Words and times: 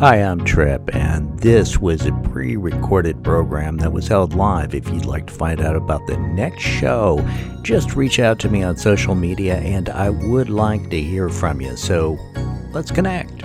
Hi, 0.00 0.16
I'm 0.16 0.44
Trip, 0.44 0.92
and 0.92 1.38
this 1.38 1.78
was 1.78 2.04
a 2.04 2.12
pre 2.24 2.56
recorded 2.56 3.22
program 3.22 3.76
that 3.76 3.92
was 3.92 4.08
held 4.08 4.34
live. 4.34 4.74
If 4.74 4.88
you'd 4.88 5.04
like 5.04 5.28
to 5.28 5.32
find 5.32 5.60
out 5.60 5.76
about 5.76 6.04
the 6.08 6.16
next 6.16 6.62
show, 6.62 7.24
just 7.62 7.94
reach 7.94 8.18
out 8.18 8.40
to 8.40 8.48
me 8.48 8.64
on 8.64 8.76
social 8.76 9.14
media, 9.14 9.56
and 9.58 9.88
I 9.88 10.10
would 10.10 10.50
like 10.50 10.90
to 10.90 11.00
hear 11.00 11.28
from 11.28 11.60
you. 11.60 11.76
So 11.76 12.18
let's 12.72 12.90
connect. 12.90 13.42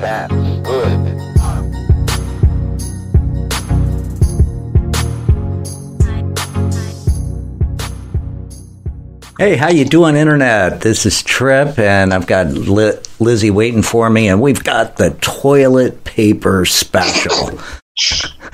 That's 0.00 0.34
good. 0.62 1.03
Hey, 9.36 9.56
how 9.56 9.68
you 9.68 9.84
doing, 9.84 10.14
Internet? 10.14 10.80
This 10.80 11.04
is 11.06 11.20
Trip, 11.22 11.76
and 11.78 12.14
I've 12.14 12.26
got 12.28 12.46
Li- 12.52 12.98
Lizzie 13.18 13.50
waiting 13.50 13.82
for 13.82 14.08
me, 14.08 14.28
and 14.28 14.40
we've 14.40 14.62
got 14.62 14.96
the 14.96 15.10
toilet 15.20 16.04
paper 16.04 16.64
special. 16.64 17.58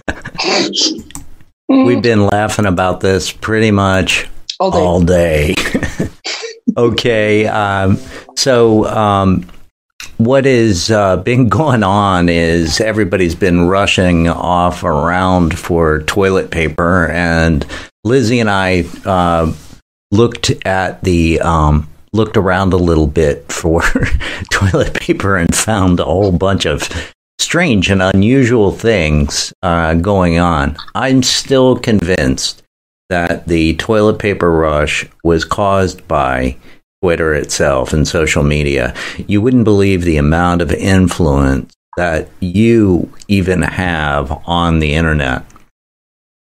we've 1.68 2.00
been 2.00 2.24
laughing 2.26 2.64
about 2.64 3.00
this 3.00 3.30
pretty 3.30 3.70
much 3.70 4.26
All 4.58 4.70
day. 4.70 4.78
all 4.78 5.00
day. 5.02 5.54
okay, 6.78 7.46
um, 7.46 7.98
so 8.36 8.86
um, 8.86 9.46
what 10.16 10.46
has 10.46 10.90
uh, 10.90 11.18
been 11.18 11.50
going 11.50 11.82
on 11.82 12.30
is 12.30 12.80
everybody's 12.80 13.34
been 13.34 13.68
rushing 13.68 14.28
off 14.28 14.82
around 14.82 15.58
for 15.58 16.00
toilet 16.04 16.50
paper, 16.50 17.06
and 17.10 17.66
Lizzie 18.02 18.40
and 18.40 18.48
I 18.48 18.84
uh, 19.04 19.52
looked 20.10 20.50
at 20.66 21.02
the 21.02 21.40
um, 21.40 21.88
looked 22.12 22.36
around 22.36 22.72
a 22.72 22.76
little 22.78 23.06
bit 23.06 23.50
for 23.50 23.82
toilet 24.52 24.94
paper 24.94 25.36
and 25.36 25.54
found 25.54 26.00
a 26.00 26.04
whole 26.04 26.32
bunch 26.32 26.66
of 26.66 26.88
strange 27.38 27.90
and 27.90 28.02
unusual 28.02 28.72
things 28.72 29.52
uh, 29.62 29.94
going 29.94 30.38
on. 30.38 30.76
I'm 30.94 31.22
still 31.22 31.76
convinced 31.76 32.62
that 33.08 33.46
the 33.48 33.74
toilet 33.76 34.18
paper 34.18 34.50
rush 34.50 35.06
was 35.24 35.44
caused 35.44 36.06
by 36.06 36.56
Twitter 37.02 37.34
itself 37.34 37.92
and 37.92 38.06
social 38.06 38.42
media. 38.42 38.94
You 39.26 39.40
wouldn't 39.40 39.64
believe 39.64 40.02
the 40.02 40.16
amount 40.16 40.62
of 40.62 40.72
influence 40.72 41.72
that 41.96 42.28
you 42.40 43.12
even 43.26 43.62
have 43.62 44.30
on 44.46 44.78
the 44.78 44.94
internet. 44.94 45.44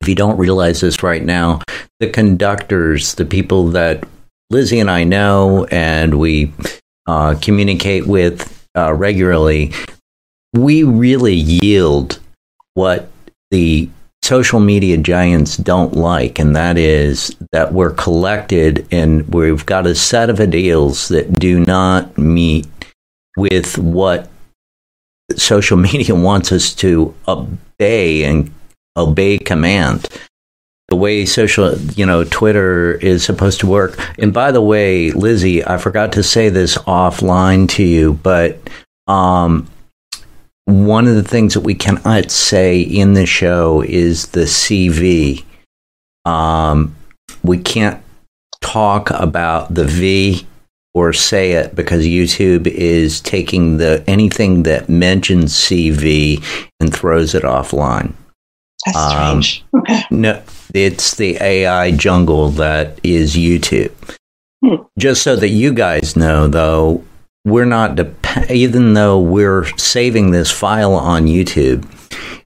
You 0.09 0.15
don't 0.15 0.39
realize 0.39 0.81
this 0.81 1.03
right 1.03 1.23
now, 1.23 1.61
the 2.01 2.09
conductors, 2.09 3.15
the 3.15 3.25
people 3.25 3.69
that 3.69 4.05
Lizzie 4.51 4.81
and 4.81 4.91
I 4.91 5.05
know 5.05 5.67
and 5.67 6.19
we 6.19 6.53
uh, 7.07 7.37
communicate 7.41 8.07
with 8.07 8.67
uh, 8.77 8.95
regularly, 8.95 9.73
we 10.55 10.83
really 10.83 11.35
yield 11.35 12.19
what 12.75 13.11
the 13.51 13.89
social 14.23 14.61
media 14.61 14.97
giants 14.97 15.57
don't 15.57 15.95
like, 15.95 16.39
and 16.39 16.55
that 16.57 16.79
is 16.79 17.35
that 17.53 17.73
we're 17.73 17.93
collected 17.93 18.87
and 18.91 19.27
we've 19.33 19.65
got 19.67 19.87
a 19.87 19.95
set 19.95 20.31
of 20.31 20.41
ideals 20.41 21.09
that 21.09 21.39
do 21.39 21.61
not 21.61 22.17
meet 22.19 22.67
with 23.37 23.79
what 23.79 24.29
social 25.37 25.77
media 25.89 26.15
wants 26.15 26.53
us 26.53 26.75
to 26.75 27.15
obey 27.27 28.25
and 28.25 28.51
obey 28.99 29.39
command 29.39 30.09
the 30.89 30.97
way 30.97 31.27
social, 31.27 31.79
you 31.79 32.07
know, 32.07 32.25
Twitter 32.25 32.93
is 32.95 33.23
supposed 33.23 33.61
to 33.61 33.67
work. 33.67 33.99
And 34.19 34.33
by 34.33 34.51
the 34.51 34.63
way, 34.63 35.11
Lizzie, 35.11 35.65
I 35.65 35.77
forgot 35.77 36.13
to 36.13 36.23
say 36.23 36.49
this 36.49 36.79
offline 36.79 37.69
to 37.71 37.83
you, 37.83 38.15
but 38.15 38.59
um, 39.07 39.69
one 40.65 41.07
of 41.07 41.15
the 41.15 41.23
things 41.23 41.55
that 41.55 41.61
we 41.61 41.75
cannot 41.75 42.31
say 42.31 42.81
in 42.81 43.13
the 43.13 43.27
show 43.27 43.83
is 43.83 44.29
the 44.29 44.45
CV. 44.45 45.45
Um, 46.25 46.97
we 47.43 47.59
can't 47.59 48.03
talk 48.63 49.11
about 49.11 49.75
the 49.75 49.85
V 49.85 50.47
or 50.95 51.13
say 51.13 51.53
it 51.53 51.75
because 51.75 52.07
YouTube 52.07 52.67
is 52.67 53.21
taking 53.21 53.77
the 53.77 54.03
anything 54.07 54.63
that 54.63 54.89
mentions 54.89 55.53
CV 55.53 56.43
and 56.81 56.95
throws 56.95 57.35
it 57.35 57.45
offline. 57.45 58.15
That's 58.95 59.73
Um, 59.75 59.81
okay. 59.81 60.03
No, 60.11 60.43
it's 60.75 61.15
the 61.17 61.37
AI 61.41 61.91
jungle 61.93 62.51
that 62.51 62.99
is 63.03 63.37
YouTube. 63.37 63.93
Hmm. 64.65 64.83
Just 64.99 65.23
so 65.23 65.37
that 65.37 65.49
you 65.49 65.73
guys 65.73 66.17
know, 66.17 66.49
though, 66.49 67.05
we're 67.45 67.65
not 67.65 67.97
dep- 67.97 68.51
even 68.51 68.95
though 68.95 69.19
we're 69.19 69.65
saving 69.77 70.31
this 70.31 70.51
file 70.51 70.95
on 70.95 71.27
YouTube. 71.27 71.85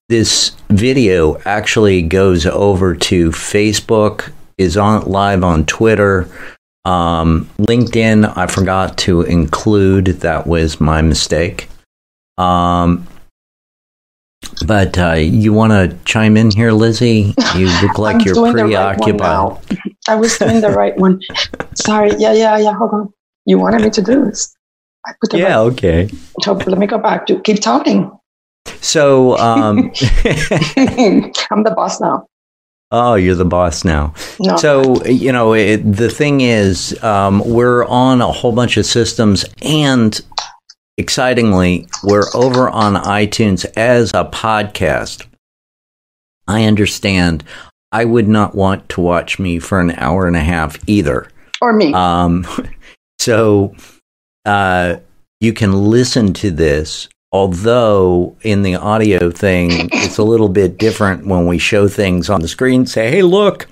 This 0.09 0.53
video 0.69 1.39
actually 1.45 2.03
goes 2.03 2.45
over 2.45 2.95
to 2.95 3.31
Facebook, 3.31 4.31
is 4.59 4.77
on 4.77 5.03
live 5.07 5.43
on 5.43 5.65
Twitter, 5.65 6.29
um, 6.85 7.49
LinkedIn. 7.59 8.37
I 8.37 8.47
forgot 8.47 8.99
to 8.99 9.23
include. 9.23 10.07
That 10.07 10.47
was 10.47 10.81
my 10.81 11.01
mistake. 11.01 11.69
Um, 12.37 13.07
but 14.67 14.99
uh, 14.99 15.13
you 15.13 15.53
want 15.53 15.73
to 15.73 15.97
chime 16.05 16.37
in 16.37 16.51
here, 16.51 16.73
Lizzie? 16.73 17.35
You 17.57 17.67
look 17.83 17.99
like 17.99 18.25
you're 18.25 18.35
the 18.35 18.41
right. 18.43 19.87
I 20.09 20.15
was 20.15 20.39
doing 20.39 20.61
the 20.61 20.71
right 20.71 20.97
one. 20.97 21.21
Sorry. 21.75 22.11
Yeah, 22.19 22.33
yeah, 22.33 22.57
yeah. 22.59 22.75
Hold 22.75 22.91
on. 22.93 23.13
You 23.45 23.59
wanted 23.59 23.83
me 23.83 23.91
to 23.91 24.03
do 24.03 24.25
this. 24.25 24.55
I 25.07 25.13
put 25.21 25.31
the 25.31 25.39
yeah, 25.39 25.57
right. 25.57 25.73
okay. 25.73 26.11
So 26.43 26.53
let 26.53 26.79
me 26.79 26.87
go 26.87 26.99
back 26.99 27.27
to 27.27 27.41
keep 27.41 27.61
talking. 27.61 28.11
So, 28.81 29.37
um, 29.39 29.79
I'm 31.51 31.63
the 31.63 31.73
boss 31.75 32.01
now. 32.01 32.27
oh, 32.91 33.15
you're 33.15 33.35
the 33.35 33.45
boss 33.45 33.85
now. 33.85 34.15
No. 34.39 34.57
So, 34.57 35.05
you 35.05 35.33
know, 35.33 35.55
it, 35.55 35.79
the 35.79 36.09
thing 36.09 36.41
is, 36.41 37.01
um, 37.03 37.43
we're 37.45 37.85
on 37.87 38.21
a 38.21 38.31
whole 38.31 38.53
bunch 38.53 38.77
of 38.77 38.87
systems, 38.87 39.45
and 39.63 40.21
excitingly, 40.99 41.89
we're 42.03 42.25
over 42.35 42.69
on 42.69 42.95
iTunes 42.95 43.65
as 43.77 44.11
a 44.11 44.25
podcast. 44.25 45.27
I 46.47 46.65
understand. 46.65 47.45
I 47.93 48.05
would 48.05 48.29
not 48.29 48.55
want 48.55 48.89
to 48.91 49.01
watch 49.01 49.39
me 49.39 49.59
for 49.59 49.81
an 49.81 49.93
hour 49.93 50.27
and 50.27 50.37
a 50.37 50.41
half 50.41 50.79
either. 50.89 51.29
or 51.61 51.73
me. 51.73 51.93
Um, 51.93 52.47
so 53.19 53.75
uh, 54.45 54.97
you 55.41 55.53
can 55.53 55.73
listen 55.73 56.33
to 56.35 56.51
this, 56.51 57.09
although 57.33 58.37
in 58.43 58.63
the 58.63 58.77
audio 58.77 59.31
thing, 59.31 59.91
it's 59.93 60.19
a 60.19 60.25
little 60.25 60.49
bit 60.49 60.79
different 60.79 61.27
when 61.27 61.47
we 61.47 61.59
show 61.59 61.87
things 61.89 62.31
on 62.31 62.41
the 62.41 62.49
screen. 62.49 62.87
Say, 62.87 63.11
hey, 63.11 63.23
look. 63.23 63.69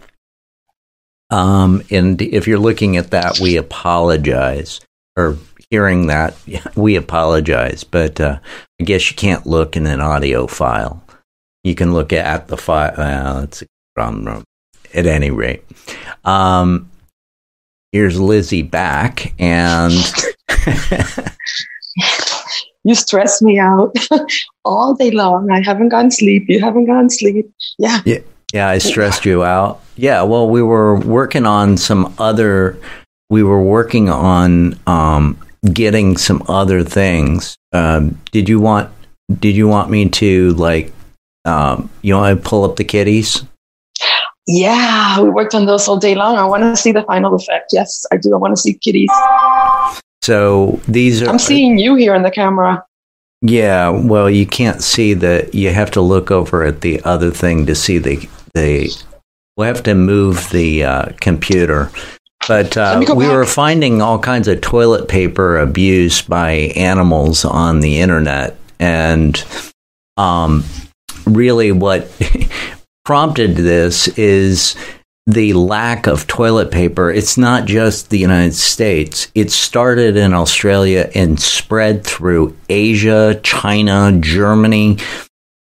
Um, 1.31 1.83
and 1.91 2.21
if 2.21 2.47
you're 2.49 2.59
looking 2.59 2.97
at 2.97 3.13
that, 3.13 3.39
we 3.41 3.57
apologize. 3.57 4.81
Or 5.17 5.39
hearing 5.71 6.09
that, 6.09 6.37
we 6.77 6.97
apologize. 6.97 7.85
But 7.85 8.21
uh, 8.21 8.39
I 8.81 8.85
guess 8.85 9.11
you 9.11 9.17
can't 9.17 9.47
look 9.47 9.77
in 9.77 9.87
an 9.87 10.01
audio 10.01 10.47
file. 10.47 11.03
You 11.65 11.75
can 11.75 11.93
look 11.93 12.13
at 12.13 12.49
the 12.49 12.57
file. 12.57 12.95
Uh, 12.99 13.45
it's 13.45 13.63
a 13.63 13.67
problem. 13.95 14.45
At 14.93 15.07
any 15.07 15.31
rate, 15.31 15.63
um, 16.25 16.91
here's 17.93 18.19
Lizzie 18.19 18.63
back, 18.63 19.33
and 19.39 19.93
you 22.83 22.97
stress 22.97 23.41
me 23.41 23.61
out 23.61 23.95
all 24.65 24.95
day 24.95 25.13
long. 25.13 25.49
I 25.53 25.63
haven't 25.63 25.91
gone 25.91 26.11
sleep. 26.11 26.47
You 26.49 26.59
haven't 26.59 26.87
gone 26.87 27.09
sleep. 27.09 27.49
Yeah. 27.79 28.01
yeah, 28.53 28.69
I 28.69 28.79
stressed 28.79 29.25
you 29.25 29.45
out. 29.45 29.81
Yeah, 29.95 30.23
well, 30.23 30.49
we 30.49 30.61
were 30.61 30.99
working 30.99 31.47
on 31.47 31.77
some 31.77 32.13
other. 32.19 32.77
We 33.29 33.45
were 33.45 33.63
working 33.63 34.09
on 34.09 34.77
um, 34.89 35.39
getting 35.73 36.17
some 36.17 36.43
other 36.49 36.83
things. 36.83 37.57
Um, 37.73 38.21
did 38.33 38.49
you 38.49 38.61
want? 38.61 38.91
Did 39.39 39.57
you 39.57 39.69
want 39.69 39.91
me 39.91 40.09
to 40.09 40.51
like? 40.55 40.93
Um, 41.45 41.91
you 42.03 42.15
want 42.15 42.37
to 42.37 42.49
pull 42.49 42.65
up 42.65 42.77
the 42.77 42.85
kitties? 42.85 43.45
Yeah. 44.47 45.21
We 45.21 45.31
worked 45.31 45.55
on 45.55 45.67
those 45.67 45.87
all 45.89 45.97
day 45.97 46.15
long. 46.15 46.37
I 46.37 46.45
want 46.45 46.63
to 46.63 46.77
see 46.77 46.93
the 46.93 47.03
final 47.05 47.35
effect. 47.35 47.71
Yes, 47.73 48.05
I 48.13 48.17
do. 48.17 48.35
I 48.35 48.37
want 48.37 48.57
to 48.57 48.61
see 48.61 48.75
kitties. 48.75 49.11
So 50.23 50.81
these 50.87 51.23
are. 51.23 51.29
I'm 51.29 51.39
seeing 51.39 51.79
you 51.79 51.95
here 51.95 52.15
in 52.15 52.23
the 52.23 52.31
camera. 52.31 52.85
Yeah, 53.43 53.89
well, 53.89 54.29
you 54.29 54.47
can't 54.47 54.83
see 54.83 55.15
the. 55.15 55.49
You 55.53 55.71
have 55.71 55.91
to 55.93 56.01
look 56.01 56.31
over 56.31 56.63
at 56.63 56.83
the 56.83 57.01
other 57.05 57.31
thing 57.31 57.67
to 57.67 57.75
see 57.75 57.99
the 57.99 58.29
the. 58.55 58.91
We'll 59.57 59.67
have 59.67 59.83
to 59.85 59.95
move 59.95 60.51
the 60.51 60.85
uh, 60.85 61.07
computer, 61.21 61.91
but 62.51 62.77
uh, 62.77 62.91
Let 62.91 62.99
me 62.99 63.07
go 63.07 63.15
we 63.15 63.27
back. 63.27 63.33
were 63.33 63.47
finding 63.47 64.03
all 64.03 64.19
kinds 64.19 64.49
of 64.49 64.61
toilet 64.61 65.07
paper 65.07 65.57
abuse 65.57 66.21
by 66.21 66.51
animals 66.75 67.45
on 67.45 67.79
the 67.79 68.01
internet, 68.01 68.57
and 68.81 69.41
um, 70.17 70.65
really, 71.27 71.71
what 71.71 72.11
prompted 73.05 73.55
this 73.55 74.09
is 74.19 74.75
the 75.29 75.53
lack 75.53 76.09
of 76.09 76.27
toilet 76.27 76.73
paper, 76.73 77.09
it's 77.09 77.39
not 77.39 77.67
just 77.67 78.11
the 78.11 78.19
United 78.19 78.55
States. 78.55 79.31
It 79.37 79.53
started 79.53 80.17
in 80.17 80.35
Australia 80.35 81.09
and 81.15 81.39
spread 81.39 82.05
through 82.05 82.57
Asia, 82.69 83.39
China, 83.45 84.11
Germany, 84.21 84.99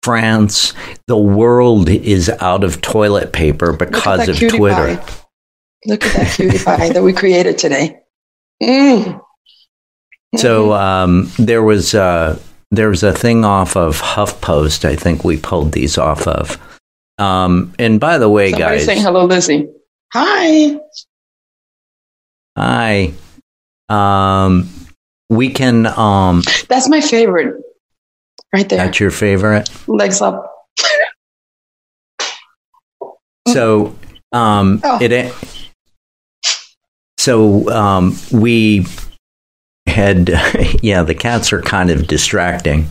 France. 0.05 0.75
The 1.09 1.19
world 1.19 1.89
is 1.89 2.29
out 2.29 2.63
of 2.63 2.81
toilet 2.83 3.33
paper 3.33 3.73
because 3.73 4.29
of 4.29 4.39
Twitter. 4.39 4.99
pie. 4.99 5.28
Look 5.89 6.05
at 6.05 6.13
that 6.17 6.35
cutie 6.37 6.59
pie 6.63 6.91
that 6.93 7.03
we 7.03 7.13
created 7.13 7.59
today. 7.59 7.99
Mm. 8.63 9.21
So 10.37 10.73
um, 10.75 11.31
there 11.39 11.63
was 11.63 11.95
uh, 11.95 12.39
there 12.71 12.91
was 12.91 13.03
a 13.03 13.13
thing 13.13 13.45
off 13.45 13.75
of 13.77 14.01
HuffPost. 14.01 14.85
I 14.85 14.95
think 14.95 15.25
we 15.25 15.39
pulled 15.39 15.73
these 15.73 15.97
off 15.97 16.27
of. 16.29 16.61
Um, 17.19 17.75
and 17.79 17.99
by 17.99 18.19
the 18.19 18.29
way, 18.29 18.51
Somebody 18.51 18.77
guys, 18.77 18.85
saying 18.85 19.03
hello, 19.03 19.25
Lizzie. 19.25 19.69
Hi. 20.13 20.79
hi. 22.57 23.13
Um, 23.89 24.69
we 25.31 25.49
can. 25.51 25.87
Um, 25.87 26.43
That's 26.69 26.89
my 26.89 27.01
favorite. 27.01 27.63
Right 28.53 28.69
there. 28.69 28.79
that's 28.79 28.99
your 29.01 29.11
favorite. 29.11 29.69
Legs 29.89 30.21
up. 30.23 30.55
So 33.49 33.95
um, 34.33 34.81
Oh. 34.85 34.99
it. 35.03 35.33
So 37.19 37.69
um, 37.71 38.17
we 38.33 38.87
had. 39.87 40.31
Yeah, 40.81 41.03
the 41.03 41.15
cats 41.15 41.53
are 41.53 41.61
kind 41.61 41.91
of 41.91 42.07
distracting. 42.07 42.89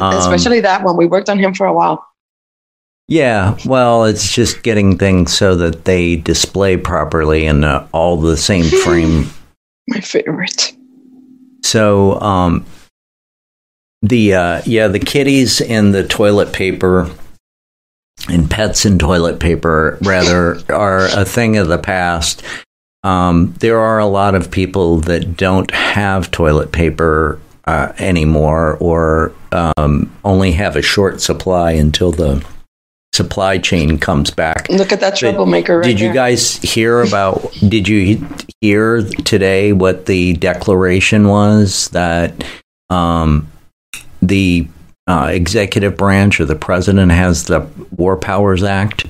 Um, 0.00 0.16
Especially 0.16 0.60
that 0.60 0.82
one. 0.82 0.96
We 0.96 1.06
worked 1.06 1.28
on 1.28 1.38
him 1.38 1.52
for 1.54 1.66
a 1.66 1.72
while. 1.72 2.04
Yeah, 3.08 3.58
well, 3.66 4.04
it's 4.04 4.32
just 4.32 4.62
getting 4.62 4.96
things 4.96 5.36
so 5.36 5.56
that 5.56 5.84
they 5.84 6.16
display 6.16 6.76
properly 6.76 7.44
in 7.44 7.64
uh, 7.64 7.86
all 7.92 8.16
the 8.16 8.36
same 8.36 8.64
frame. 8.84 9.28
My 9.88 10.00
favorite. 10.00 10.72
So, 11.62 12.20
um, 12.20 12.64
the 14.02 14.34
uh, 14.34 14.62
yeah, 14.64 14.88
the 14.88 15.00
kitties 15.00 15.60
and 15.60 15.92
the 15.94 16.06
toilet 16.06 16.52
paper 16.52 17.10
and 18.28 18.50
pets 18.50 18.84
and 18.84 18.98
toilet 18.98 19.40
paper 19.40 19.98
rather 20.02 20.58
are 20.72 21.06
a 21.06 21.24
thing 21.24 21.56
of 21.56 21.68
the 21.68 21.78
past. 21.78 22.42
Um, 23.02 23.54
there 23.60 23.78
are 23.78 23.98
a 23.98 24.06
lot 24.06 24.34
of 24.34 24.50
people 24.50 24.98
that 25.00 25.36
don't 25.36 25.70
have 25.70 26.30
toilet 26.30 26.72
paper 26.72 27.40
uh, 27.64 27.92
anymore, 27.98 28.76
or 28.80 29.32
um, 29.52 30.12
only 30.24 30.52
have 30.52 30.76
a 30.76 30.82
short 30.82 31.20
supply 31.20 31.72
until 31.72 32.12
the 32.12 32.44
supply 33.12 33.58
chain 33.58 33.98
comes 33.98 34.30
back. 34.30 34.68
Look 34.68 34.92
at 34.92 35.00
that 35.00 35.16
troublemaker 35.16 35.78
right 35.78 35.86
Did 35.86 36.00
you 36.00 36.08
there. 36.08 36.14
guys 36.14 36.56
hear 36.56 37.02
about? 37.02 37.52
Did 37.66 37.88
you 37.88 38.26
hear 38.60 39.02
today 39.02 39.72
what 39.72 40.06
the 40.06 40.34
declaration 40.34 41.28
was 41.28 41.88
that 41.88 42.44
um, 42.88 43.50
the 44.22 44.68
uh, 45.06 45.30
executive 45.32 45.96
branch 45.96 46.40
or 46.40 46.44
the 46.44 46.56
president 46.56 47.12
has 47.12 47.44
the 47.44 47.60
War 47.96 48.16
Powers 48.16 48.62
Act? 48.62 49.06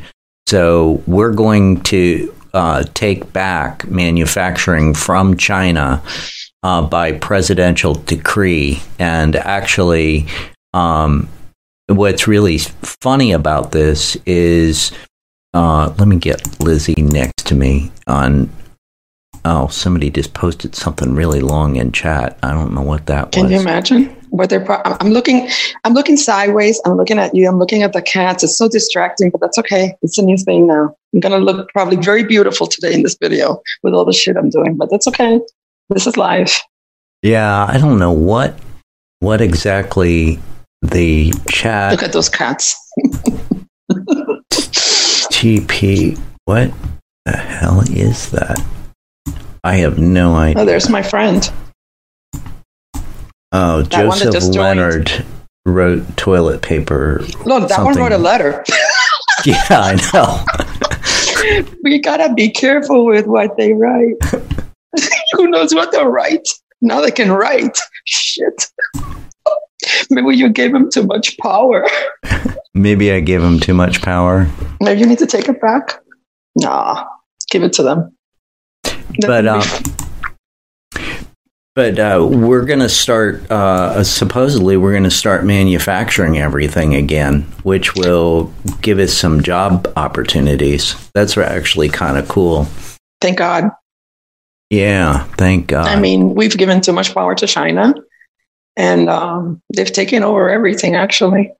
So 0.49 1.03
we're 1.07 1.33
going 1.33 1.83
to 1.85 2.35
uh, 2.55 2.85
take 2.94 3.32
back 3.32 3.87
manufacturing 3.88 4.94
from 4.94 5.37
China 5.37 6.02
uh, 6.62 6.82
by 6.82 7.12
presidential 7.12 7.94
decree, 7.94 8.81
and 8.99 9.37
actually. 9.37 10.26
Um, 10.73 11.29
what's 11.88 12.29
really 12.29 12.58
funny 12.58 13.32
about 13.32 13.73
this 13.73 14.17
is 14.25 14.93
uh, 15.55 15.93
let 15.99 16.06
me 16.06 16.17
get 16.17 16.61
Lizzie 16.61 17.02
next 17.02 17.47
to 17.47 17.55
me 17.55 17.91
on. 18.06 18.50
Oh, 19.44 19.69
somebody 19.69 20.11
just 20.11 20.35
posted 20.35 20.75
something 20.75 21.14
really 21.14 21.41
long 21.41 21.76
in 21.76 21.93
chat. 21.93 22.38
I 22.43 22.52
don't 22.52 22.75
know 22.75 22.82
what 22.82 23.06
that 23.06 23.32
Can 23.32 23.44
was. 23.44 23.52
you 23.52 23.61
imagine 23.61 24.20
what 24.31 24.50
they're? 24.50 24.65
Pro- 24.65 24.82
I'm 24.85 25.11
looking. 25.11 25.49
I'm 25.85 25.93
looking 25.93 26.17
sideways. 26.17 26.81
I'm 26.85 26.97
looking 26.97 27.19
at 27.19 27.35
you. 27.35 27.49
I'm 27.49 27.59
looking 27.59 27.82
at 27.82 27.93
the 27.93 28.03
cats. 28.03 28.43
It's 28.43 28.56
so 28.56 28.69
distracting, 28.69 29.31
but 29.31 29.41
that's 29.41 29.59
okay. 29.59 29.94
It's 30.03 30.19
a 30.19 30.23
new 30.23 30.37
thing 30.37 30.67
now. 30.67 30.94
I'm 31.12 31.21
gonna 31.21 31.38
look 31.38 31.69
probably 31.71 31.97
very 31.97 32.25
beautiful 32.25 32.67
today 32.67 32.94
in 32.94 33.03
this 33.03 33.17
video 33.21 33.61
with 33.82 33.94
all 33.94 34.05
the 34.05 34.12
shit 34.12 34.37
I'm 34.37 34.50
doing, 34.50 34.77
but 34.77 34.91
that's 34.91 35.06
okay. 35.09 35.41
This 35.88 36.06
is 36.06 36.17
life. 36.17 36.61
yeah, 37.23 37.67
I 37.69 37.79
don't 37.79 37.99
know 37.99 38.12
what 38.12 38.55
what 39.19 39.41
exactly 39.41 40.38
the 40.83 41.33
chat 41.49 41.93
Look 41.93 42.03
at 42.03 42.12
those 42.12 42.29
cats. 42.29 42.76
TP. 45.41 46.19
What 46.44 46.73
the 47.25 47.37
hell 47.37 47.83
is 47.91 48.31
that? 48.31 48.65
I 49.62 49.76
have 49.76 49.99
no 49.99 50.33
oh, 50.33 50.37
idea. 50.37 50.62
Oh, 50.62 50.65
there's 50.65 50.88
my 50.88 51.03
friend. 51.03 51.50
Oh, 53.52 53.82
That 53.82 53.91
Joseph 53.91 54.32
just 54.32 54.52
joined. 54.52 54.79
Leonard 54.81 55.25
wrote 55.67 56.17
toilet 56.17 56.62
paper. 56.62 57.20
Look, 57.44 57.69
that 57.69 57.82
one 57.85 57.94
wrote 57.97 58.12
a 58.12 58.19
letter. 58.19 58.64
Yeah, 59.47 59.56
I 59.70 59.94
know. 60.12 61.73
we 61.82 61.99
gotta 61.99 62.35
be 62.35 62.50
careful 62.50 63.06
with 63.06 63.26
what 63.26 63.56
they 63.56 63.73
write. 63.73 64.17
Who 65.32 65.49
knows 65.49 65.75
what 65.75 65.93
they'll 65.93 66.08
write? 66.11 66.47
Now 66.82 67.00
they 67.00 67.11
can 67.11 67.32
write. 67.32 67.79
Shit. 68.05 68.67
Maybe 70.11 70.37
you 70.37 70.50
gave 70.50 70.75
him 70.75 70.91
too 70.91 71.05
much 71.05 71.38
power. 71.38 71.87
Maybe 72.75 73.11
I 73.12 73.20
gave 73.20 73.43
him 73.43 73.58
too 73.61 73.73
much 73.73 74.02
power. 74.02 74.47
Maybe 74.82 75.00
you 75.00 75.06
need 75.06 75.19
to 75.20 75.26
take 75.26 75.49
it 75.49 75.58
back. 75.62 76.00
Nah, 76.56 77.06
give 77.50 77.62
it 77.62 77.73
to 77.75 77.82
them. 77.82 78.14
but 79.26 79.47
um, 79.49 79.62
but 81.81 81.99
uh, 81.99 82.23
we're 82.31 82.67
going 82.67 82.81
to 82.81 82.91
start. 82.91 83.50
Uh, 83.50 84.05
supposedly, 84.05 84.77
we're 84.77 84.93
going 84.93 85.05
to 85.05 85.11
start 85.11 85.47
manufacturing 85.47 86.37
everything 86.37 86.94
again, 86.94 87.41
which 87.62 87.94
will 87.94 88.53
give 88.82 88.99
us 88.99 89.15
some 89.15 89.43
job 89.43 89.91
opportunities. 89.97 90.94
That's 91.15 91.38
actually 91.38 91.88
kind 91.88 92.19
of 92.19 92.29
cool. 92.29 92.67
Thank 93.23 93.38
God. 93.38 93.71
Yeah, 94.69 95.25
thank 95.38 95.69
God. 95.69 95.88
I 95.88 95.99
mean, 95.99 96.35
we've 96.35 96.55
given 96.55 96.82
too 96.82 96.93
much 96.93 97.15
power 97.15 97.35
to 97.35 97.47
China, 97.47 97.94
and 98.76 99.09
um, 99.09 99.62
they've 99.75 99.91
taken 99.91 100.23
over 100.23 100.50
everything. 100.50 100.97
Actually, 100.97 101.50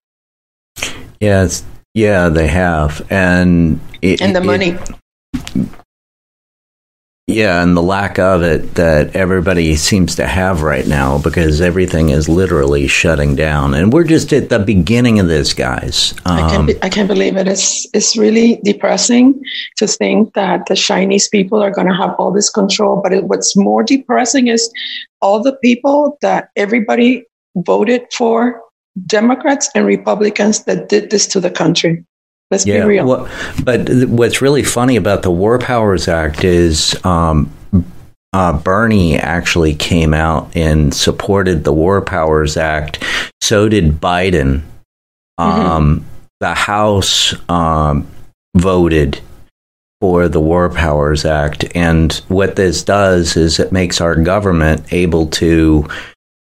yes, 1.19 1.65
yeah, 1.95 2.29
they 2.29 2.47
have, 2.47 3.07
and 3.09 3.81
it, 4.03 4.21
and 4.21 4.37
the 4.37 4.43
it- 4.43 4.45
money. 4.45 4.79
Yeah, 7.31 7.63
and 7.63 7.77
the 7.77 7.83
lack 7.83 8.19
of 8.19 8.43
it 8.43 8.75
that 8.75 9.15
everybody 9.15 9.77
seems 9.77 10.17
to 10.17 10.27
have 10.27 10.63
right 10.63 10.87
now 10.87 11.19
because 11.19 11.61
everything 11.61 12.09
is 12.09 12.29
literally 12.29 12.89
shutting 12.89 13.37
down, 13.37 13.75
and 13.75 13.93
we're 13.93 14.05
just 14.05 14.33
at 14.33 14.49
the 14.49 14.59
beginning 14.59 15.21
of 15.21 15.29
this, 15.29 15.55
guys. 15.55 16.13
I 16.27 16.41
can't. 16.41 16.53
Um, 16.55 16.67
Be, 16.67 16.83
I 16.83 16.89
can't 16.89 17.09
believe 17.09 17.37
it. 17.37 17.47
It's 17.47 17.87
it's 17.95 18.17
really 18.17 18.61
depressing 18.65 19.41
to 19.77 19.87
think 19.87 20.35
that 20.35 20.67
the 20.67 20.75
Chinese 20.75 21.29
people 21.29 21.63
are 21.63 21.71
going 21.71 21.87
to 21.87 21.95
have 21.95 22.15
all 22.19 22.33
this 22.33 22.51
control. 22.51 23.01
But 23.01 23.13
it, 23.13 23.25
what's 23.25 23.57
more 23.57 23.85
depressing 23.85 24.49
is 24.49 24.71
all 25.23 25.41
the 25.41 25.57
people 25.57 26.19
that 26.23 26.49
everybody 26.57 27.25
voted 27.57 28.07
for, 28.13 28.61
Democrats 29.07 29.71
and 29.75 29.87
Republicans, 29.87 30.65
that 30.65 30.89
did 30.89 31.11
this 31.11 31.27
to 31.29 31.41
the 31.41 31.51
country. 31.51 32.05
Let's 32.51 32.65
be 32.65 32.81
real. 32.81 33.07
Well, 33.07 33.29
but 33.63 33.87
th- 33.87 34.09
what's 34.09 34.43
really 34.43 34.65
funny 34.65 34.97
about 34.97 35.23
the 35.23 35.31
War 35.31 35.59
Powers 35.59 36.09
Act 36.09 36.43
is 36.43 36.99
um, 37.05 37.53
uh, 38.33 38.59
Bernie 38.59 39.17
actually 39.17 39.75
came 39.75 40.15
out 40.15 40.57
and 40.57 40.93
supported 40.93 41.65
the 41.65 41.73
War 41.73 42.01
Powers 42.03 42.57
Act. 42.57 43.05
So 43.41 43.69
did 43.69 44.01
Biden. 44.01 44.63
Um, 45.39 46.05
The 46.41 46.55
House 46.55 47.35
um, 47.49 48.07
voted 48.57 49.21
for 50.01 50.29
the 50.29 50.41
War 50.41 50.69
Powers 50.71 51.25
Act. 51.25 51.65
And 51.75 52.13
what 52.29 52.57
this 52.57 52.83
does 52.83 53.37
is 53.37 53.59
it 53.59 53.73
makes 53.73 54.01
our 54.01 54.17
government 54.17 54.93
able 54.93 55.27
to 55.29 55.87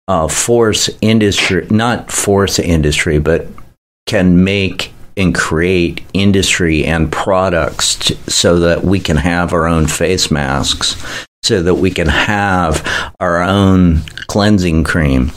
uh, 0.09 0.29
force 0.29 0.91
industry, 1.00 1.67
not 1.71 2.11
force 2.11 2.59
industry, 2.59 3.19
but 3.19 3.47
can 4.07 4.45
make 4.45 4.93
and 5.17 5.35
create 5.35 6.03
industry 6.13 6.85
and 6.85 7.11
products 7.11 7.97
t- 7.97 8.15
so 8.29 8.59
that 8.61 8.85
we 8.85 9.01
can 9.01 9.17
have 9.17 9.53
our 9.53 9.67
own 9.67 9.87
face 9.87 10.31
masks, 10.31 10.97
so 11.43 11.63
that 11.63 11.77
we 11.77 11.91
can 11.91 12.09
have 12.09 12.87
our 13.21 13.41
own 13.43 14.01
cleansing 14.27 14.85
cream, 14.85 15.33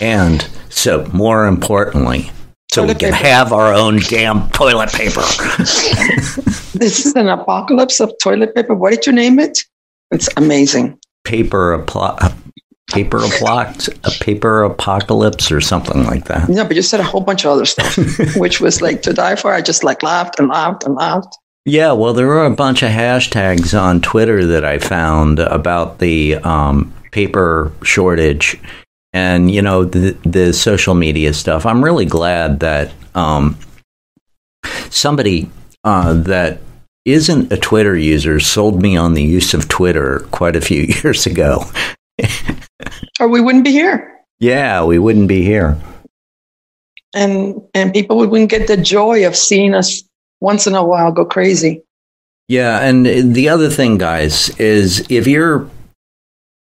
and 0.00 0.48
so 0.70 1.04
more 1.12 1.46
importantly, 1.46 2.30
so 2.70 2.82
we 2.82 2.94
can 2.94 3.12
paper. 3.12 3.26
have 3.26 3.52
our 3.52 3.72
own 3.72 3.98
damn 4.08 4.48
toilet 4.50 4.90
paper. 4.92 5.20
this 6.74 7.06
is 7.06 7.14
an 7.16 7.28
apocalypse 7.28 8.00
of 8.00 8.12
toilet 8.22 8.54
paper. 8.54 8.74
What 8.74 8.90
did 8.90 9.06
you 9.06 9.12
name 9.12 9.38
it? 9.38 9.58
It's 10.10 10.28
amazing. 10.36 10.98
paper 11.24 11.76
apl- 11.78 12.16
uh, 12.22 12.30
paper 12.90 13.18
apocalypse, 13.18 13.88
a 14.04 14.10
paper 14.24 14.62
apocalypse, 14.62 15.50
or 15.50 15.60
something 15.60 16.04
like 16.04 16.26
that. 16.26 16.48
No, 16.48 16.64
but 16.64 16.76
you 16.76 16.82
said 16.82 17.00
a 17.00 17.04
whole 17.04 17.20
bunch 17.20 17.44
of 17.44 17.52
other 17.52 17.64
stuff, 17.64 17.96
which 18.36 18.60
was 18.60 18.80
like 18.80 19.02
to 19.02 19.12
die 19.12 19.36
for. 19.36 19.52
I 19.52 19.60
just 19.60 19.84
like 19.84 20.02
laughed 20.02 20.38
and 20.38 20.48
laughed 20.48 20.84
and 20.84 20.94
laughed. 20.94 21.36
Yeah, 21.64 21.92
well, 21.92 22.14
there 22.14 22.30
are 22.30 22.46
a 22.46 22.50
bunch 22.50 22.82
of 22.82 22.90
hashtags 22.90 23.78
on 23.78 24.00
Twitter 24.00 24.46
that 24.46 24.64
I 24.64 24.78
found 24.78 25.40
about 25.40 25.98
the 25.98 26.36
um, 26.36 26.94
paper 27.10 27.72
shortage 27.82 28.60
and 29.12 29.50
you 29.50 29.62
know 29.62 29.84
the 29.84 30.12
the 30.24 30.52
social 30.52 30.94
media 30.94 31.32
stuff. 31.32 31.66
I'm 31.66 31.82
really 31.82 32.04
glad 32.04 32.60
that 32.60 32.92
um, 33.14 33.58
somebody 34.90 35.50
uh, 35.82 36.14
that 36.14 36.60
isn't 37.04 37.52
a 37.52 37.56
Twitter 37.56 37.96
user 37.96 38.38
sold 38.40 38.82
me 38.82 38.96
on 38.96 39.14
the 39.14 39.22
use 39.22 39.54
of 39.54 39.68
Twitter 39.68 40.20
quite 40.30 40.54
a 40.54 40.60
few 40.60 40.82
years 41.02 41.26
ago. 41.26 41.64
Or 43.20 43.28
we 43.28 43.40
wouldn't 43.40 43.64
be 43.64 43.72
here. 43.72 44.20
Yeah, 44.38 44.84
we 44.84 44.98
wouldn't 44.98 45.28
be 45.28 45.42
here. 45.42 45.78
And 47.14 47.62
and 47.74 47.92
people 47.92 48.18
wouldn't 48.18 48.50
get 48.50 48.66
the 48.66 48.76
joy 48.76 49.26
of 49.26 49.36
seeing 49.36 49.74
us 49.74 50.02
once 50.40 50.66
in 50.66 50.74
a 50.74 50.84
while 50.84 51.12
go 51.12 51.24
crazy. 51.24 51.82
Yeah, 52.48 52.80
and 52.80 53.06
the 53.34 53.48
other 53.48 53.70
thing, 53.70 53.98
guys, 53.98 54.50
is 54.60 55.04
if 55.10 55.26
you're 55.26 55.68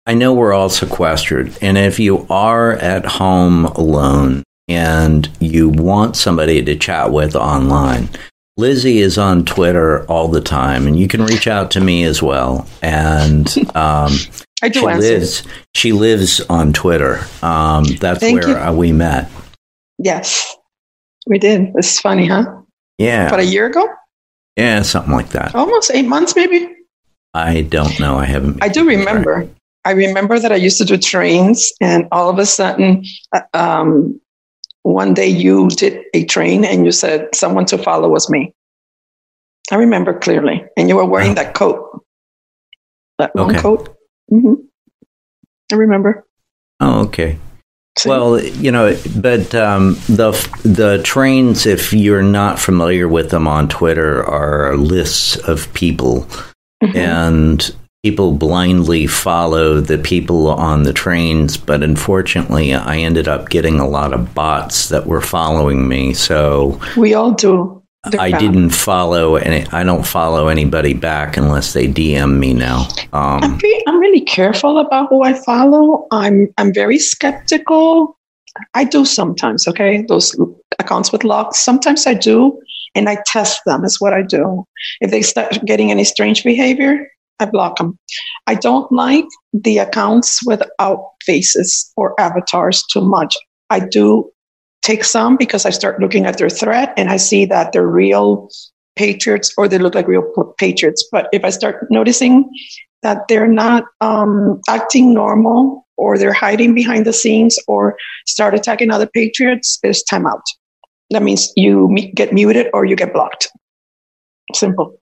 I 0.09 0.15
know 0.15 0.33
we're 0.33 0.55
all 0.55 0.71
sequestered. 0.71 1.55
And 1.61 1.77
if 1.77 2.01
you 2.01 2.27
are 2.31 2.73
at 2.73 3.05
home 3.05 3.67
alone 3.67 4.43
and 4.67 5.29
you 5.39 5.69
want 5.69 6.17
somebody 6.17 6.65
to 6.65 6.77
chat 6.77 7.13
with 7.13 7.37
online, 7.37 8.09
Lizzie 8.57 9.01
is 9.01 9.19
on 9.19 9.45
Twitter 9.45 10.07
all 10.07 10.29
the 10.29 10.41
time, 10.41 10.87
and 10.87 10.99
you 10.99 11.09
can 11.09 11.23
reach 11.23 11.47
out 11.47 11.71
to 11.73 11.83
me 11.83 12.05
as 12.05 12.23
well. 12.23 12.67
And 12.81 13.55
um, 13.77 14.13
I 14.63 14.69
do 14.69 14.81
she 14.81 14.87
answer. 14.87 15.01
lives 15.01 15.43
she 15.75 15.93
lives 15.93 16.41
on 16.49 16.73
Twitter. 16.73 17.21
Um, 17.43 17.85
that's 17.85 18.21
Thank 18.21 18.43
where 18.45 18.59
uh, 18.59 18.73
we 18.73 18.93
met. 18.93 19.31
Yes, 19.99 20.57
we 21.27 21.39
did. 21.39 21.73
This 21.75 21.93
is 21.93 22.01
funny, 22.01 22.27
huh? 22.27 22.45
Yeah, 22.99 23.29
About 23.29 23.41
a 23.41 23.45
year 23.45 23.67
ago, 23.67 23.87
yeah, 24.57 24.83
something 24.83 25.13
like 25.13 25.29
that. 25.31 25.55
almost 25.55 25.91
eight 25.95 26.07
months, 26.07 26.35
maybe. 26.35 26.69
I 27.35 27.63
don't 27.63 27.99
know. 28.01 28.17
I 28.17 28.25
haven't. 28.25 28.63
I 28.63 28.69
do 28.69 28.85
remember. 28.87 29.49
I 29.85 29.93
remember 29.93 30.39
that 30.41 30.51
I 30.51 30.57
used 30.57 30.79
to 30.79 30.85
do 30.85 30.97
trains, 30.97 31.73
and 31.81 32.09
all 32.11 32.29
of 32.29 32.39
a 32.41 32.47
sudden, 32.47 33.05
uh, 33.33 33.43
um, 33.55 34.21
one 34.83 35.15
day 35.15 35.29
you 35.29 35.69
did 35.69 36.03
a 36.15 36.25
train 36.25 36.65
and 36.65 36.85
you 36.85 36.91
said 36.91 37.29
someone 37.35 37.65
to 37.67 37.79
follow 37.79 38.09
was 38.09 38.29
me. 38.29 38.53
I 39.71 39.77
remember 39.77 40.19
clearly, 40.19 40.65
and 40.77 40.89
you 40.89 40.97
were 40.97 41.05
wearing 41.05 41.31
Wow. 41.37 41.43
that 41.45 41.55
coat, 41.55 42.05
that 43.19 43.37
long 43.37 43.51
Okay. 43.51 43.61
coat. 43.61 43.95
Hmm 44.29 44.55
I 45.71 45.75
remember. 45.75 46.25
Oh, 46.81 47.01
okay. 47.07 47.39
Well, 48.07 48.41
you 48.41 48.71
know, 48.71 48.97
but 49.17 49.55
um, 49.55 49.95
the 50.09 50.31
the 50.63 51.01
trains, 51.03 51.67
if 51.67 51.93
you're 51.93 52.23
not 52.23 52.59
familiar 52.61 53.09
with 53.09 53.31
them 53.31 53.49
on 53.49 53.69
Twitter, 53.69 54.25
are 54.25 54.77
lists 54.77 55.37
of 55.37 55.73
people, 55.75 56.27
Mhm. 56.83 56.95
and 56.95 57.75
people 58.05 58.33
blindly 58.33 59.09
follow 59.09 59.81
the 59.81 59.99
people 59.99 60.49
on 60.49 60.85
the 60.85 60.93
trains. 60.93 61.57
But 61.57 61.83
unfortunately, 61.83 62.73
I 62.73 62.99
ended 62.99 63.27
up 63.27 63.49
getting 63.51 63.81
a 63.81 63.89
lot 63.89 64.13
of 64.13 64.33
bots 64.33 64.89
that 64.91 65.07
were 65.07 65.21
following 65.21 65.89
me, 65.89 66.15
so 66.15 66.81
we 66.97 67.15
all 67.15 67.33
do. 67.33 67.83
I 68.05 68.31
didn't 68.31 68.71
follow 68.71 69.37
any. 69.37 69.67
I 69.73 69.83
don't 69.83 70.07
follow 70.07 70.49
anybody 70.49 70.95
back 70.95 71.37
unless 71.37 71.73
they 71.73 71.89
DM 71.89 72.39
me 72.39 72.55
now. 72.55 72.89
I'm, 73.13 73.43
Um, 73.55 73.61
I'm 73.87 73.99
really 73.99 74.21
careful 74.21 74.79
about 74.79 75.09
who 75.11 75.23
I 75.23 75.35
follow. 75.35 76.07
I'm 76.11 76.53
I'm 76.59 76.73
very 76.73 76.99
skeptical. 76.99 78.17
I 78.75 78.85
do 78.85 79.05
sometimes, 79.05 79.69
okay? 79.69 80.05
Those 80.09 80.37
accounts 80.79 81.13
with 81.13 81.25
locks, 81.25 81.59
sometimes 81.59 82.07
I 82.07 82.15
do, 82.15 82.61
and 82.95 83.09
I 83.09 83.19
test 83.27 83.61
them, 83.67 83.85
is 83.85 84.01
what 84.01 84.13
I 84.13 84.23
do. 84.23 84.65
If 85.01 85.11
they 85.11 85.23
start 85.23 85.65
getting 85.65 85.91
any 85.91 86.05
strange 86.05 86.43
behavior, 86.45 87.07
I 87.41 87.47
block 87.47 87.77
them. 87.79 87.99
I 88.47 88.55
don't 88.55 88.91
like 88.91 89.27
the 89.53 89.79
accounts 89.79 90.41
without 90.47 91.05
faces 91.25 91.93
or 91.97 92.19
avatars 92.21 92.85
too 92.93 93.03
much. 93.03 93.37
I 93.71 93.81
do 93.81 94.31
take 94.89 95.05
some 95.05 95.37
because 95.37 95.67
I 95.67 95.71
start 95.71 96.01
looking 96.01 96.25
at 96.25 96.39
their 96.39 96.49
threat 96.49 96.95
and 96.97 97.11
I 97.11 97.19
see 97.19 97.45
that 97.45 97.73
they're 97.73 97.87
real 97.87 98.49
patriots 98.97 99.53
or 99.59 99.69
they 99.69 99.79
look 99.79 99.95
like 99.95 100.09
real 100.09 100.25
patriots. 100.59 101.07
But 101.13 101.29
if 101.31 101.45
I 101.45 101.51
start 101.51 101.87
noticing 101.91 102.49
that 103.03 103.29
they're 103.29 103.53
not 103.65 103.85
um, 104.01 104.61
acting 104.67 105.13
normal 105.13 105.87
or 105.99 106.17
they're 106.17 106.33
hiding 106.33 106.75
behind 106.75 107.05
the 107.05 107.13
scenes 107.13 107.59
or 107.69 107.99
start 108.27 108.55
attacking 108.55 108.91
other 108.91 109.07
patriots, 109.07 109.79
it's 109.83 110.03
time 110.03 110.27
out. 110.27 110.43
That 111.11 111.23
means 111.23 111.53
you 111.55 111.95
get 112.15 112.33
muted 112.33 112.69
or 112.73 112.87
you 112.87 112.97
get 112.97 113.13
blocked. 113.13 113.51
Simple. 114.55 114.99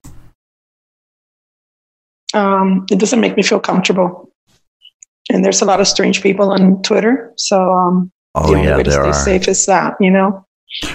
Um, 2.33 2.85
it 2.91 2.99
doesn't 2.99 3.21
make 3.21 3.37
me 3.37 3.43
feel 3.43 3.61
comfortable. 3.61 4.29
And 5.31 5.45
there's 5.45 5.61
a 5.61 5.65
lot 5.65 5.79
of 5.79 5.87
strange 5.87 6.21
people 6.21 6.51
on 6.51 6.81
Twitter. 6.81 7.33
So 7.37 7.71
um, 7.71 8.11
oh 8.37 8.51
the 8.51 8.55
only 8.55 8.67
yeah, 8.67 8.77
way 8.77 8.83
to 8.83 8.89
there 8.89 9.13
stay 9.13 9.35
are. 9.35 9.39
safe 9.39 9.47
is 9.47 9.65
that, 9.65 9.95
you 9.99 10.11
know? 10.11 10.45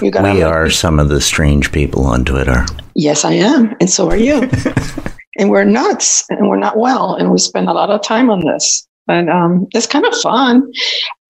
You 0.00 0.10
gotta 0.10 0.32
We 0.32 0.42
are 0.42 0.70
some 0.70 0.98
of 0.98 1.08
the 1.08 1.20
strange 1.20 1.72
people 1.72 2.06
on 2.06 2.24
Twitter. 2.24 2.66
Yes, 2.94 3.24
I 3.24 3.32
am. 3.32 3.74
And 3.80 3.88
so 3.88 4.10
are 4.10 4.16
you. 4.16 4.48
and 5.38 5.50
we're 5.50 5.64
nuts 5.64 6.24
and 6.28 6.48
we're 6.48 6.58
not 6.58 6.76
well. 6.76 7.14
And 7.14 7.30
we 7.30 7.38
spend 7.38 7.68
a 7.68 7.72
lot 7.72 7.90
of 7.90 8.02
time 8.02 8.30
on 8.30 8.44
this. 8.44 8.86
And 9.08 9.30
um, 9.30 9.66
it's 9.72 9.86
kind 9.86 10.04
of 10.04 10.14
fun. 10.20 10.70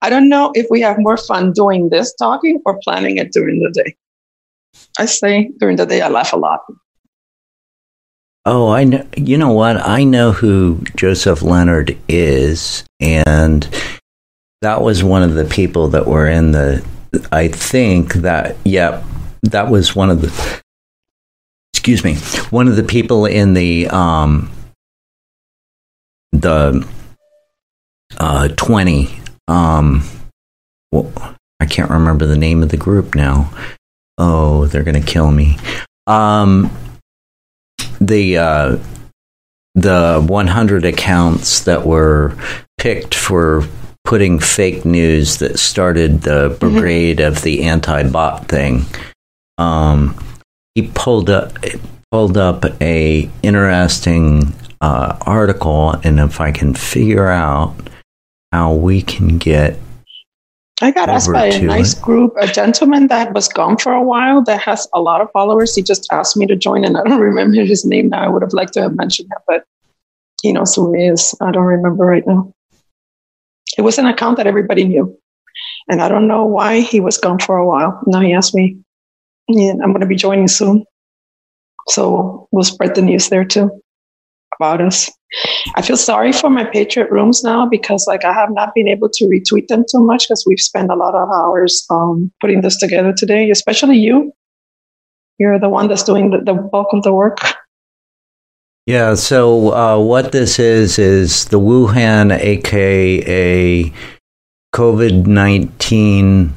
I 0.02 0.10
don't 0.10 0.28
know 0.28 0.50
if 0.54 0.66
we 0.70 0.80
have 0.80 0.96
more 0.98 1.16
fun 1.16 1.52
doing 1.52 1.88
this 1.88 2.12
talking 2.14 2.60
or 2.66 2.78
planning 2.82 3.18
it 3.18 3.32
during 3.32 3.60
the 3.60 3.70
day. 3.70 3.96
I 4.98 5.06
say 5.06 5.52
during 5.58 5.76
the 5.76 5.86
day, 5.86 6.00
I 6.00 6.08
laugh 6.08 6.32
a 6.32 6.36
lot. 6.36 6.60
Oh, 8.44 8.70
I 8.70 8.84
know. 8.84 9.06
You 9.16 9.38
know 9.38 9.52
what? 9.52 9.76
I 9.76 10.02
know 10.02 10.32
who 10.32 10.82
Joseph 10.96 11.42
Leonard 11.42 11.96
is, 12.08 12.82
and 12.98 13.68
that 14.62 14.80
was 14.80 15.04
one 15.04 15.22
of 15.22 15.34
the 15.34 15.44
people 15.44 15.88
that 15.88 16.06
were 16.06 16.26
in 16.26 16.52
the. 16.52 16.84
I 17.30 17.48
think 17.48 18.14
that 18.14 18.56
yeah, 18.64 19.04
that 19.42 19.70
was 19.70 19.94
one 19.94 20.10
of 20.10 20.22
the. 20.22 20.62
Excuse 21.74 22.04
me, 22.04 22.14
one 22.50 22.68
of 22.68 22.76
the 22.76 22.82
people 22.82 23.26
in 23.26 23.54
the 23.54 23.88
um. 23.88 24.50
The. 26.32 26.88
Uh, 28.18 28.48
twenty. 28.56 29.10
Um. 29.48 30.02
Well, 30.90 31.12
I 31.60 31.66
can't 31.66 31.90
remember 31.90 32.26
the 32.26 32.38
name 32.38 32.62
of 32.62 32.70
the 32.70 32.76
group 32.76 33.14
now. 33.14 33.52
Oh, 34.16 34.66
they're 34.66 34.84
gonna 34.84 35.02
kill 35.02 35.30
me. 35.30 35.58
Um 36.06 36.70
the 38.00 38.36
uh, 38.38 38.78
the 39.74 40.24
100 40.26 40.84
accounts 40.84 41.60
that 41.60 41.86
were 41.86 42.36
picked 42.78 43.14
for 43.14 43.66
putting 44.04 44.38
fake 44.38 44.84
news 44.84 45.38
that 45.38 45.58
started 45.58 46.22
the 46.22 46.56
brigade 46.60 47.20
of 47.20 47.42
the 47.42 47.62
anti-bot 47.62 48.48
thing. 48.48 48.84
Um, 49.58 50.18
he 50.74 50.90
pulled 50.94 51.30
up 51.30 51.52
pulled 52.10 52.36
up 52.36 52.64
a 52.82 53.30
interesting 53.42 54.52
uh, 54.80 55.16
article, 55.22 55.92
and 56.04 56.20
if 56.20 56.40
I 56.40 56.52
can 56.52 56.74
figure 56.74 57.28
out 57.28 57.74
how 58.52 58.74
we 58.74 59.02
can 59.02 59.38
get 59.38 59.78
I 60.82 60.90
got 60.90 61.08
asked 61.08 61.32
by 61.32 61.46
a 61.46 61.62
nice 61.62 61.96
it. 61.96 62.02
group, 62.02 62.34
a 62.40 62.48
gentleman 62.48 63.06
that 63.06 63.32
was 63.32 63.46
gone 63.46 63.76
for 63.76 63.92
a 63.92 64.02
while 64.02 64.42
that 64.42 64.60
has 64.62 64.88
a 64.92 65.00
lot 65.00 65.20
of 65.20 65.30
followers. 65.30 65.76
He 65.76 65.82
just 65.82 66.12
asked 66.12 66.36
me 66.36 66.44
to 66.46 66.56
join, 66.56 66.84
and 66.84 66.96
I 66.96 67.04
don't 67.04 67.20
remember 67.30 67.62
his 67.62 67.84
name 67.84 68.08
now. 68.08 68.24
I 68.24 68.28
would 68.28 68.42
have 68.42 68.52
liked 68.52 68.72
to 68.74 68.82
have 68.82 68.96
mentioned 68.96 69.30
him, 69.30 69.38
but 69.46 69.64
he 70.42 70.52
knows 70.52 70.74
who 70.74 70.92
he 70.92 71.06
is. 71.06 71.36
I 71.40 71.52
don't 71.52 71.62
remember 71.62 72.04
right 72.04 72.26
now. 72.26 72.52
It 73.82 73.84
was 73.84 73.98
an 73.98 74.06
account 74.06 74.36
that 74.36 74.46
everybody 74.46 74.84
knew, 74.84 75.18
and 75.88 76.00
I 76.00 76.08
don't 76.08 76.28
know 76.28 76.46
why 76.46 76.82
he 76.82 77.00
was 77.00 77.18
gone 77.18 77.40
for 77.40 77.56
a 77.56 77.66
while. 77.66 78.00
Now 78.06 78.20
he 78.20 78.32
asked 78.32 78.54
me, 78.54 78.76
yeah, 79.48 79.72
I'm 79.82 79.90
going 79.90 80.02
to 80.02 80.06
be 80.06 80.14
joining 80.14 80.46
soon, 80.46 80.84
so 81.88 82.46
we'll 82.52 82.62
spread 82.62 82.94
the 82.94 83.02
news 83.02 83.28
there 83.28 83.44
too 83.44 83.82
about 84.56 84.80
us. 84.80 85.10
I 85.74 85.82
feel 85.82 85.96
sorry 85.96 86.30
for 86.32 86.48
my 86.48 86.64
Patriot 86.64 87.10
rooms 87.10 87.42
now 87.42 87.66
because 87.66 88.06
like 88.06 88.24
I 88.24 88.32
have 88.32 88.50
not 88.52 88.72
been 88.72 88.86
able 88.86 89.08
to 89.14 89.24
retweet 89.24 89.66
them 89.66 89.84
too 89.90 89.98
much 89.98 90.28
because 90.28 90.44
we've 90.46 90.60
spent 90.60 90.92
a 90.92 90.94
lot 90.94 91.16
of 91.16 91.28
hours 91.28 91.84
um, 91.90 92.30
putting 92.40 92.60
this 92.60 92.78
together 92.78 93.12
today, 93.12 93.50
especially 93.50 93.98
you. 93.98 94.32
You're 95.38 95.58
the 95.58 95.68
one 95.68 95.88
that's 95.88 96.04
doing 96.04 96.30
the, 96.30 96.38
the 96.38 96.54
bulk 96.54 96.92
of 96.92 97.02
the 97.02 97.12
work. 97.12 97.40
Yeah, 98.86 99.14
so 99.14 99.72
uh, 99.72 99.98
what 100.02 100.32
this 100.32 100.58
is 100.58 100.98
is 100.98 101.44
the 101.46 101.60
Wuhan, 101.60 102.32
aka 102.32 103.92
COVID 104.74 105.26
19, 105.26 106.52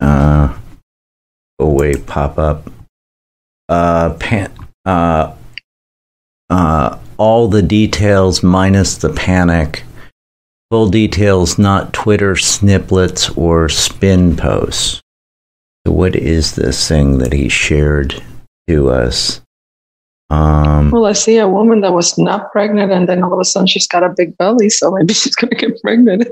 uh, 0.00 0.58
oh 1.58 1.72
wait, 1.72 2.06
pop 2.06 2.38
up, 2.38 2.70
uh, 3.70 4.12
pan, 4.20 4.52
uh, 4.84 5.34
uh, 6.50 6.98
all 7.16 7.48
the 7.48 7.62
details 7.62 8.42
minus 8.42 8.98
the 8.98 9.10
panic, 9.10 9.84
full 10.70 10.90
details, 10.90 11.58
not 11.58 11.94
Twitter 11.94 12.36
snippets 12.36 13.30
or 13.30 13.70
spin 13.70 14.36
posts. 14.36 15.00
So, 15.86 15.94
what 15.94 16.14
is 16.14 16.56
this 16.56 16.86
thing 16.86 17.18
that 17.18 17.32
he 17.32 17.48
shared 17.48 18.22
to 18.68 18.90
us? 18.90 19.40
Um, 20.34 20.90
Well, 20.90 21.06
I 21.06 21.12
see 21.12 21.38
a 21.38 21.48
woman 21.48 21.80
that 21.82 21.92
was 21.92 22.18
not 22.18 22.50
pregnant, 22.52 22.90
and 22.92 23.08
then 23.08 23.22
all 23.22 23.32
of 23.32 23.40
a 23.40 23.44
sudden 23.44 23.66
she's 23.66 23.86
got 23.86 24.02
a 24.02 24.12
big 24.16 24.36
belly, 24.36 24.70
so 24.70 24.90
maybe 24.90 25.14
she's 25.20 25.34
going 25.34 25.50
to 25.50 25.56
get 25.56 25.80
pregnant. 25.82 26.28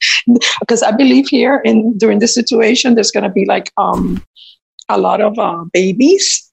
because 0.60 0.82
I 0.82 0.92
believe 0.92 1.28
here 1.28 1.60
in 1.64 1.96
during 1.98 2.18
this 2.18 2.34
situation, 2.34 2.94
there's 2.94 3.10
going 3.10 3.24
to 3.24 3.30
be 3.30 3.46
like 3.46 3.72
um 3.76 4.22
a 4.88 4.98
lot 4.98 5.20
of 5.20 5.38
uh, 5.38 5.64
babies. 5.72 6.44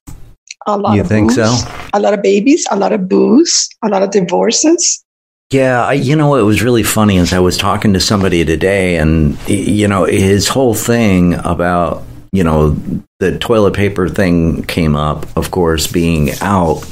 A 0.68 0.78
lot 0.78 0.90
of 0.90 0.96
You 0.96 1.02
of 1.02 1.08
think 1.08 1.28
booze, 1.30 1.36
so? 1.36 1.68
A 1.94 2.00
lot 2.00 2.14
of 2.14 2.22
babies, 2.22 2.66
a 2.72 2.76
lot 2.76 2.92
of 2.92 3.08
booze, 3.08 3.70
a 3.84 3.88
lot 3.88 4.02
of 4.02 4.12
divorces. 4.12 5.04
Yeah, 5.52 5.86
I, 5.86 5.94
you 5.94 6.16
know, 6.16 6.36
it 6.36 6.42
was 6.42 6.64
really 6.64 6.84
funny 6.84 7.18
as 7.20 7.32
I 7.32 7.40
was 7.40 7.56
talking 7.56 7.94
to 7.94 8.00
somebody 8.00 8.44
today, 8.44 8.98
and 8.98 9.38
you 9.48 9.88
know, 9.88 10.06
his 10.06 10.48
whole 10.48 10.74
thing 10.74 11.36
about 11.36 12.04
you 12.36 12.44
know 12.44 12.76
the 13.20 13.38
toilet 13.40 13.74
paper 13.74 14.10
thing 14.10 14.64
came 14.64 14.96
up, 14.96 15.26
of 15.38 15.52
course, 15.52 15.88
being 15.88 16.32
out, 16.42 16.84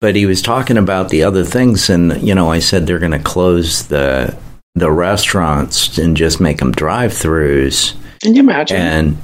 but 0.00 0.14
he 0.16 0.26
was 0.26 0.42
talking 0.42 0.76
about 0.76 1.08
the 1.08 1.22
other 1.24 1.44
things, 1.44 1.88
and 1.90 2.20
you 2.22 2.34
know, 2.34 2.50
I 2.50 2.58
said 2.58 2.86
they're 2.86 2.98
going 2.98 3.12
to 3.12 3.18
close 3.18 3.88
the 3.88 4.36
the 4.74 4.90
restaurants 4.90 5.98
and 5.98 6.16
just 6.16 6.40
make 6.40 6.56
them 6.58 6.72
drive-throughs, 6.72 7.94
Can 8.22 8.34
you 8.34 8.40
imagine? 8.40 8.76
and 8.78 9.16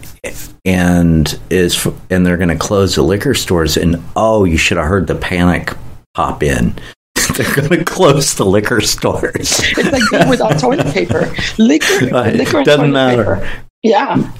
and 0.66 1.40
is 1.50 1.86
and 2.10 2.26
they're 2.26 2.36
going 2.36 2.50
to 2.50 2.56
close 2.56 2.94
the 2.96 3.02
liquor 3.02 3.34
stores, 3.34 3.76
and 3.76 4.02
oh, 4.16 4.44
you 4.44 4.56
should 4.58 4.76
have 4.76 4.86
heard 4.86 5.06
the 5.06 5.14
panic 5.14 5.72
pop 6.14 6.42
in. 6.42 6.74
They're 7.36 7.54
going 7.54 7.68
to 7.68 7.84
close 7.84 8.34
the 8.34 8.44
liquor 8.44 8.80
stores. 8.80 9.60
it's 9.60 9.92
like 9.92 10.02
being 10.10 10.28
without 10.28 10.58
toilet 10.58 10.92
paper. 10.92 11.32
Liquor, 11.58 12.06
liquor 12.32 12.64
Doesn't 12.64 12.90
matter. 12.92 13.36
paper. 13.36 13.62
Yeah. 13.82 14.32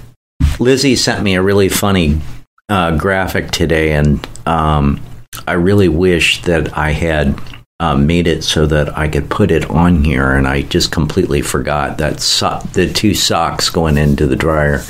Lizzie 0.59 0.97
sent 0.97 1.23
me 1.23 1.35
a 1.35 1.43
really 1.43 1.69
funny 1.69 2.21
uh, 2.69 2.97
graphic 2.97 3.51
today, 3.51 3.93
and 3.93 4.27
um, 4.47 5.01
I 5.47 5.53
really 5.53 5.89
wish 5.89 6.43
that 6.43 6.77
I 6.77 6.91
had 6.91 7.41
uh, 7.81 7.97
made 7.97 8.27
it 8.27 8.43
so 8.43 8.67
that 8.67 8.97
I 8.99 9.09
could 9.09 9.31
put 9.31 9.51
it 9.51 9.69
on 9.71 10.03
here, 10.05 10.33
and 10.35 10.49
I 10.49 10.63
just 10.63 10.91
completely 10.91 11.43
forgot 11.43 11.99
that 11.99 12.21
so- 12.21 12.61
the 12.73 12.93
two 12.93 13.15
socks 13.15 13.71
going 13.71 13.97
into 13.97 14.27
the 14.27 14.37
dryer, 14.37 14.83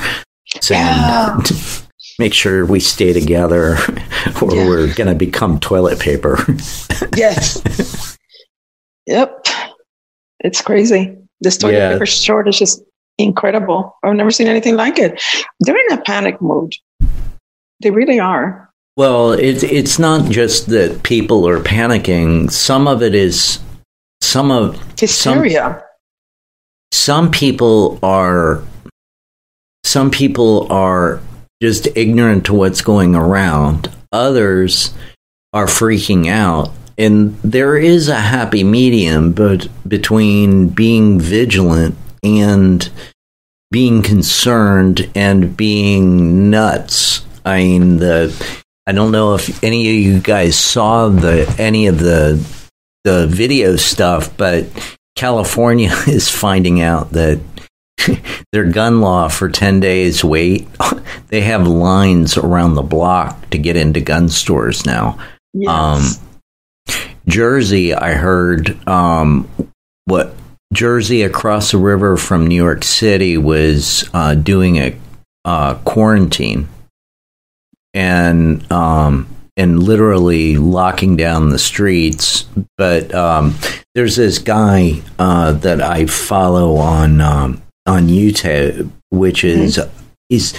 saying, 0.63 0.81
Yeah. 0.87 1.39
"Make 2.19 2.33
sure 2.33 2.65
we 2.65 2.81
stay 2.81 3.13
together, 3.13 3.73
or 4.43 4.55
Yeah. 4.55 4.67
we're 4.67 4.95
going 4.95 5.09
to 5.09 5.15
become 5.15 5.61
toilet 5.61 5.99
paper." 6.01 6.39
Yes. 7.15 8.17
yep. 9.07 9.45
It's 10.41 10.63
crazy. 10.63 11.17
This 11.41 11.59
toilet 11.59 11.75
Yeah. 11.75 11.93
paper 11.93 12.07
shortage 12.07 12.63
is 12.63 12.83
incredible. 13.19 13.97
I've 14.03 14.15
never 14.15 14.31
seen 14.31 14.47
anything 14.47 14.77
like 14.77 14.99
it. 14.99 15.23
They're 15.61 15.77
in 15.77 15.99
a 15.99 16.03
panic 16.03 16.41
mode. 16.41 16.75
They 17.83 17.91
really 17.91 18.19
are. 18.19 18.71
Well, 18.97 19.33
it's 19.33 19.63
it's 19.63 19.99
not 19.99 20.31
just 20.31 20.67
that 20.69 21.03
people 21.05 21.49
are 21.49 21.61
panicking. 21.61 22.51
Some 22.51 22.89
of 22.89 23.03
it 23.03 23.15
is 23.15 23.61
some 24.21 24.51
of 24.51 24.77
Hysteria. 24.99 25.85
some 26.93 27.31
people 27.31 27.99
are 28.03 28.63
some 29.85 30.11
people 30.11 30.67
are 30.73 31.21
just 31.63 31.87
ignorant 31.97 32.47
to 32.47 32.55
what's 32.55 32.81
going 32.81 33.15
around. 33.15 33.91
Others 34.13 34.95
are 35.53 35.67
freaking 35.67 36.29
out. 36.29 36.71
And 36.99 37.41
there 37.43 37.77
is 37.77 38.09
a 38.09 38.21
happy 38.21 38.65
medium 38.65 39.33
but 39.33 39.69
between 39.87 40.69
being 40.69 41.21
vigilant 41.21 41.97
and 42.23 42.89
being 43.71 44.03
concerned 44.03 45.11
and 45.15 45.57
being 45.57 46.51
nuts. 46.51 47.25
I 47.45 47.59
mean 47.59 47.97
the 47.99 48.35
I 48.87 48.93
don't 48.93 49.13
know 49.13 49.35
if 49.35 49.63
any 49.63 49.89
of 49.89 49.95
you 49.95 50.21
guys 50.21 50.57
saw 50.57 51.09
the 51.09 51.55
any 51.59 51.87
of 51.87 51.99
the 51.99 52.45
the 53.05 53.27
video 53.27 53.77
stuff, 53.77 54.37
but 54.37 54.67
California 55.17 55.91
is 56.07 56.31
finding 56.31 56.81
out 56.81 57.11
that 57.13 57.41
their 58.53 58.64
gun 58.64 59.01
law 59.01 59.29
for 59.29 59.49
10 59.49 59.81
days 59.81 60.23
wait 60.23 60.69
they 61.29 61.40
have 61.40 61.66
lines 61.66 62.37
around 62.37 62.75
the 62.75 62.83
block 62.83 63.51
to 63.51 63.59
get 63.59 63.77
into 63.77 64.01
gun 64.01 64.29
stores 64.29 64.87
now 64.87 65.19
yes. 65.53 65.69
um, 65.69 66.97
jersey 67.27 67.92
i 67.92 68.12
heard 68.12 68.79
um, 68.88 69.49
what 70.05 70.35
jersey 70.72 71.22
across 71.22 71.70
the 71.72 71.78
river 71.78 72.16
from 72.16 72.46
new 72.46 72.54
york 72.54 72.85
city 72.85 73.38
was 73.38 74.09
uh, 74.14 74.35
doing 74.35 74.76
a 74.76 74.96
uh, 75.44 75.74
quarantine. 75.85 76.68
And 77.94 78.70
um, 78.70 79.26
and 79.57 79.83
literally 79.83 80.57
locking 80.57 81.16
down 81.16 81.48
the 81.48 81.59
streets. 81.59 82.44
But 82.76 83.12
um, 83.14 83.54
there's 83.94 84.14
this 84.16 84.38
guy 84.38 85.02
uh, 85.18 85.52
that 85.52 85.81
I 85.83 86.07
follow 86.07 86.76
on 86.76 87.20
um, 87.20 87.62
on 87.87 88.09
YouTube, 88.09 88.90
which 89.11 89.42
is 89.42 89.81
he's 90.28 90.54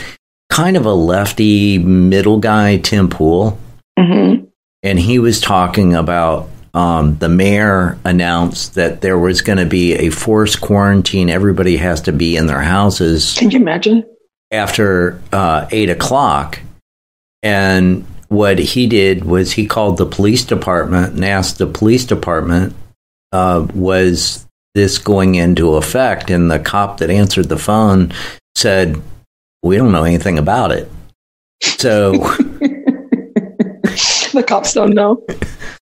kind 0.51 0.75
of 0.75 0.85
a 0.85 0.93
lefty 0.93 1.77
middle 1.77 2.39
guy, 2.39 2.77
Tim 2.77 3.09
Pool, 3.09 3.57
Mhm. 3.97 4.47
and 4.83 4.99
he 4.99 5.19
was 5.19 5.39
talking 5.39 5.93
about 5.93 6.49
um, 6.79 7.17
the 7.17 7.27
mayor 7.27 7.99
announced 8.05 8.75
that 8.75 9.01
there 9.01 9.19
was 9.19 9.41
going 9.41 9.57
to 9.57 9.65
be 9.65 9.95
a 9.95 10.09
forced 10.09 10.61
quarantine. 10.61 11.29
Everybody 11.29 11.75
has 11.75 11.99
to 12.03 12.13
be 12.13 12.37
in 12.37 12.47
their 12.47 12.61
houses 12.61 13.35
Can 13.37 13.51
you 13.51 13.59
imagine? 13.59 14.05
after 14.49 15.21
uh, 15.33 15.67
eight 15.71 15.89
o'clock. 15.89 16.61
And 17.43 18.05
what 18.29 18.59
he 18.59 18.87
did 18.87 19.25
was 19.25 19.51
he 19.51 19.65
called 19.67 19.97
the 19.97 20.05
police 20.05 20.45
department 20.45 21.15
and 21.15 21.25
asked 21.25 21.57
the 21.57 21.67
police 21.67 22.05
department, 22.05 22.73
uh, 23.33 23.67
was 23.73 24.47
this 24.73 24.99
going 24.99 25.35
into 25.35 25.75
effect? 25.75 26.29
And 26.29 26.49
the 26.49 26.59
cop 26.59 26.99
that 26.99 27.09
answered 27.09 27.49
the 27.49 27.57
phone 27.57 28.13
said, 28.55 29.01
We 29.63 29.75
don't 29.75 29.91
know 29.91 30.05
anything 30.05 30.39
about 30.39 30.71
it. 30.71 30.89
So, 31.61 32.11
the 34.31 34.45
cops 34.47 34.73
don't 34.73 34.93
know. 34.93 35.21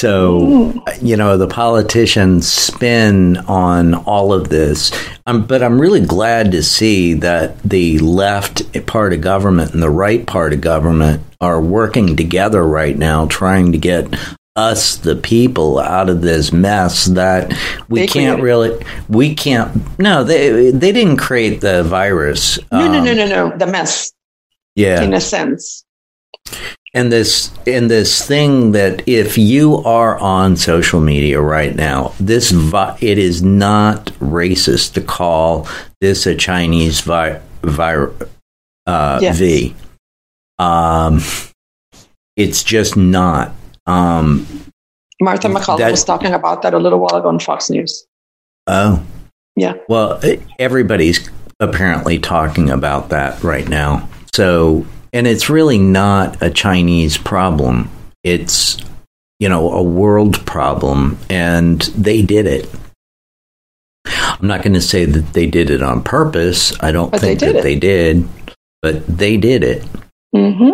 so 0.00 0.72
you 1.02 1.16
know, 1.16 1.36
the 1.36 1.46
politicians 1.46 2.48
spin 2.48 3.36
on 3.36 3.94
all 3.94 4.32
of 4.32 4.48
this. 4.48 4.92
Um, 5.26 5.46
but 5.46 5.62
I'm 5.62 5.80
really 5.80 6.00
glad 6.00 6.52
to 6.52 6.62
see 6.62 7.14
that 7.14 7.62
the 7.62 7.98
left 7.98 8.86
part 8.86 9.12
of 9.12 9.20
government 9.20 9.74
and 9.74 9.82
the 9.82 9.90
right 9.90 10.26
part 10.26 10.52
of 10.52 10.60
government 10.60 11.22
are 11.40 11.60
working 11.60 12.16
together 12.16 12.62
right 12.62 12.96
now, 12.96 13.26
trying 13.26 13.72
to 13.72 13.78
get 13.78 14.14
us, 14.56 14.96
the 14.96 15.16
people, 15.16 15.78
out 15.78 16.08
of 16.08 16.22
this 16.22 16.52
mess 16.52 17.06
that 17.06 17.52
we 17.88 18.00
They 18.00 18.06
can't 18.06 18.42
really, 18.42 18.84
we 19.08 19.34
can't. 19.34 19.98
No, 19.98 20.24
they 20.24 20.70
they 20.70 20.92
didn't 20.92 21.18
create 21.18 21.60
the 21.60 21.84
virus. 21.84 22.58
No, 22.72 22.90
no, 22.90 22.98
Um, 22.98 23.04
no, 23.04 23.14
no, 23.14 23.26
no. 23.26 23.56
The 23.56 23.66
mess, 23.66 24.12
Yeah, 24.74 25.02
in 25.02 25.14
a 25.14 25.20
sense. 25.20 25.84
And 26.92 27.12
this 27.12 27.52
and 27.68 27.88
this 27.88 28.26
thing 28.26 28.72
that 28.72 29.06
if 29.08 29.38
you 29.38 29.76
are 29.84 30.18
on 30.18 30.56
social 30.56 31.00
media 31.00 31.40
right 31.40 31.74
now 31.76 32.12
this 32.18 32.50
vi- 32.50 32.98
it 33.00 33.16
is 33.16 33.42
not 33.42 34.06
racist 34.18 34.94
to 34.94 35.00
call 35.00 35.68
this 36.00 36.26
a 36.26 36.34
chinese 36.34 37.00
vi- 37.02 37.40
vi- 37.62 38.08
uh, 38.88 39.18
Yes. 39.22 39.38
v 39.38 39.74
um 40.58 41.20
it's 42.36 42.64
just 42.64 42.96
not 42.96 43.52
um 43.86 44.44
Martha 45.22 45.46
MacCallum 45.48 45.78
That- 45.78 45.92
was 45.92 46.02
talking 46.02 46.32
about 46.32 46.62
that 46.62 46.74
a 46.74 46.78
little 46.78 46.98
while 46.98 47.14
ago 47.14 47.28
on 47.28 47.38
Fox 47.38 47.70
News. 47.70 48.04
oh 48.66 49.00
Yeah. 49.54 49.74
well 49.88 50.20
everybody's 50.58 51.30
apparently 51.60 52.18
talking 52.18 52.68
about 52.68 53.10
that 53.10 53.40
right 53.44 53.68
now 53.68 54.08
so 54.34 54.84
and 55.12 55.26
it's 55.26 55.50
really 55.50 55.78
not 55.78 56.40
a 56.42 56.50
chinese 56.50 57.16
problem 57.18 57.90
it's 58.24 58.78
you 59.38 59.48
know 59.48 59.70
a 59.72 59.82
world 59.82 60.44
problem 60.46 61.18
and 61.28 61.82
they 61.96 62.22
did 62.22 62.46
it 62.46 62.68
i'm 64.06 64.46
not 64.46 64.62
going 64.62 64.72
to 64.74 64.80
say 64.80 65.04
that 65.04 65.32
they 65.32 65.46
did 65.46 65.70
it 65.70 65.82
on 65.82 66.02
purpose 66.02 66.72
i 66.82 66.90
don't 66.92 67.10
But 67.10 67.20
they 67.20 67.28
think 67.36 67.40
did 67.40 67.54
that 67.56 67.60
it. 67.60 67.62
they 67.62 67.76
did 67.76 68.28
but 68.82 69.06
they 69.06 69.36
did 69.36 69.62
it 69.64 69.84
hmm 70.34 70.70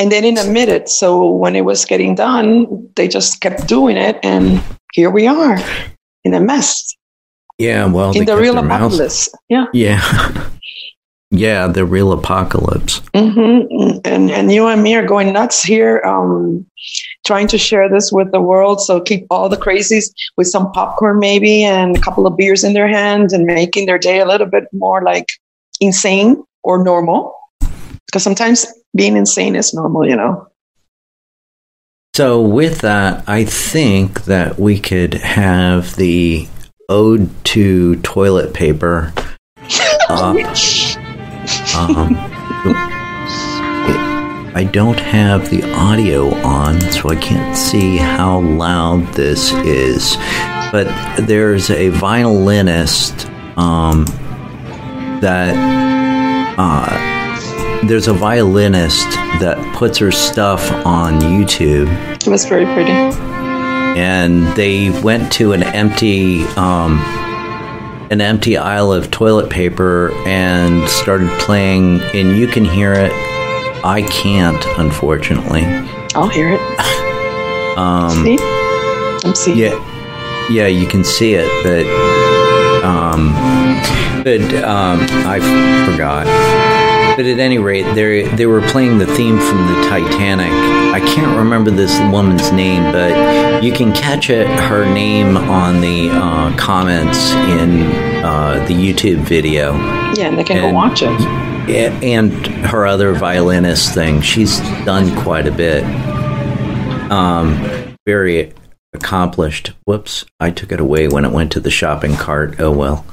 And 0.00 0.10
they 0.10 0.20
didn't 0.22 0.40
admit 0.46 0.68
it. 0.70 0.88
So 0.88 1.28
when 1.28 1.54
it 1.54 1.64
was 1.66 1.84
getting 1.84 2.14
done, 2.16 2.66
they 2.96 3.06
just 3.08 3.40
kept 3.44 3.68
doing 3.68 3.98
it. 4.00 4.16
And 4.24 4.58
here 4.96 5.10
we 5.12 5.26
are 5.28 5.58
in 6.24 6.32
a 6.32 6.40
mess, 6.40 6.96
yeah 7.58 7.84
well 7.86 8.10
in 8.16 8.24
they 8.24 8.32
the 8.32 8.40
real 8.40 8.56
apocalypse. 8.58 9.28
Yeah. 9.52 9.66
yeah 9.74 10.00
yeah 11.32 11.66
the 11.66 11.84
real 11.84 12.12
apocalypse 12.12 13.02
hmm 13.14 13.62
And, 14.04 14.30
and 14.30 14.52
you 14.52 14.66
and 14.66 14.82
me 14.82 14.94
are 14.94 15.06
going 15.06 15.32
nuts 15.32 15.62
here, 15.62 16.02
um, 16.04 16.66
trying 17.26 17.46
to 17.48 17.58
share 17.58 17.88
this 17.88 18.10
with 18.12 18.32
the 18.32 18.40
world. 18.40 18.80
So 18.80 19.00
keep 19.00 19.26
all 19.30 19.48
the 19.48 19.56
crazies 19.56 20.12
with 20.36 20.48
some 20.48 20.72
popcorn, 20.72 21.18
maybe, 21.18 21.64
and 21.64 21.96
a 21.96 22.00
couple 22.00 22.26
of 22.26 22.36
beers 22.36 22.64
in 22.64 22.72
their 22.72 22.88
hands 22.88 23.32
and 23.32 23.44
making 23.44 23.86
their 23.86 23.98
day 23.98 24.20
a 24.20 24.26
little 24.26 24.46
bit 24.46 24.64
more 24.72 25.02
like 25.02 25.26
insane 25.80 26.42
or 26.62 26.82
normal. 26.82 27.34
Because 28.06 28.22
sometimes 28.22 28.66
being 28.94 29.16
insane 29.16 29.56
is 29.56 29.72
normal, 29.72 30.06
you 30.06 30.16
know. 30.16 30.48
So, 32.14 32.42
with 32.42 32.80
that, 32.80 33.26
I 33.26 33.44
think 33.44 34.24
that 34.24 34.58
we 34.58 34.78
could 34.78 35.14
have 35.14 35.96
the 35.96 36.46
ode 36.88 37.30
to 37.46 37.96
toilet 37.96 38.54
paper. 38.54 39.12
Uh, 40.08 40.34
um, 41.76 42.16
I 44.54 44.68
don't 44.70 44.98
have 45.00 45.48
the 45.50 45.62
audio 45.72 46.34
on, 46.44 46.80
so 46.80 47.08
I 47.08 47.16
can't 47.16 47.56
see 47.56 47.96
how 47.96 48.40
loud 48.40 49.06
this 49.14 49.52
is. 49.52 50.16
But 50.70 50.86
there's 51.26 51.70
a 51.70 51.88
violinist 51.88 53.26
um, 53.56 54.04
that 55.20 55.54
uh, 56.58 57.86
there's 57.86 58.08
a 58.08 58.12
violinist 58.12 59.08
that 59.40 59.56
puts 59.76 59.98
her 59.98 60.12
stuff 60.12 60.70
on 60.86 61.20
YouTube, 61.20 61.88
It 62.14 62.28
was 62.28 62.44
very 62.44 62.64
pretty. 62.66 62.90
and 62.92 64.46
they 64.56 64.90
went 65.02 65.32
to 65.34 65.52
an 65.52 65.62
empty 65.62 66.44
um, 66.56 66.98
an 68.12 68.20
empty 68.20 68.58
aisle 68.58 68.92
of 68.92 69.10
toilet 69.10 69.48
paper 69.48 70.12
and 70.26 70.86
started 70.86 71.30
playing, 71.40 71.98
and 72.12 72.36
you 72.36 72.46
can 72.46 72.62
hear 72.62 72.92
it. 72.92 73.10
I 73.82 74.06
can't, 74.10 74.62
unfortunately. 74.78 75.62
I'll 76.14 76.28
hear 76.28 76.50
it. 76.52 76.60
Um, 77.72 78.22
See? 78.22 78.36
I'm 79.24 79.34
seeing. 79.34 79.56
Yeah, 79.56 80.48
yeah, 80.50 80.66
you 80.66 80.86
can 80.86 81.02
see 81.04 81.32
it, 81.32 81.48
but 81.64 81.86
um, 82.84 83.32
but 84.22 84.42
um, 84.62 85.00
I 85.26 85.40
forgot. 85.90 86.26
But 87.16 87.26
at 87.26 87.38
any 87.38 87.58
rate, 87.58 87.82
they 87.94 88.22
they 88.36 88.46
were 88.46 88.62
playing 88.62 88.98
the 88.98 89.06
theme 89.06 89.38
from 89.38 89.66
the 89.66 89.86
Titanic. 89.88 90.50
I 90.94 91.00
can't 91.00 91.36
remember 91.38 91.70
this 91.70 91.98
woman's 92.10 92.50
name, 92.52 92.90
but 92.92 93.62
you 93.62 93.72
can 93.72 93.92
catch 93.92 94.30
it 94.30 94.46
her 94.46 94.84
name 94.86 95.36
on 95.36 95.80
the 95.80 96.08
uh, 96.10 96.56
comments 96.56 97.32
in 97.32 97.82
uh, 98.24 98.64
the 98.66 98.74
YouTube 98.74 99.18
video. 99.24 99.72
Yeah, 100.14 100.28
and 100.28 100.38
they 100.38 100.44
can 100.44 100.56
And- 100.58 100.70
go 100.70 100.74
watch 100.74 101.02
it. 101.02 101.20
Yeah, 101.68 101.96
and 102.02 102.32
her 102.66 102.86
other 102.86 103.12
violinist 103.12 103.94
thing. 103.94 104.20
She's 104.20 104.58
done 104.84 105.14
quite 105.22 105.46
a 105.46 105.52
bit. 105.52 105.84
Um, 107.12 107.96
very 108.06 108.52
accomplished. 108.94 109.72
Whoops, 109.84 110.24
I 110.40 110.50
took 110.50 110.72
it 110.72 110.80
away 110.80 111.06
when 111.08 111.24
it 111.24 111.30
went 111.30 111.52
to 111.52 111.60
the 111.60 111.70
shopping 111.70 112.16
cart. 112.16 112.56
Oh 112.58 112.72
well. 112.72 113.04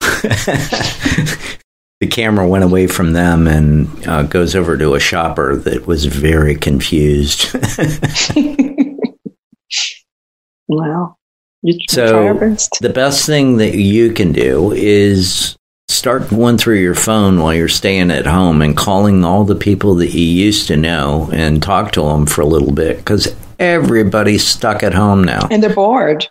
the 2.00 2.06
camera 2.06 2.48
went 2.48 2.64
away 2.64 2.86
from 2.86 3.12
them 3.12 3.46
and 3.46 4.08
uh, 4.08 4.22
goes 4.22 4.56
over 4.56 4.76
to 4.78 4.94
a 4.94 5.00
shopper 5.00 5.56
that 5.56 5.86
was 5.86 6.06
very 6.06 6.54
confused. 6.56 7.54
wow. 10.68 11.16
you 11.62 11.78
So- 11.88 12.10
try 12.10 12.26
our 12.28 12.34
best. 12.34 12.78
the 12.80 12.88
best 12.90 13.26
thing 13.26 13.58
that 13.58 13.74
you 13.76 14.12
can 14.12 14.32
do 14.32 14.72
is 14.72 15.56
start 15.88 16.28
going 16.30 16.56
through 16.56 16.78
your 16.78 16.94
phone 16.94 17.40
while 17.40 17.52
you're 17.52 17.68
staying 17.68 18.10
at 18.10 18.24
home 18.26 18.62
and 18.62 18.76
calling 18.76 19.24
all 19.24 19.44
the 19.44 19.56
people 19.56 19.94
that 19.96 20.10
you 20.14 20.24
used 20.24 20.68
to 20.68 20.76
know 20.76 21.28
and 21.32 21.62
talk 21.62 21.92
to 21.92 22.00
them 22.02 22.24
for 22.26 22.40
a 22.42 22.46
little 22.46 22.72
bit 22.72 22.96
because 22.98 23.34
everybody's 23.58 24.46
stuck 24.46 24.82
at 24.82 24.94
home 24.94 25.22
now. 25.24 25.46
And 25.50 25.62
they're 25.62 25.74
bored. 25.74 26.26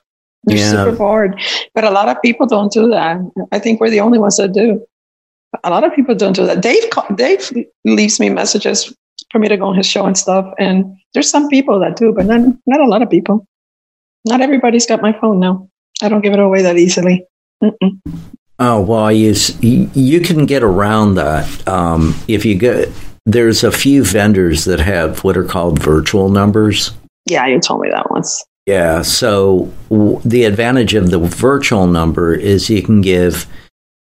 They're 0.46 0.58
Yeah. 0.58 0.72
super 0.72 0.94
bored. 0.96 1.40
But 1.76 1.84
a 1.84 1.92
lot 1.92 2.08
of 2.10 2.22
people 2.22 2.48
don't 2.48 2.72
do 2.72 2.88
that. 2.90 3.18
I 3.52 3.60
think 3.60 3.82
we're 3.82 3.90
the 3.92 4.00
only 4.00 4.18
ones 4.18 4.38
that 4.38 4.54
do. 4.54 4.82
A 5.64 5.70
lot 5.70 5.84
of 5.84 5.94
people 5.94 6.16
don't 6.16 6.36
do 6.36 6.46
that. 6.46 6.62
Dave, 6.62 6.84
Dave 7.16 7.52
leaves 7.86 8.20
me 8.20 8.30
messages 8.30 8.94
for 9.32 9.40
me 9.40 9.48
to 9.48 9.58
go 9.58 9.66
on 9.66 9.76
his 9.76 9.86
show 9.86 10.06
and 10.06 10.18
stuff. 10.18 10.46
And 10.60 10.86
there's 11.14 11.30
some 11.30 11.48
people 11.50 11.80
that 11.80 11.96
do, 11.96 12.14
but 12.14 12.26
not, 12.26 12.42
not 12.66 12.82
a 12.82 12.88
lot 12.88 13.02
of 13.02 13.10
people. 13.10 13.46
Not 14.26 14.42
everybody's 14.42 14.86
got 14.86 15.02
my 15.02 15.14
phone 15.20 15.40
now. 15.40 15.68
I 16.02 16.10
don't 16.10 16.22
give 16.22 16.34
it 16.34 16.40
away 16.40 16.62
that 16.62 16.78
easily. 16.78 17.26
Mm-mm. 17.64 18.00
Oh 18.60 18.82
well, 18.82 19.10
you 19.10 19.34
you 19.62 20.20
can 20.20 20.46
get 20.46 20.64
around 20.64 21.16
that 21.16 21.68
um, 21.68 22.14
if 22.28 22.44
you 22.46 22.56
get. 22.56 22.90
There's 23.26 23.64
a 23.64 23.72
few 23.72 24.04
vendors 24.04 24.66
that 24.66 24.80
have 24.80 25.24
what 25.24 25.38
are 25.38 25.44
called 25.44 25.82
virtual 25.82 26.30
numbers. 26.30 26.92
Yeah, 27.26 27.46
you 27.48 27.60
told 27.60 27.82
me 27.82 27.90
that 27.90 28.10
once. 28.10 28.44
Yeah, 28.66 29.02
so 29.02 29.72
w- 29.90 30.20
the 30.26 30.44
advantage 30.44 30.94
of 30.94 31.10
the 31.12 31.20
virtual 31.20 31.88
number 31.88 32.34
is 32.34 32.70
you 32.70 32.82
can 32.82 33.02
give 33.02 33.46